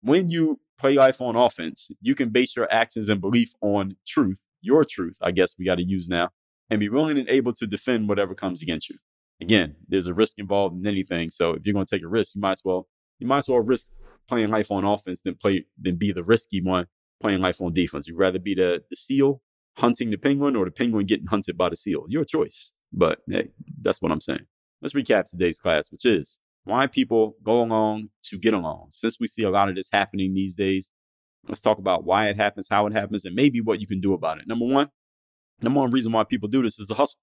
when 0.02 0.28
you 0.28 0.60
play 0.78 0.94
life 0.94 1.20
on 1.20 1.36
offense, 1.36 1.90
you 2.00 2.14
can 2.14 2.30
base 2.30 2.56
your 2.56 2.72
actions 2.72 3.08
and 3.08 3.20
belief 3.20 3.52
on 3.60 3.96
truth, 4.06 4.40
your 4.60 4.84
truth, 4.84 5.16
I 5.20 5.30
guess 5.30 5.56
we 5.58 5.64
got 5.64 5.76
to 5.76 5.84
use 5.84 6.08
now, 6.08 6.30
and 6.70 6.80
be 6.80 6.88
willing 6.88 7.18
and 7.18 7.28
able 7.28 7.52
to 7.54 7.66
defend 7.66 8.08
whatever 8.08 8.34
comes 8.34 8.62
against 8.62 8.88
you. 8.88 8.96
Again, 9.40 9.76
there's 9.88 10.06
a 10.06 10.14
risk 10.14 10.38
involved 10.38 10.78
in 10.78 10.86
anything. 10.86 11.30
So 11.30 11.52
if 11.52 11.64
you're 11.64 11.72
going 11.72 11.86
to 11.86 11.96
take 11.96 12.04
a 12.04 12.08
risk, 12.08 12.34
you 12.34 12.40
might 12.40 12.52
as 12.52 12.62
well 12.64 12.88
you 13.18 13.26
might 13.26 13.38
as 13.38 13.48
well 13.48 13.60
risk 13.60 13.92
playing 14.26 14.50
life 14.50 14.70
on 14.70 14.84
offense 14.84 15.22
than 15.22 15.34
play 15.34 15.66
than 15.80 15.96
be 15.96 16.10
the 16.10 16.24
risky 16.24 16.60
one 16.62 16.86
playing 17.20 17.40
life 17.40 17.60
on 17.60 17.72
defense. 17.72 18.08
You'd 18.08 18.18
rather 18.18 18.38
be 18.38 18.54
the 18.54 18.82
the 18.88 18.96
seal 18.96 19.42
hunting 19.80 20.10
the 20.10 20.16
penguin 20.16 20.56
or 20.56 20.64
the 20.64 20.70
penguin 20.70 21.06
getting 21.06 21.26
hunted 21.26 21.56
by 21.56 21.68
the 21.68 21.76
seal. 21.76 22.04
Your 22.08 22.24
choice. 22.24 22.72
But 22.92 23.20
hey, 23.28 23.48
that's 23.80 24.00
what 24.00 24.12
I'm 24.12 24.20
saying. 24.20 24.46
Let's 24.80 24.94
recap 24.94 25.26
today's 25.26 25.60
class, 25.60 25.90
which 25.90 26.04
is 26.04 26.38
why 26.64 26.86
people 26.86 27.36
go 27.42 27.62
along 27.62 28.10
to 28.24 28.38
get 28.38 28.54
along. 28.54 28.88
Since 28.90 29.18
we 29.20 29.26
see 29.26 29.42
a 29.42 29.50
lot 29.50 29.68
of 29.68 29.74
this 29.74 29.90
happening 29.92 30.34
these 30.34 30.54
days, 30.54 30.92
let's 31.48 31.60
talk 31.60 31.78
about 31.78 32.04
why 32.04 32.28
it 32.28 32.36
happens, 32.36 32.68
how 32.70 32.86
it 32.86 32.92
happens, 32.92 33.24
and 33.24 33.34
maybe 33.34 33.60
what 33.60 33.80
you 33.80 33.86
can 33.86 34.00
do 34.00 34.12
about 34.14 34.38
it. 34.38 34.46
Number 34.46 34.66
one, 34.66 34.88
number 35.62 35.80
one 35.80 35.90
reason 35.90 36.12
why 36.12 36.24
people 36.24 36.48
do 36.48 36.62
this 36.62 36.78
is 36.78 36.90
a 36.90 36.94
hustle. 36.94 37.20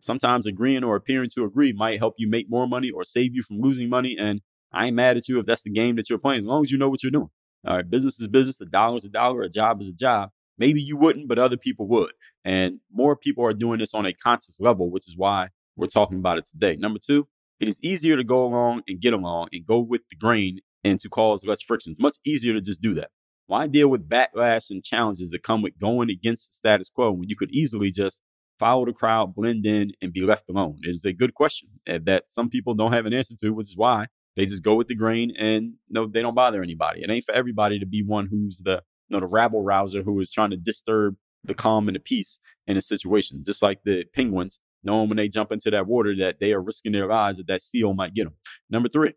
Sometimes 0.00 0.46
agreeing 0.46 0.82
or 0.82 0.96
appearing 0.96 1.28
to 1.34 1.44
agree 1.44 1.72
might 1.72 1.98
help 1.98 2.14
you 2.16 2.28
make 2.28 2.48
more 2.48 2.66
money 2.66 2.90
or 2.90 3.04
save 3.04 3.34
you 3.34 3.42
from 3.42 3.60
losing 3.60 3.88
money. 3.88 4.16
And 4.18 4.40
I 4.72 4.86
ain't 4.86 4.96
mad 4.96 5.16
at 5.16 5.28
you 5.28 5.38
if 5.38 5.46
that's 5.46 5.62
the 5.62 5.70
game 5.70 5.96
that 5.96 6.08
you're 6.08 6.18
playing, 6.18 6.38
as 6.38 6.46
long 6.46 6.64
as 6.64 6.70
you 6.70 6.78
know 6.78 6.88
what 6.88 7.02
you're 7.02 7.10
doing. 7.10 7.28
All 7.66 7.76
right, 7.76 7.88
business 7.88 8.18
is 8.18 8.28
business, 8.28 8.60
a 8.60 8.64
dollar 8.64 8.96
is 8.96 9.04
a 9.04 9.10
dollar, 9.10 9.42
a 9.42 9.50
job 9.50 9.80
is 9.82 9.88
a 9.88 9.92
job. 9.94 10.30
Maybe 10.60 10.82
you 10.82 10.96
wouldn't, 10.96 11.26
but 11.26 11.38
other 11.38 11.56
people 11.56 11.88
would. 11.88 12.12
And 12.44 12.80
more 12.92 13.16
people 13.16 13.44
are 13.44 13.54
doing 13.54 13.78
this 13.80 13.94
on 13.94 14.06
a 14.06 14.12
conscious 14.12 14.60
level, 14.60 14.90
which 14.90 15.08
is 15.08 15.16
why 15.16 15.48
we're 15.74 15.86
talking 15.86 16.18
about 16.18 16.38
it 16.38 16.44
today. 16.44 16.76
Number 16.76 17.00
two, 17.04 17.26
It 17.58 17.68
is 17.68 17.80
easier 17.82 18.16
to 18.16 18.24
go 18.24 18.44
along 18.44 18.82
and 18.86 19.00
get 19.00 19.12
along 19.14 19.48
and 19.52 19.66
go 19.66 19.80
with 19.80 20.02
the 20.10 20.16
grain 20.16 20.60
and 20.84 20.98
to 21.00 21.08
cause 21.08 21.44
less 21.46 21.60
friction. 21.62 21.90
It's 21.90 22.00
much 22.00 22.16
easier 22.24 22.54
to 22.54 22.60
just 22.60 22.80
do 22.80 22.94
that. 22.94 23.10
Why 23.46 23.66
deal 23.66 23.88
with 23.88 24.08
backlash 24.08 24.70
and 24.70 24.84
challenges 24.84 25.30
that 25.30 25.42
come 25.42 25.60
with 25.60 25.78
going 25.78 26.10
against 26.10 26.50
the 26.50 26.54
status 26.54 26.88
quo 26.88 27.10
when 27.12 27.28
you 27.28 27.36
could 27.36 27.50
easily 27.50 27.90
just 27.90 28.22
follow 28.58 28.84
the 28.86 28.92
crowd, 28.92 29.34
blend 29.34 29.66
in, 29.66 29.92
and 30.00 30.12
be 30.12 30.22
left 30.22 30.44
alone? 30.48 30.78
It 30.82 30.90
is 30.90 31.04
a 31.04 31.12
good 31.12 31.34
question 31.34 31.68
eh, 31.86 31.98
that 32.04 32.30
some 32.30 32.48
people 32.48 32.74
don't 32.74 32.92
have 32.92 33.06
an 33.06 33.12
answer 33.12 33.34
to, 33.40 33.50
which 33.50 33.68
is 33.68 33.76
why 33.76 34.06
they 34.36 34.46
just 34.46 34.62
go 34.62 34.74
with 34.74 34.88
the 34.88 34.94
grain 34.94 35.32
and 35.36 35.74
no, 35.88 36.06
they 36.06 36.22
don't 36.22 36.34
bother 36.34 36.62
anybody. 36.62 37.02
It 37.02 37.10
ain't 37.10 37.24
for 37.24 37.34
everybody 37.34 37.78
to 37.78 37.86
be 37.86 38.02
one 38.02 38.28
who's 38.30 38.62
the 38.64 38.82
know 39.10 39.20
the 39.20 39.26
rabble 39.26 39.62
rouser 39.62 40.02
who 40.02 40.18
is 40.20 40.30
trying 40.30 40.50
to 40.50 40.56
disturb 40.56 41.16
the 41.44 41.54
calm 41.54 41.88
and 41.88 41.96
the 41.96 42.00
peace 42.00 42.38
in 42.66 42.76
a 42.76 42.82
situation. 42.82 43.42
Just 43.44 43.62
like 43.62 43.82
the 43.84 44.04
penguins, 44.14 44.60
knowing 44.82 45.08
when 45.08 45.16
they 45.16 45.28
jump 45.28 45.52
into 45.52 45.70
that 45.70 45.86
water 45.86 46.14
that 46.16 46.40
they 46.40 46.52
are 46.52 46.60
risking 46.60 46.92
their 46.92 47.06
lives 47.06 47.38
that 47.38 47.46
that 47.46 47.62
seal 47.62 47.94
might 47.94 48.14
get 48.14 48.24
them. 48.24 48.34
Number 48.68 48.88
three, 48.88 49.14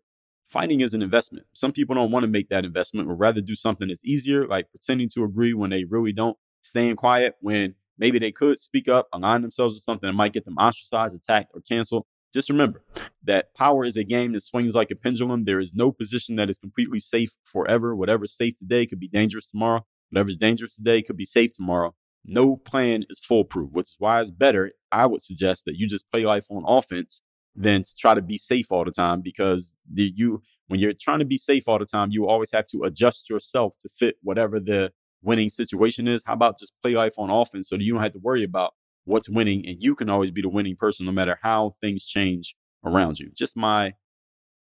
fighting 0.48 0.80
is 0.80 0.94
an 0.94 1.02
investment. 1.02 1.46
Some 1.52 1.72
people 1.72 1.94
don't 1.94 2.10
want 2.10 2.24
to 2.24 2.30
make 2.30 2.48
that 2.48 2.64
investment, 2.64 3.08
would 3.08 3.18
rather 3.18 3.40
do 3.40 3.54
something 3.54 3.88
that's 3.88 4.04
easier, 4.04 4.46
like 4.46 4.70
pretending 4.70 5.08
to 5.14 5.24
agree 5.24 5.54
when 5.54 5.70
they 5.70 5.84
really 5.84 6.12
don't, 6.12 6.36
staying 6.62 6.96
quiet 6.96 7.34
when 7.40 7.74
maybe 7.98 8.18
they 8.18 8.32
could 8.32 8.58
speak 8.58 8.88
up, 8.88 9.08
align 9.12 9.42
themselves 9.42 9.74
with 9.74 9.82
something 9.82 10.08
that 10.08 10.14
might 10.14 10.32
get 10.32 10.44
them 10.44 10.56
ostracized, 10.56 11.16
attacked, 11.16 11.50
or 11.54 11.60
canceled. 11.60 12.06
Just 12.34 12.50
remember 12.50 12.82
that 13.22 13.54
power 13.54 13.84
is 13.84 13.96
a 13.96 14.02
game 14.02 14.32
that 14.32 14.40
swings 14.40 14.74
like 14.74 14.90
a 14.90 14.96
pendulum. 14.96 15.44
There 15.44 15.60
is 15.60 15.72
no 15.72 15.92
position 15.92 16.34
that 16.36 16.50
is 16.50 16.58
completely 16.58 16.98
safe 16.98 17.36
forever. 17.44 17.94
Whatever's 17.94 18.36
safe 18.36 18.56
today 18.56 18.86
could 18.86 18.98
be 18.98 19.06
dangerous 19.06 19.52
tomorrow. 19.52 19.86
Whatever's 20.10 20.36
dangerous 20.36 20.74
today 20.74 21.00
could 21.00 21.16
be 21.16 21.24
safe 21.24 21.52
tomorrow. 21.52 21.94
No 22.24 22.56
plan 22.56 23.04
is 23.08 23.20
foolproof, 23.20 23.70
which 23.70 23.90
is 23.90 23.96
why 23.98 24.20
it's 24.20 24.32
better, 24.32 24.72
I 24.90 25.06
would 25.06 25.22
suggest, 25.22 25.64
that 25.66 25.76
you 25.76 25.86
just 25.86 26.10
play 26.10 26.24
life 26.24 26.46
on 26.50 26.64
offense 26.66 27.22
than 27.54 27.84
to 27.84 27.94
try 27.96 28.14
to 28.14 28.22
be 28.22 28.36
safe 28.36 28.66
all 28.70 28.84
the 28.84 28.90
time 28.90 29.20
because 29.20 29.74
the, 29.88 30.12
you 30.16 30.42
when 30.66 30.80
you're 30.80 30.92
trying 30.92 31.20
to 31.20 31.24
be 31.24 31.36
safe 31.36 31.68
all 31.68 31.78
the 31.78 31.84
time, 31.84 32.10
you 32.10 32.26
always 32.26 32.50
have 32.50 32.66
to 32.66 32.82
adjust 32.82 33.30
yourself 33.30 33.74
to 33.80 33.88
fit 33.88 34.16
whatever 34.22 34.58
the 34.58 34.90
winning 35.22 35.50
situation 35.50 36.08
is. 36.08 36.24
How 36.26 36.32
about 36.32 36.58
just 36.58 36.72
play 36.82 36.94
life 36.94 37.14
on 37.16 37.30
offense 37.30 37.68
so 37.68 37.76
that 37.76 37.84
you 37.84 37.92
don't 37.92 38.02
have 38.02 38.12
to 38.14 38.18
worry 38.18 38.42
about 38.42 38.72
what's 39.04 39.28
winning 39.28 39.66
and 39.66 39.82
you 39.82 39.94
can 39.94 40.08
always 40.08 40.30
be 40.30 40.40
the 40.42 40.48
winning 40.48 40.76
person 40.76 41.06
no 41.06 41.12
matter 41.12 41.38
how 41.42 41.72
things 41.80 42.06
change 42.06 42.54
around 42.84 43.18
you. 43.18 43.30
Just 43.34 43.56
my 43.56 43.94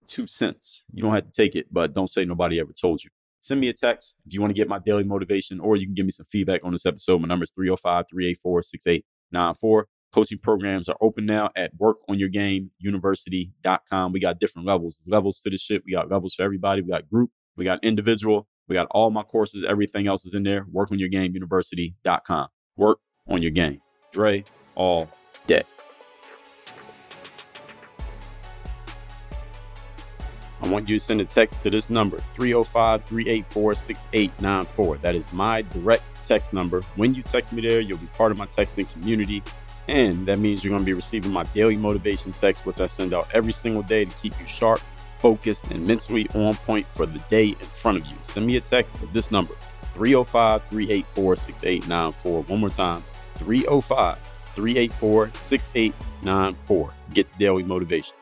two 0.07 0.27
cents. 0.27 0.83
You 0.93 1.03
don't 1.03 1.13
have 1.13 1.25
to 1.25 1.31
take 1.31 1.55
it, 1.55 1.67
but 1.71 1.93
don't 1.93 2.09
say 2.09 2.25
nobody 2.25 2.59
ever 2.59 2.73
told 2.73 3.03
you. 3.03 3.09
Send 3.39 3.59
me 3.59 3.69
a 3.69 3.73
text 3.73 4.17
if 4.25 4.33
you 4.33 4.41
want 4.41 4.51
to 4.51 4.55
get 4.55 4.67
my 4.67 4.77
daily 4.77 5.03
motivation, 5.03 5.59
or 5.59 5.75
you 5.75 5.87
can 5.87 5.95
give 5.95 6.05
me 6.05 6.11
some 6.11 6.27
feedback 6.29 6.61
on 6.63 6.73
this 6.73 6.85
episode. 6.85 7.21
My 7.21 7.27
number 7.27 7.41
is 7.43 7.49
305 7.51 8.05
384 8.09 8.61
6894. 8.61 9.87
Coaching 10.13 10.37
programs 10.37 10.87
are 10.89 10.97
open 11.01 11.25
now 11.25 11.49
at 11.55 11.71
workonyourgameuniversity.com. 11.77 14.11
We 14.11 14.19
got 14.19 14.39
different 14.39 14.67
levels. 14.67 14.97
There's 14.97 15.11
levels 15.11 15.41
to 15.41 15.49
the 15.49 15.57
shit. 15.57 15.81
We 15.85 15.93
got 15.93 16.11
levels 16.11 16.35
for 16.35 16.43
everybody. 16.43 16.81
We 16.81 16.89
got 16.89 17.07
group, 17.07 17.31
we 17.55 17.65
got 17.65 17.83
individual, 17.83 18.47
we 18.67 18.75
got 18.75 18.87
all 18.91 19.09
my 19.09 19.23
courses. 19.23 19.63
Everything 19.63 20.07
else 20.07 20.23
is 20.25 20.35
in 20.35 20.43
there. 20.43 20.65
Workonyourgameuniversity.com. 20.65 22.47
Work 22.77 22.99
on 23.27 23.41
your 23.41 23.51
game. 23.51 23.79
Dre 24.11 24.43
all 24.75 25.09
day. 25.47 25.63
I 30.63 30.67
want 30.67 30.87
you 30.87 30.97
to 30.97 31.03
send 31.03 31.19
a 31.21 31.25
text 31.25 31.63
to 31.63 31.69
this 31.71 31.89
number, 31.89 32.19
305 32.33 33.03
384 33.03 33.73
6894. 33.73 34.97
That 34.97 35.15
is 35.15 35.33
my 35.33 35.63
direct 35.63 36.23
text 36.23 36.53
number. 36.53 36.81
When 36.95 37.15
you 37.15 37.23
text 37.23 37.51
me 37.51 37.61
there, 37.67 37.79
you'll 37.79 37.97
be 37.97 38.05
part 38.07 38.31
of 38.31 38.37
my 38.37 38.45
texting 38.45 38.91
community. 38.93 39.41
And 39.87 40.25
that 40.27 40.37
means 40.37 40.63
you're 40.63 40.69
going 40.69 40.83
to 40.83 40.85
be 40.85 40.93
receiving 40.93 41.31
my 41.31 41.43
daily 41.45 41.75
motivation 41.75 42.31
text, 42.31 42.65
which 42.65 42.79
I 42.79 42.85
send 42.85 43.13
out 43.13 43.27
every 43.33 43.53
single 43.53 43.81
day 43.81 44.05
to 44.05 44.15
keep 44.17 44.39
you 44.39 44.45
sharp, 44.45 44.79
focused, 45.19 45.71
and 45.71 45.85
mentally 45.85 46.29
on 46.35 46.53
point 46.53 46.87
for 46.87 47.07
the 47.07 47.19
day 47.27 47.49
in 47.49 47.55
front 47.55 47.97
of 47.97 48.05
you. 48.05 48.15
Send 48.21 48.45
me 48.45 48.57
a 48.57 48.61
text 48.61 49.01
at 49.01 49.11
this 49.13 49.31
number, 49.31 49.55
305 49.93 50.63
384 50.65 51.35
6894. 51.35 52.43
One 52.43 52.59
more 52.59 52.69
time, 52.69 53.03
305 53.43 54.17
384 54.55 55.31
6894. 55.39 56.93
Get 57.13 57.37
daily 57.37 57.63
motivation. 57.63 58.15